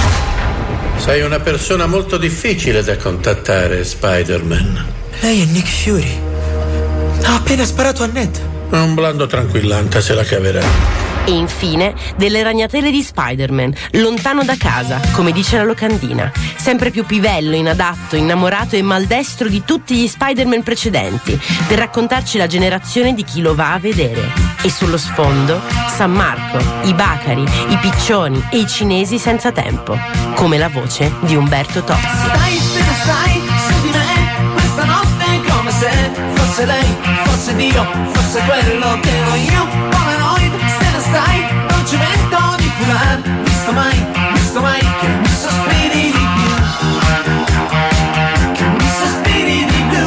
[0.98, 4.86] Sei una persona molto difficile da contattare, Spider-Man.
[5.18, 6.20] Lei è Nick Fury.
[7.24, 8.40] Ha appena sparato a Ned.
[8.70, 11.07] Un blando tranquillante se la caverà.
[11.24, 17.04] E infine delle ragnatele di Spider-Man, lontano da casa, come dice la locandina, sempre più
[17.04, 23.24] pivello, inadatto, innamorato e maldestro di tutti gli Spider-Man precedenti, per raccontarci la generazione di
[23.24, 24.32] chi lo va a vedere.
[24.62, 25.60] E sullo sfondo
[25.94, 29.96] San Marco, i bacari, i piccioni e i cinesi senza tempo,
[30.34, 32.00] come la voce di Umberto Tozzi.
[32.00, 32.56] Stai,
[33.02, 35.90] stai su di me Questa notte come se
[36.34, 39.87] fosse lei Fosse Dio, fosse quello che ero io
[43.22, 46.52] Visto mai, visto mai Che mi sospiri di più
[48.52, 50.06] Che mi sospiri di più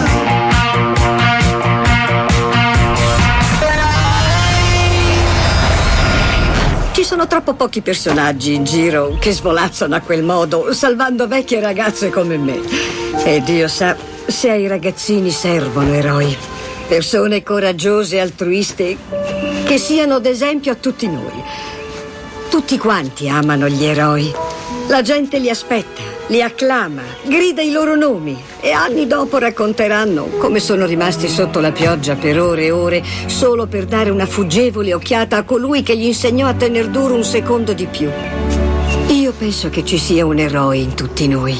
[6.93, 12.09] Ci sono troppo pochi personaggi in giro che svolazzano a quel modo, salvando vecchie ragazze
[12.09, 12.59] come me.
[13.23, 16.35] E Dio sa se ai ragazzini servono eroi.
[16.87, 18.97] Persone coraggiose e altruiste
[19.65, 21.43] che siano d'esempio a tutti noi.
[22.61, 24.31] Tutti quanti amano gli eroi.
[24.87, 30.59] La gente li aspetta, li acclama, grida i loro nomi e anni dopo racconteranno come
[30.59, 35.37] sono rimasti sotto la pioggia per ore e ore solo per dare una fuggevole occhiata
[35.37, 38.11] a colui che gli insegnò a tener duro un secondo di più.
[39.07, 41.57] Io penso che ci sia un eroe in tutti noi,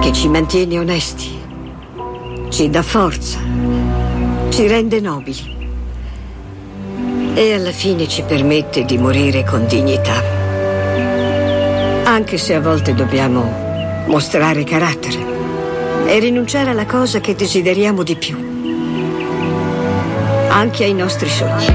[0.00, 1.38] che ci mantiene onesti,
[2.48, 3.38] ci dà forza,
[4.48, 5.59] ci rende nobili
[7.34, 10.22] e alla fine ci permette di morire con dignità.
[12.04, 15.18] Anche se a volte dobbiamo mostrare carattere
[16.06, 18.36] e rinunciare alla cosa che desideriamo di più.
[20.48, 21.66] Anche ai nostri sogni.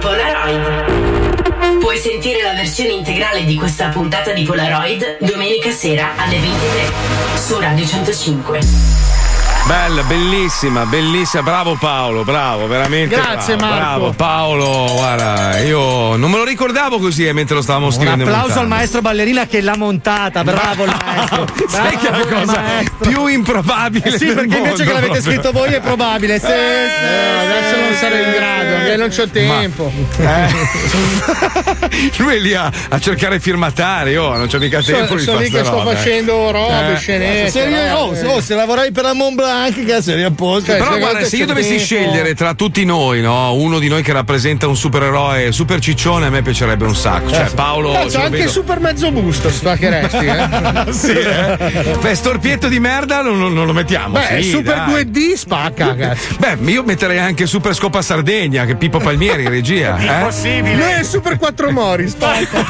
[0.00, 1.80] Polaroid.
[1.80, 6.92] Puoi sentire la versione integrale di questa puntata di Polaroid domenica sera alle 23
[7.36, 9.11] su Radio 105.
[9.66, 11.42] Bella, bellissima, bellissima.
[11.42, 13.14] Bravo Paolo, bravo, veramente.
[13.14, 13.78] Grazie, bravo, Marco.
[13.78, 18.24] Bravo Paolo, guarda, io non me lo ricordavo così eh, mentre lo stavamo Un scrivendo.
[18.24, 18.74] e applauso al montando.
[18.74, 21.46] maestro ballerina che l'ha montata, bravo il maestro.
[21.68, 23.08] Sai che è la Bravo cosa maestro.
[23.08, 24.04] più improbabile?
[24.04, 25.22] Eh sì, perché invece mondo, che l'avete proprio.
[25.32, 26.38] scritto voi è probabile.
[26.40, 29.92] Sì, Eh, adesso non sarei in grado, perché non c'ho tempo.
[32.18, 35.48] Lui è lì a, a cercare firmatari, oh, non c'è mica tempo di sono fare
[35.48, 35.94] lì che sto robe.
[35.94, 36.96] facendo robe, Eh.
[36.96, 37.50] scenette.
[37.50, 40.70] Se, io- oh, se- oh, se lavoravi per la Mont Blanc, cazzo, eri a posto.
[40.70, 41.84] Cioè, Però se guarda, se io dovessi tempo.
[41.84, 46.30] scegliere tra tutti noi, no, uno di noi che rappresenta un supereroe super ciccione, a
[46.30, 47.30] me piacerebbe un sacco.
[47.30, 47.92] Cioè, Paolo.
[47.92, 50.86] Cazzo, anche vedo- super mezzo busto spaccheresti, eh?
[50.92, 51.96] sì, eh.
[52.00, 54.18] Beh, storpietto di merda non, non- lo mettiamo.
[54.18, 55.04] Beh, sì, super dai.
[55.04, 56.36] 2D spacca, cazzo.
[56.40, 59.98] Beh, io metterei anche Super Scopa Sardegna, che Pippo Palmieri in regia.
[59.98, 60.62] eh?
[60.62, 62.64] Lui è super 4 mori, spacca.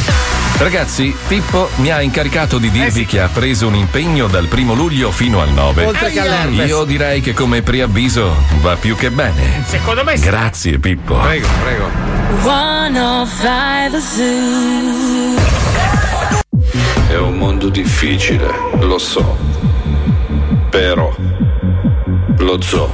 [0.61, 5.09] Ragazzi, Pippo mi ha incaricato di dirvi che ha preso un impegno dal primo luglio
[5.09, 5.85] fino al 9.
[5.85, 6.69] Oltre che all'herpes.
[6.69, 8.31] Io direi che come preavviso
[8.61, 9.63] va più che bene.
[9.65, 11.15] Secondo me Grazie, Pippo.
[11.15, 11.89] Prego, prego.
[12.43, 15.39] 105 Zoo.
[17.09, 18.47] È un mondo difficile,
[18.81, 19.35] lo so.
[20.69, 21.11] Però
[22.37, 22.93] lo zoo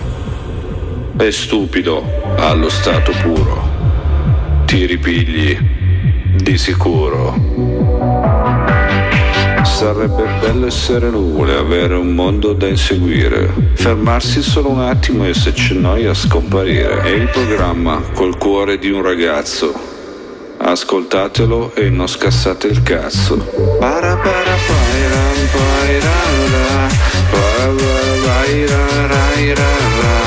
[1.17, 4.63] è stupido allo stato puro.
[4.63, 5.76] Ti ripigli
[6.37, 7.35] di sicuro.
[9.63, 15.51] Sarebbe bello essere nuvole, avere un mondo da inseguire, fermarsi solo un attimo e se
[15.51, 17.01] c'è noia scomparire.
[17.01, 19.73] È il programma col cuore di un ragazzo.
[20.57, 23.37] Ascoltatelo e non scassate il cazzo.
[23.79, 26.87] Para para pairam pairara,
[27.29, 29.63] pa- pa- paira rai ra
[30.01, 30.26] ra.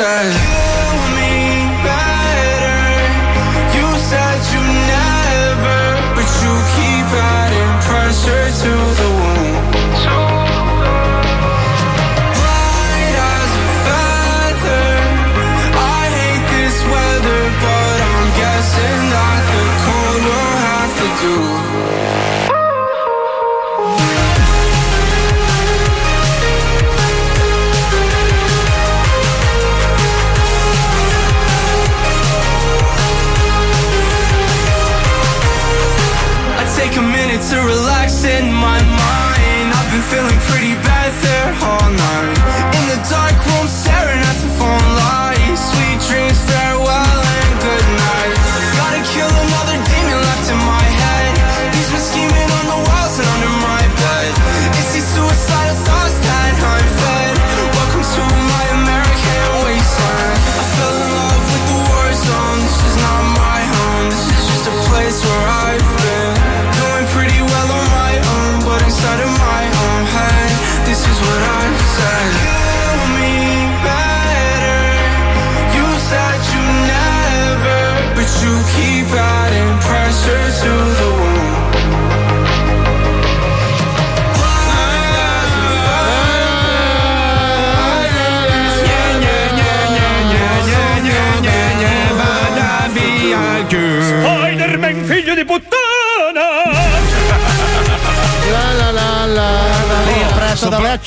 [0.00, 0.69] said.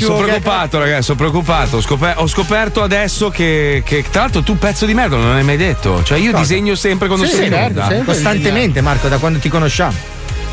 [0.01, 0.05] La.
[0.05, 1.77] Sono, pre- sono preoccupato, ragazzi, sono preoccupato.
[1.77, 5.43] Ho, scoper- ho scoperto adesso che, che, tra l'altro, tu pezzo di merda non l'hai
[5.43, 6.03] mai detto.
[6.03, 6.41] Cioè, io Cosa?
[6.43, 7.87] disegno sempre quando Sì, sono in onda.
[7.87, 9.95] sempre Costantemente, Marco, da quando ti conosciamo.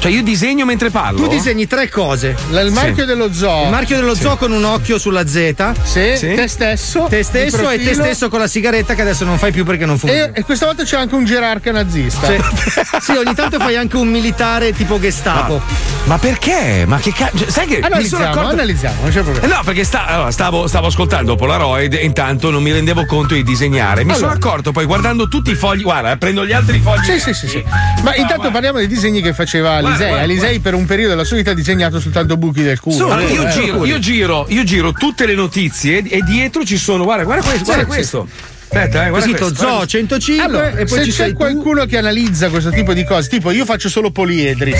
[0.01, 1.21] Cioè, io disegno mentre parlo.
[1.21, 2.35] Tu disegni tre cose.
[2.51, 3.65] il marchio dello zoo.
[3.65, 5.55] Il marchio dello zoo con un occhio sulla Z.
[5.83, 7.07] Sì, te stesso.
[7.09, 9.99] Te stesso e te stesso con la sigaretta che adesso non fai più perché non
[9.99, 10.33] funziona.
[10.33, 12.27] E, e questa volta c'è anche un gerarca nazista.
[12.27, 12.39] Sì.
[13.01, 15.61] Sì, ogni tanto fai anche un militare tipo Gestapo.
[16.05, 16.85] Ma perché?
[16.87, 17.51] Ma che cazzo?
[17.51, 18.49] Sai che mi sono Analizziamo, accorto.
[18.49, 19.47] analizziamo, non c'è problema.
[19.47, 23.35] Eh no, perché sta- allora, stavo, stavo ascoltando Polaroid e intanto non mi rendevo conto
[23.35, 24.05] di disegnare.
[24.05, 24.47] Mi sono Allora.
[24.47, 25.83] accorto poi guardando tutti i fogli.
[25.83, 27.05] Guarda, prendo gli altri fogli.
[27.05, 27.65] Sì, sì, sì, sì.
[28.03, 30.09] Ma intanto parliamo dei disegni che faceva Guarda, Alisei.
[30.09, 33.05] guarda, Alisei per un periodo della sua vita ha disegnato soltanto buchi del culo.
[33.13, 37.05] Allora, io, Eh, giro, io, giro, io giro tutte le notizie e dietro ci sono.
[37.05, 37.65] Guarda, guarda questo.
[37.65, 38.27] Guarda questo.
[38.73, 39.87] Aspetta, eh, Quesito questo, Zoo questo.
[39.99, 41.37] 105 Allora, e poi se c'è sei tu.
[41.39, 44.73] qualcuno che analizza questo tipo di cose, tipo io faccio solo poliedri,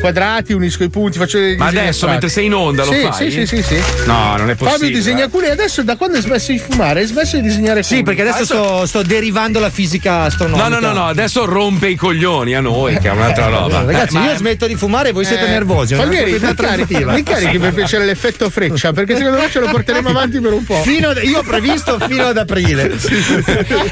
[0.00, 2.10] quadrati, unisco i punti, faccio Ma adesso, astratti.
[2.10, 3.30] mentre sei in onda, lo sì, fai?
[3.30, 3.82] Sì, sì, sì, sì.
[4.06, 4.70] No, non è possibile.
[4.70, 7.00] Fabio disegna culi e adesso da quando hai smesso di fumare?
[7.00, 7.96] Hai smesso di disegnare culi?
[7.96, 10.68] Sì, perché adesso sto, sto derivando la fisica No, astronomica.
[10.68, 13.82] no, no, no, adesso rompe i coglioni a noi, che è un'altra roba.
[13.84, 15.94] Ragazzi, Eh, ma- io smetto di fumare e voi siete Eh, nervosi.
[15.94, 20.08] proprietà mi carichi, mi carichi per piacere l'effetto freccia, perché secondo me ce lo porteremo
[20.08, 20.82] avanti per un po'.
[20.82, 22.90] Fino io ho previsto fino ad aprile.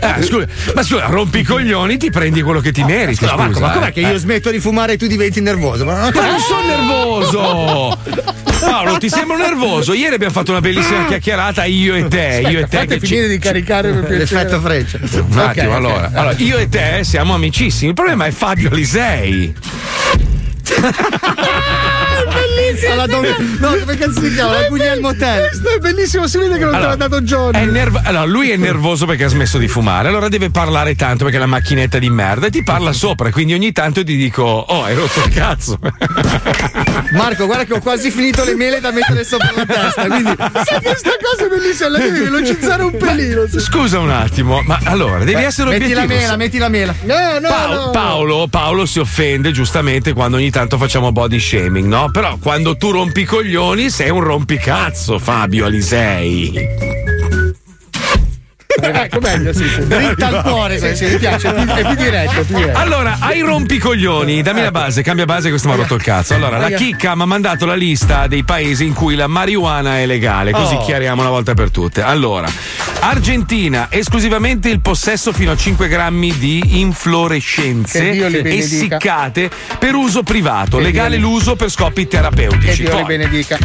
[0.01, 3.17] Ah, scusa, ma scusa, rompi i coglioni, ti prendi quello che ti meriti.
[3.17, 3.93] Scusa, Marco, scusa, ma com'è eh.
[3.93, 4.19] che io Eh.
[4.19, 5.85] smetto di fumare e tu diventi nervoso?
[5.85, 7.99] Ma, Ma non sono nervoso!
[8.65, 9.93] Paolo, ti sembro nervoso?
[9.93, 12.43] Ieri abbiamo fatto una bellissima chiacchierata io e te.
[12.49, 13.93] io e te fate che finire di caricare.
[14.09, 14.99] L'effetto freccia.
[15.01, 15.75] Un attimo, ok.
[15.75, 16.11] allora.
[16.15, 16.35] allora.
[16.39, 17.89] Io e te siamo amicissimi.
[17.89, 19.55] Il problema è Fabio Lisei.
[22.91, 24.53] Alla dom- no, come cazzo si chiama?
[24.61, 25.49] La Guglielmo Tell.
[25.49, 27.65] Questo è bellissimo, si vede che non te Allora, l'ha dato Johnny.
[27.67, 31.39] Nerv- allora, lui è nervoso perché ha smesso di fumare, allora deve parlare tanto perché
[31.39, 34.85] è la macchinetta di merda e ti parla sopra, quindi ogni tanto ti dico, oh,
[34.85, 35.79] hai rotto il cazzo.
[37.13, 40.07] Marco, guarda che ho quasi finito le mele da mettere sopra la testa.
[40.07, 40.35] Quindi.
[40.65, 43.43] Sai che sta cosa è bellissima, la devi velocizzare un pelino.
[43.57, 46.13] Scusa un attimo, ma allora, devi Beh, essere metti obiettivo.
[46.13, 46.95] la mela, metti la mela.
[47.03, 47.91] No, no, Paolo, no.
[47.91, 52.11] Paolo, Paolo si offende giustamente quando ogni tanto facciamo body shaming, no?
[52.11, 56.94] Però quando tu rompi coglioni sei un rompicazzo, Fabio Alisei.
[58.81, 59.87] Ecco, meglio, sì, sì.
[59.87, 62.79] Dritta al cuore, Sì, sì, mi piace, è più, è più diretto, più diretto.
[62.79, 66.35] Allora, ai rompicoglioni, dammi la base, cambia base, questo mi ha rotto il cazzo.
[66.35, 70.07] Allora, la chicca mi ha mandato la lista dei paesi in cui la marijuana è
[70.07, 70.85] legale, così Oh.
[70.85, 72.03] chiariamo una volta per tutte.
[72.03, 72.49] Allora,
[73.01, 80.23] Argentina, esclusivamente il possesso fino a 5 grammi di inflorescenze Che Dio essiccate per uso
[80.23, 82.83] privato, Che legale Dio l'uso per scopi Che terapeutici.
[82.83, 83.59] Dio li Poi, benedica.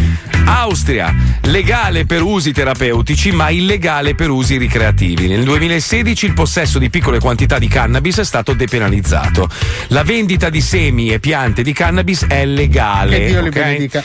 [0.46, 1.14] Austria,
[1.44, 4.98] legale per usi terapeutici ma illegale per usi ricreativi.
[5.00, 9.48] Nel 2016 il possesso di piccole quantità di cannabis è stato depenalizzato.
[9.88, 13.18] La vendita di semi e piante di cannabis è legale.
[13.20, 13.54] Che Dio li ok?
[13.54, 14.04] benedica.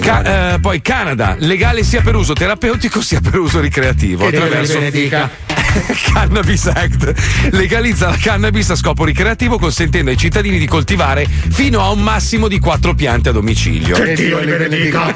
[0.00, 4.24] Ca- eh, poi Canada, legale sia per uso terapeutico sia per uso ricreativo.
[4.24, 5.30] Che Dio li benedica.
[6.12, 11.90] Cannabis Act legalizza la cannabis a scopo ricreativo consentendo ai cittadini di coltivare fino a
[11.90, 13.94] un massimo di quattro piante a domicilio.
[13.94, 15.14] Che Dio li benedica.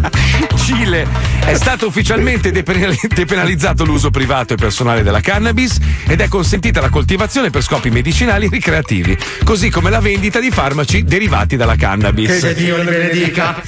[0.56, 1.06] Cile
[1.44, 6.90] è stato ufficialmente depenali- depenalizzato l'uso privato e personale della cannabis ed è consentita la
[6.90, 12.40] coltivazione per scopi medicinali e ricreativi, così come la vendita di farmaci derivati dalla cannabis.
[12.40, 13.62] Che Dio li benedica.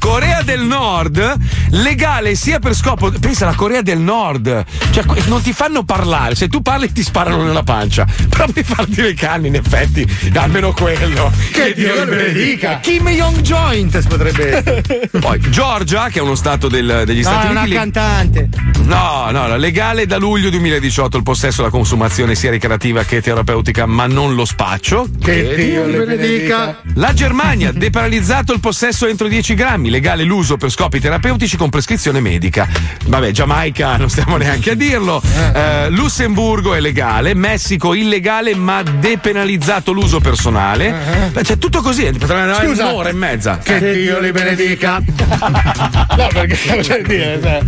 [0.00, 1.36] Corea del Nord,
[1.72, 3.10] legale sia per scopo.
[3.10, 7.42] Pensa alla Corea del Nord, cioè non ti fanno parlare, se tu parli ti sparano
[7.44, 8.06] nella pancia.
[8.28, 11.32] Però per farti le canne, in effetti, almeno quello.
[11.52, 12.78] Che Dio li benedica.
[12.80, 15.10] Kim Jong Joint potrebbe essere.
[15.20, 17.74] Poi Georgia, che è uno stato del- degli No, Stati è una Uniti.
[17.74, 18.48] le- cantante.
[18.84, 23.20] No, no, no, legale da luglio 2018 il possesso e la consumazione sia ricreativa che
[23.20, 25.08] terapeutica, ma non lo spaccio.
[25.22, 26.80] Che Dio li benedica.
[26.94, 32.20] La Germania, depenalizzato il possesso entro 10 grammi, legale l'uso per scopi terapeutici con prescrizione
[32.20, 32.68] medica.
[33.06, 35.22] Vabbè, Giamaica non stiamo neanche a dirlo.
[35.52, 40.94] Eh, Lussemburgo è legale, Messico illegale ma depenalizzato l'uso personale.
[41.32, 42.86] Beh, C'è tutto così, andare Scusa.
[42.86, 43.58] un'ora e mezza.
[43.58, 45.02] Che Dio li benedica.
[46.20, 46.58] No, perché
[47.06, 47.60] dire, cioè.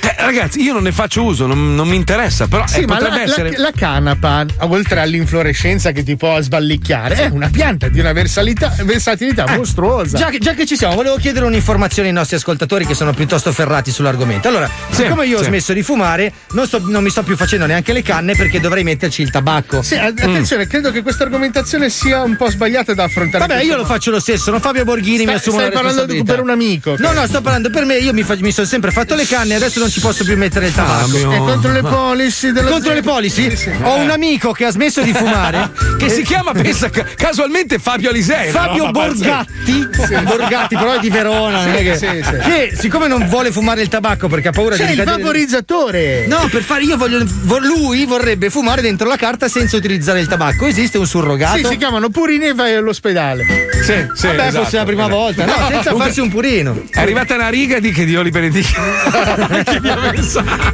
[0.00, 3.10] Eh, ragazzi, io non ne faccio uso, non, non mi interessa, però Sì, eh, potrebbe
[3.10, 3.52] la, la- essere.
[3.58, 9.44] la canapa, oltre all'inflorescenza che ti può sballicchiare, è una pianta di una versalità- versatilità
[9.56, 10.16] mostruosa.
[10.16, 13.52] Già che, già che ci siamo, volevo chiedere un'informazione ai nostri ascoltatori che sono piuttosto
[13.52, 14.48] ferrati sull'argomento.
[14.48, 15.46] Allora, Sì, siccome io ho sì.
[15.48, 18.84] smesso di fumare, non, sto- non mi sto più facendo neanche le canne perché dovrei
[18.84, 19.82] metterci il tabacco.
[19.82, 23.46] Sì, attenzione, credo che questa argomentazione sia un po' sbagliata da affrontare.
[23.46, 26.22] Vabbè, io lo faccio lo stesso, sono Fabio Borghini, Stai- mi assumo stai la parlando
[26.24, 26.94] per un amico.
[26.98, 29.54] No, no, sto parlando per me, io mi, fa- mi sono sempre fatto le canne,
[29.54, 31.08] adesso non ci posso più mettere il tabacco.
[31.08, 31.32] Fabio.
[31.32, 33.52] È contro le policy della Contro le policy?
[33.82, 35.70] Ho un amico che ha smesso di fumare.
[35.98, 38.50] Che si chiama, pensa, ca- casualmente Fabio Alisei.
[38.50, 38.90] Fabio no?
[38.92, 39.88] Borgatti,
[40.24, 42.36] Borgatti, però è di Verona, non è che, sì, sì.
[42.48, 46.26] che siccome non vuole fumare il tabacco perché ha paura C'è di il ricadere- vaporizzatore.
[46.28, 47.07] No, per fare io voglio.
[47.42, 50.66] Vo- lui vorrebbe fumare dentro la carta senza utilizzare il tabacco.
[50.66, 51.56] Esiste un surrogato?
[51.58, 53.44] Sì, si chiamano Purini e vai all'ospedale.
[53.82, 54.64] Sì, sì, Vabbè, esatto.
[54.64, 55.44] fosse la prima volta.
[55.44, 56.82] No, senza farsi un purino.
[56.90, 58.80] È arrivata una riga di che Dio li benedica.
[59.64, 59.96] che Dio.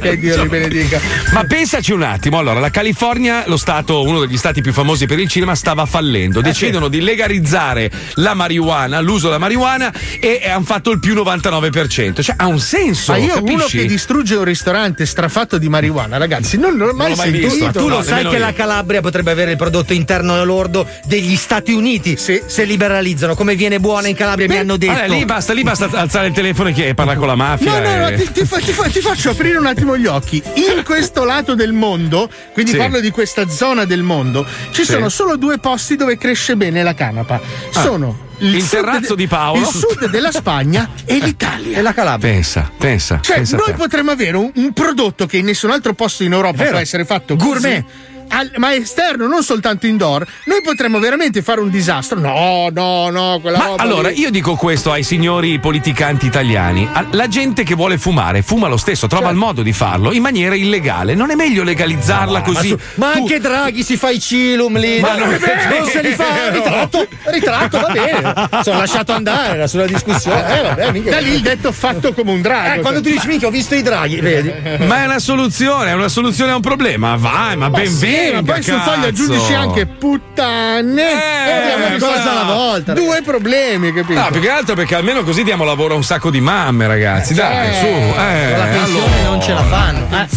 [0.01, 0.99] Che Dio li benedica.
[1.31, 5.19] Ma pensaci un attimo, allora, la California, lo stato, uno degli stati più famosi per
[5.19, 6.41] il cinema, stava Eh, fallendo.
[6.41, 12.21] Decidono di legalizzare la marijuana, l'uso della marijuana e, hanno fatto il più 99%.
[12.21, 13.11] Cioè, ha un senso.
[13.13, 13.53] Ma io capisci?
[13.53, 17.53] uno che distrugge un ristorante strafatto di marijuana, ragazzi, non l'ho mai l'ho mai sentito.
[17.53, 17.71] visto.
[17.79, 18.39] Tu No, lo sai che io.
[18.39, 23.35] la Calabria potrebbe avere il prodotto interno lordo degli Stati Uniti se liberalizzano.
[23.35, 24.93] Come viene buona in Calabria, mi hanno detto.
[24.93, 27.71] Vabbè, lì basta, lì basta alzare il telefono e e parlare con la mafia.
[27.71, 30.05] No, no, no, e- ti, ti fa- ti fa- ti faccio aprire un attimo gli
[30.07, 30.41] occhi.
[30.55, 32.77] In questo lato del mondo, quindi Sì.
[32.77, 34.91] parlo di questa zona del mondo, ci Sì.
[34.91, 37.35] sono solo due posti dove cresce bene la canapa.
[37.73, 37.81] Ah.
[37.81, 39.59] Sono Il sud terrazzo de- di Paolo.
[39.61, 41.77] il sud della Spagna e l'Italia.
[41.77, 42.31] E la Calabria.
[42.31, 43.19] Pensa, pensa.
[43.21, 46.63] Cioè, pensa noi potremmo avere un, un prodotto che in nessun altro posto in Europa
[46.65, 47.81] può essere fatto Gourmet.
[47.83, 50.25] così, al- ma esterno, non soltanto indoor.
[50.45, 52.19] Noi potremmo veramente fare un disastro.
[52.19, 54.19] No, no, no, quella Ma roba allora, lì.
[54.19, 59.07] io dico questo ai signori politicanti italiani: la gente che vuole fumare, fuma lo stesso,
[59.07, 61.15] trova il modo di farlo in maniera illegale.
[61.15, 62.67] Non è meglio legalizzarla Ma, così?
[62.69, 64.99] su- ma Tu- anche Draghi si fa i cilum lì.
[64.99, 66.49] Ma non non se li fa.
[66.51, 68.63] Ritratto, ritratto, va bene.
[68.63, 70.59] Sono lasciato andare era sulla discussione.
[70.59, 72.79] Eh, vabbè, mica- Da lì il detto fatto come un drago.
[72.79, 74.53] Eh, quando tu dici, minchia, ho visto i draghi, vedi?
[74.85, 77.15] Ma è una soluzione, è una soluzione a un problema.
[77.15, 79.07] Vai, ma, Ma ben sì, ma poi sul foglio cazzo.
[79.07, 81.01] aggiungi anche puttane.
[81.01, 82.93] Eh, una risolto cosa alla volta.
[82.93, 84.19] Due problemi, capito?
[84.19, 87.33] No, più che altro perché almeno così diamo lavoro a un sacco di mamme, ragazzi.
[87.33, 87.85] Dai, su.
[87.85, 89.29] Eh, la pensione allora.
[89.29, 90.07] non ce la fanno.
[90.11, 90.27] Eh.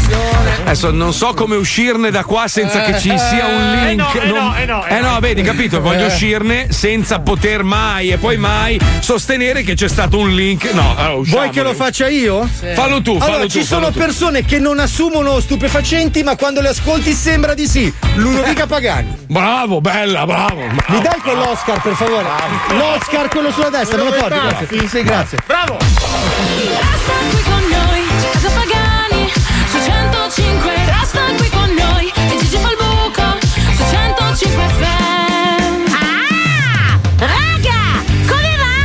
[0.65, 4.01] Adesso non so come uscirne da qua senza che ci sia un Eh, link.
[4.15, 5.21] no, eh, Non- no, eh, no, eh, eh, no, no.
[5.21, 5.81] vedi, capito?
[5.81, 6.07] Voglio Eh.
[6.07, 10.71] uscirne senza poter mai e poi mai sostenere che c'è stato un link.
[10.73, 12.47] No, allora, Vuoi che lo faccia io?
[12.75, 13.99] Fallo tu, fallo Allora, tu, ci sono fallo tu.
[13.99, 17.93] persone che non assumono stupefacenti, ma quando le ascolti sembra di sì.
[18.15, 19.15] Ludovica Pagani.
[19.29, 20.63] Bravo, bella, bravo.
[20.87, 22.27] Mi dai con l'Oscar, per favore?
[22.71, 24.39] L'Oscar, quello sulla destra, me lo porti?
[24.41, 24.89] Grazie.
[24.89, 25.39] Sì, grazie.
[25.47, 25.77] Bravo!
[25.77, 29.31] Resta qui con noi, Casa Pagani,
[29.71, 30.73] su 105.
[30.87, 33.39] Resta qui con noi, e Gigi fa il buco,
[33.77, 35.93] su 105 FM.
[35.93, 36.99] Ah!
[37.19, 38.03] Raga!
[38.27, 38.77] Come va?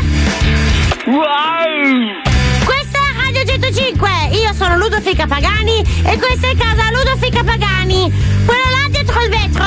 [1.09, 2.21] Wow!
[2.65, 7.72] Questa è Radio 105, io sono Ludofica Pagani e questa è casa Ludofica Pagani.
[7.93, 9.65] Quello là dietro il vetro?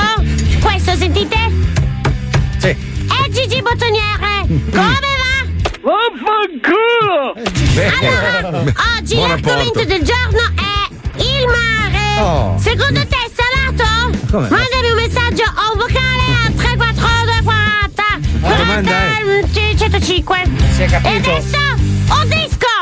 [0.61, 1.37] Questo sentite?
[2.57, 2.67] Sì.
[2.67, 4.45] È Gigi Bottoniere.
[4.47, 5.35] Come va?
[5.81, 7.33] Vaffanculo!
[8.99, 9.85] Oggi Buon l'argomento rapporto.
[9.85, 12.19] del giorno è il mare.
[12.21, 12.57] Oh.
[12.59, 14.17] Secondo te è salato?
[14.29, 14.49] Come?
[14.49, 18.03] Mandami un messaggio o un vocale a 342 40
[18.41, 20.41] Ah, domanda è- 40 eh, 105.
[20.75, 21.09] Si è capito?
[21.09, 21.57] E adesso
[22.09, 22.75] un disco!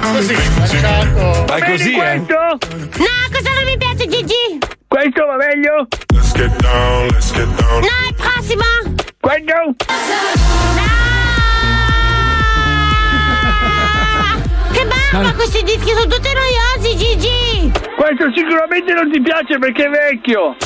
[0.00, 0.34] Così,
[1.46, 2.16] Vai così, eh?
[2.18, 2.58] No,
[3.32, 4.58] cosa non mi piace Gigi?
[4.88, 5.86] Questo va meglio?
[7.80, 8.64] No, il prossimo!
[9.20, 9.74] Questo?
[14.72, 17.72] Che barba, questi dischi sono tutti noiosi, Gigi!
[17.96, 20.56] Questo sicuramente non ti piace perché è vecchio.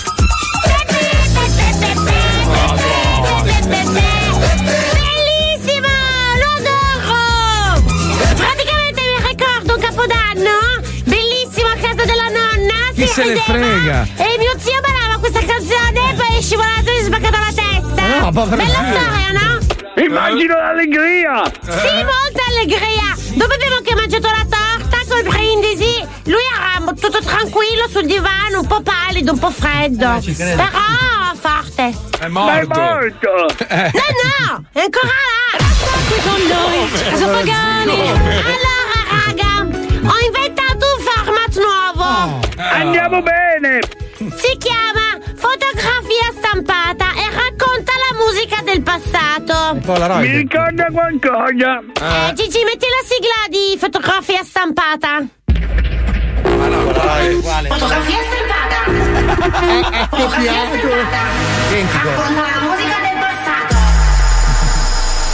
[3.68, 4.07] Bellissimo!
[13.09, 14.06] Se ne frega?
[14.16, 17.52] E mio zio ballava questa canzone e poi è scivolato e si è spaccato la
[17.55, 18.18] testa.
[18.20, 19.59] No, povero Bella storia, no?
[20.02, 21.43] Immagino l'allegria.
[21.62, 23.16] Sì, molta allegria!
[23.35, 28.66] Dopo abbiamo che mangiato la torta col brindisi, lui era tutto tranquillo sul divano, un
[28.66, 30.20] po' pallido, un po' freddo.
[30.36, 30.68] Però
[31.39, 31.94] forte.
[32.18, 33.28] È Ma è morto.
[33.28, 35.66] No, no, è ancora là!
[36.09, 38.09] Qui con noi, casa Pagani.
[38.09, 42.48] Allora, raga, ho inventato un format nuovo.
[42.59, 43.78] Andiamo bene.
[44.18, 49.76] Si chiama fotografia stampata e racconta la musica del passato.
[50.18, 51.78] Mi ricorda qualcosa.
[51.78, 55.24] Eh, Gigi, metti la sigla di fotografia stampata.
[56.43, 58.76] Fotografia stampata.
[60.10, 61.20] Fotografia stampata.
[62.02, 63.76] Racconta la musica del passato.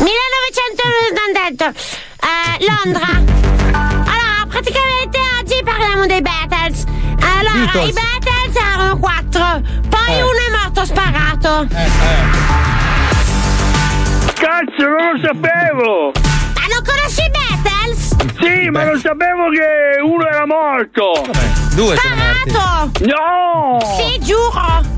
[0.05, 1.65] 1998,
[2.21, 3.09] eh, Londra.
[3.73, 6.85] Allora, praticamente oggi parliamo dei Beatles.
[7.39, 7.89] Allora, Beatles.
[7.89, 10.23] i Beatles erano quattro, poi Eh.
[10.23, 11.67] uno è morto sparato.
[14.35, 16.13] Cazzo, non lo sapevo.
[16.55, 18.17] Ma non conosci i Beatles?
[18.41, 21.13] Sì, ma non sapevo che uno era morto.
[21.75, 22.91] Due Sparato!
[23.05, 23.79] No!
[23.97, 24.94] Sì, giuro!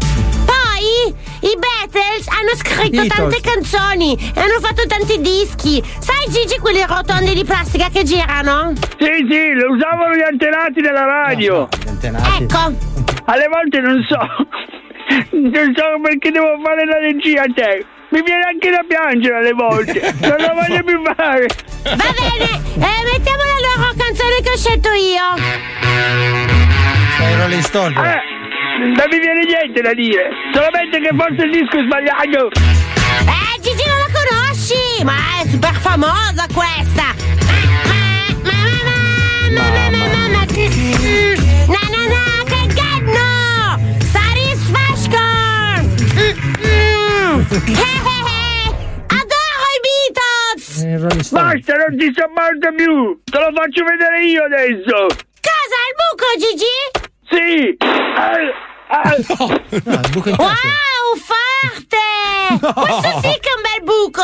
[1.40, 3.14] I Beatles hanno scritto Beatles.
[3.14, 5.82] tante canzoni e hanno fatto tanti dischi.
[5.98, 8.72] Sai Gigi quelli rotondi di plastica che girano?
[8.98, 11.68] Sì, sì, lo usavano gli antenati della radio.
[12.38, 12.74] Ecco.
[13.26, 14.18] Alle volte non so.
[15.30, 17.84] Non so perché devo fare la regia a te.
[18.08, 20.14] Mi viene anche da piangere alle volte.
[20.20, 21.46] Non lo voglio più fare.
[21.84, 25.36] Va bene, eh, mettiamo la loro canzone che ho scelto io.
[27.18, 27.94] Sei Rolling Stone.
[27.94, 28.08] però.
[28.08, 28.20] Eh,
[28.78, 30.30] non mi viene niente da dire.
[30.52, 32.50] Solamente che forse il disco è sbagliato.
[32.52, 37.14] Eh, Gigi non la conosci, ma è super famosa questa.
[41.66, 43.78] Na na na, che ganno!
[44.12, 45.94] Satisfaction!
[46.14, 46.34] Mm,
[46.64, 47.40] mm.
[47.50, 48.74] Eh, eh, eh.
[49.08, 51.30] Adoro i Beatles!
[51.30, 53.20] Basta, non ti sopporto più.
[53.24, 55.06] Te lo faccio vedere io adesso.
[55.40, 57.05] Cosa, il buco, Gigi?
[57.28, 57.76] Sì.
[57.80, 59.16] Ah, ah.
[60.36, 62.06] Wow, forte!
[62.60, 64.22] Questo sì che è un bel buco!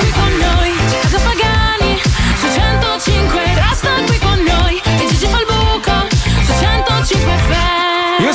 [0.00, 0.72] Qui con noi,
[1.02, 1.55] casa Pagani,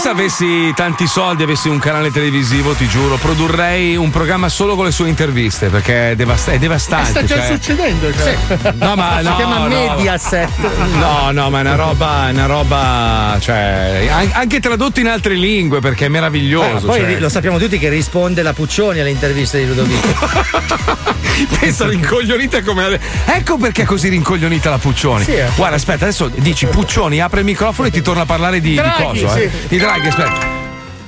[0.02, 4.86] se avessi tanti soldi, avessi un canale televisivo, ti giuro, produrrei un programma solo con
[4.86, 7.10] le sue interviste perché è, devasta- è devastante.
[7.11, 8.36] sta già cioè- succedendo, cioè.
[8.78, 9.68] No, ma si no, chiama no.
[9.68, 10.49] Mediaset.
[10.98, 15.80] No, no, ma è una roba, una roba, cioè, an- anche tradotto in altre lingue
[15.82, 16.88] perché è ma meraviglioso.
[16.88, 17.19] poi cioè.
[17.19, 21.10] lo sappiamo tutti che risponde la Puccioni alle interviste di Ludovico.
[21.60, 22.99] Pensa rincoglionita come.
[23.26, 25.23] Ecco perché è così rincoglionita la Puccioni.
[25.23, 25.49] Sì, eh.
[25.56, 28.76] Guarda, aspetta, adesso dici Puccioni, apre il microfono e ti torna a parlare di, di
[28.76, 29.49] Draghi, coso, eh.
[29.49, 29.68] sì.
[29.68, 30.61] Di Draghi, aspetta.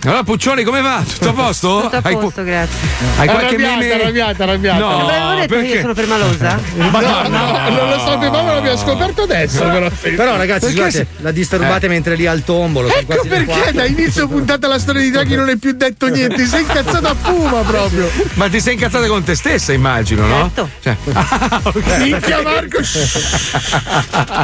[0.05, 1.01] Allora, Puccioni, come va?
[1.07, 1.79] Tutto a posto?
[1.83, 2.77] Tutto a Hai posto, pu- grazie.
[3.17, 3.93] Hai qualche arrabbiata, meme?
[3.93, 4.79] arrabbiata, arrabbiata.
[4.79, 5.67] No, Avevo detto che perché?
[5.75, 6.59] io sono permalosa?
[6.75, 9.63] Ma no, no, non lo sapevamo, l'abbiamo scoperto adesso.
[9.63, 12.89] Però, Però ragazzi, scusate, se- la disturbate mentre è lì al tombolo.
[12.93, 16.61] Ecco perché da inizio puntata la storia di Draghi non è più detto niente, sei
[16.61, 18.09] incazzato a Puma proprio.
[18.33, 20.51] Ma ti sei incazzata con te stessa, immagino, no?
[20.53, 20.69] Certo.
[20.81, 21.97] Cioè, ah, ok.
[21.99, 22.79] Minchia Marco.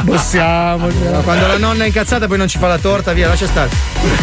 [0.06, 0.88] Possiamo.
[1.22, 3.68] Quando la nonna è incazzata poi non ci fa la torta, via, lascia stare.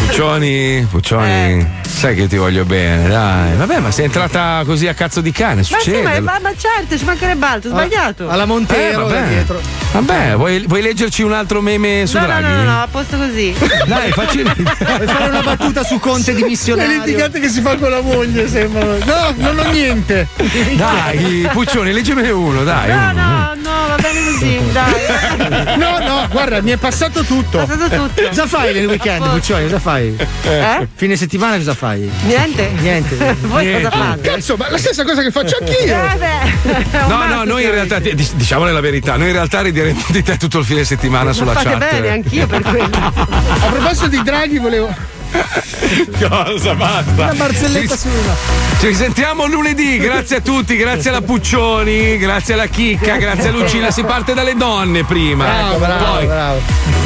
[0.06, 1.66] Puccioni, Puccioni, Eh.
[1.88, 3.56] sai che ti voglio bene, dai.
[3.56, 5.96] Vabbè, ma sei entrata così a cazzo di cane, Ma succede.
[5.96, 8.28] sì, ma, ma- ma certo, ci mancherebbe altro, ho sbagliato.
[8.28, 9.28] Alla Montero Eh, vabbè.
[9.28, 9.60] dietro.
[9.92, 12.42] Vabbè, vuoi, vuoi leggerci un altro meme su No, no, Draghi?
[12.42, 13.54] no, no, no, a posto così.
[13.86, 16.98] Dai, facci Vuoi fare una battuta su Conte di Le missionario?
[17.04, 18.96] litigate che si fa con la moglie sembrano.
[19.04, 20.28] No, non ho niente.
[20.76, 22.88] Dai, Puccioni, leggimene uno, dai.
[22.90, 23.12] No, uno.
[23.12, 25.76] no, no, va bene così, dai.
[25.78, 27.58] No, no, guarda, mi è passato tutto.
[27.58, 28.22] Passato tutto.
[28.28, 29.64] Cosa fai nel weekend, Puccioni?
[29.64, 30.16] Cosa fai?
[30.44, 30.88] Eh?
[30.94, 32.10] Fine settimana cosa fai?
[32.24, 32.70] Niente.
[32.80, 33.16] Niente.
[33.42, 33.88] Voi Niente.
[33.88, 34.20] cosa fate?
[34.20, 35.94] Cazzo, ma la stessa cosa che faccio anch'io.
[35.94, 39.60] Eh beh, è un No, no, noi in realtà, diciamole la verità, noi in realtà
[39.62, 41.78] rideremo di te tutto il fine settimana Ma sulla fate chat.
[41.90, 42.96] bene, anch'io per quello.
[42.96, 45.16] A proposito di Draghi, volevo.
[46.28, 47.10] Cosa basta?
[47.22, 48.34] Una barzelletta Ci- su una.
[48.78, 53.90] Ci risentiamo lunedì, grazie a tutti, grazie alla Puccioni, grazie alla Chicca, grazie a Lucina.
[53.90, 55.44] Si parte dalle donne prima.
[55.44, 56.60] Bravo, Ecco, bravo, poi bravo.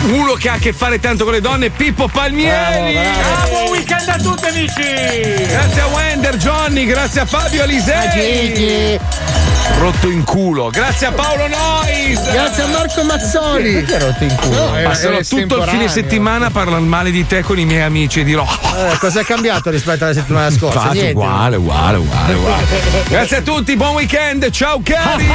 [0.05, 2.97] Uno che ha a che fare tanto con le donne, Pippo Palmieri.
[2.99, 5.44] Ah, buon weekend a tutti amici!
[5.47, 8.99] Grazie a Wender, Johnny, grazie a Fabio Alisei.
[9.79, 10.71] Rotto in culo.
[10.71, 12.31] Grazie a Paolo Nois.
[12.31, 13.73] Grazie a Marco Mazzoli.
[13.73, 14.71] Perché rotto in culo?
[14.71, 18.21] No, Passerò tutto il fine settimana a parlare male di te con i miei amici
[18.21, 18.45] e dirò.
[18.45, 20.79] Eh, cosa è cambiato rispetto alla settimana scorsa?
[20.79, 21.13] Infatti, Niente.
[21.13, 22.65] uguale, uguale, uguale, uguale.
[23.09, 25.27] Grazie a tutti, buon weekend, ciao cari!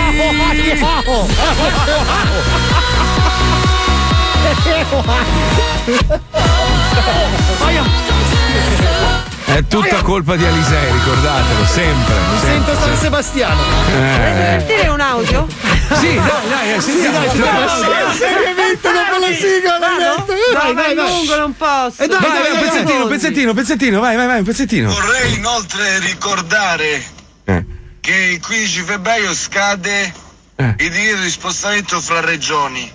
[9.57, 12.13] È tutta colpa di Alisei, ricordatelo, sempre.
[12.31, 12.95] Mi sento San.
[12.97, 13.59] Sebastiano.
[13.89, 14.55] Eh.
[14.59, 15.47] Sentire un audio?
[15.49, 16.79] Sì, dai, dai, eh.
[16.81, 20.25] Sì, dai, Dai, dai, Seriamente dopo la sigla, l'hai detto?
[20.53, 21.07] Vai, No, vai, ma è vai.
[21.09, 22.03] lungo, non posso.
[22.03, 23.07] E dai, Vai, dai, vai, un dai, pezzettino, dai.
[23.07, 24.89] pezzettino, pezzettino, vai, vai, vai, un pezzettino.
[24.91, 27.03] Vorrei inoltre ricordare
[27.45, 27.65] Eh.
[27.99, 30.13] che il 15 febbraio scade
[30.57, 30.75] Eh.
[30.77, 32.91] il divieto di spostamento fra regioni.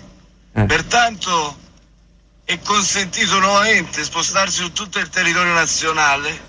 [0.52, 1.56] Pertanto
[2.44, 6.40] è consentito nuovamente spostarsi su tutto il territorio nazionale.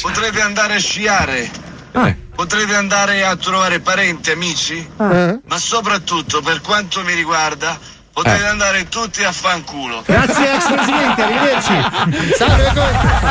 [0.00, 5.40] Potrete andare a sciare, Ah, potrete andare a trovare parenti, amici, Eh?
[5.44, 7.76] ma soprattutto per quanto mi riguarda
[8.12, 8.46] potete Eh.
[8.46, 10.02] andare tutti a fanculo.
[10.06, 12.34] Grazie ex presidente, arrivederci.
[12.36, 13.28] Salve.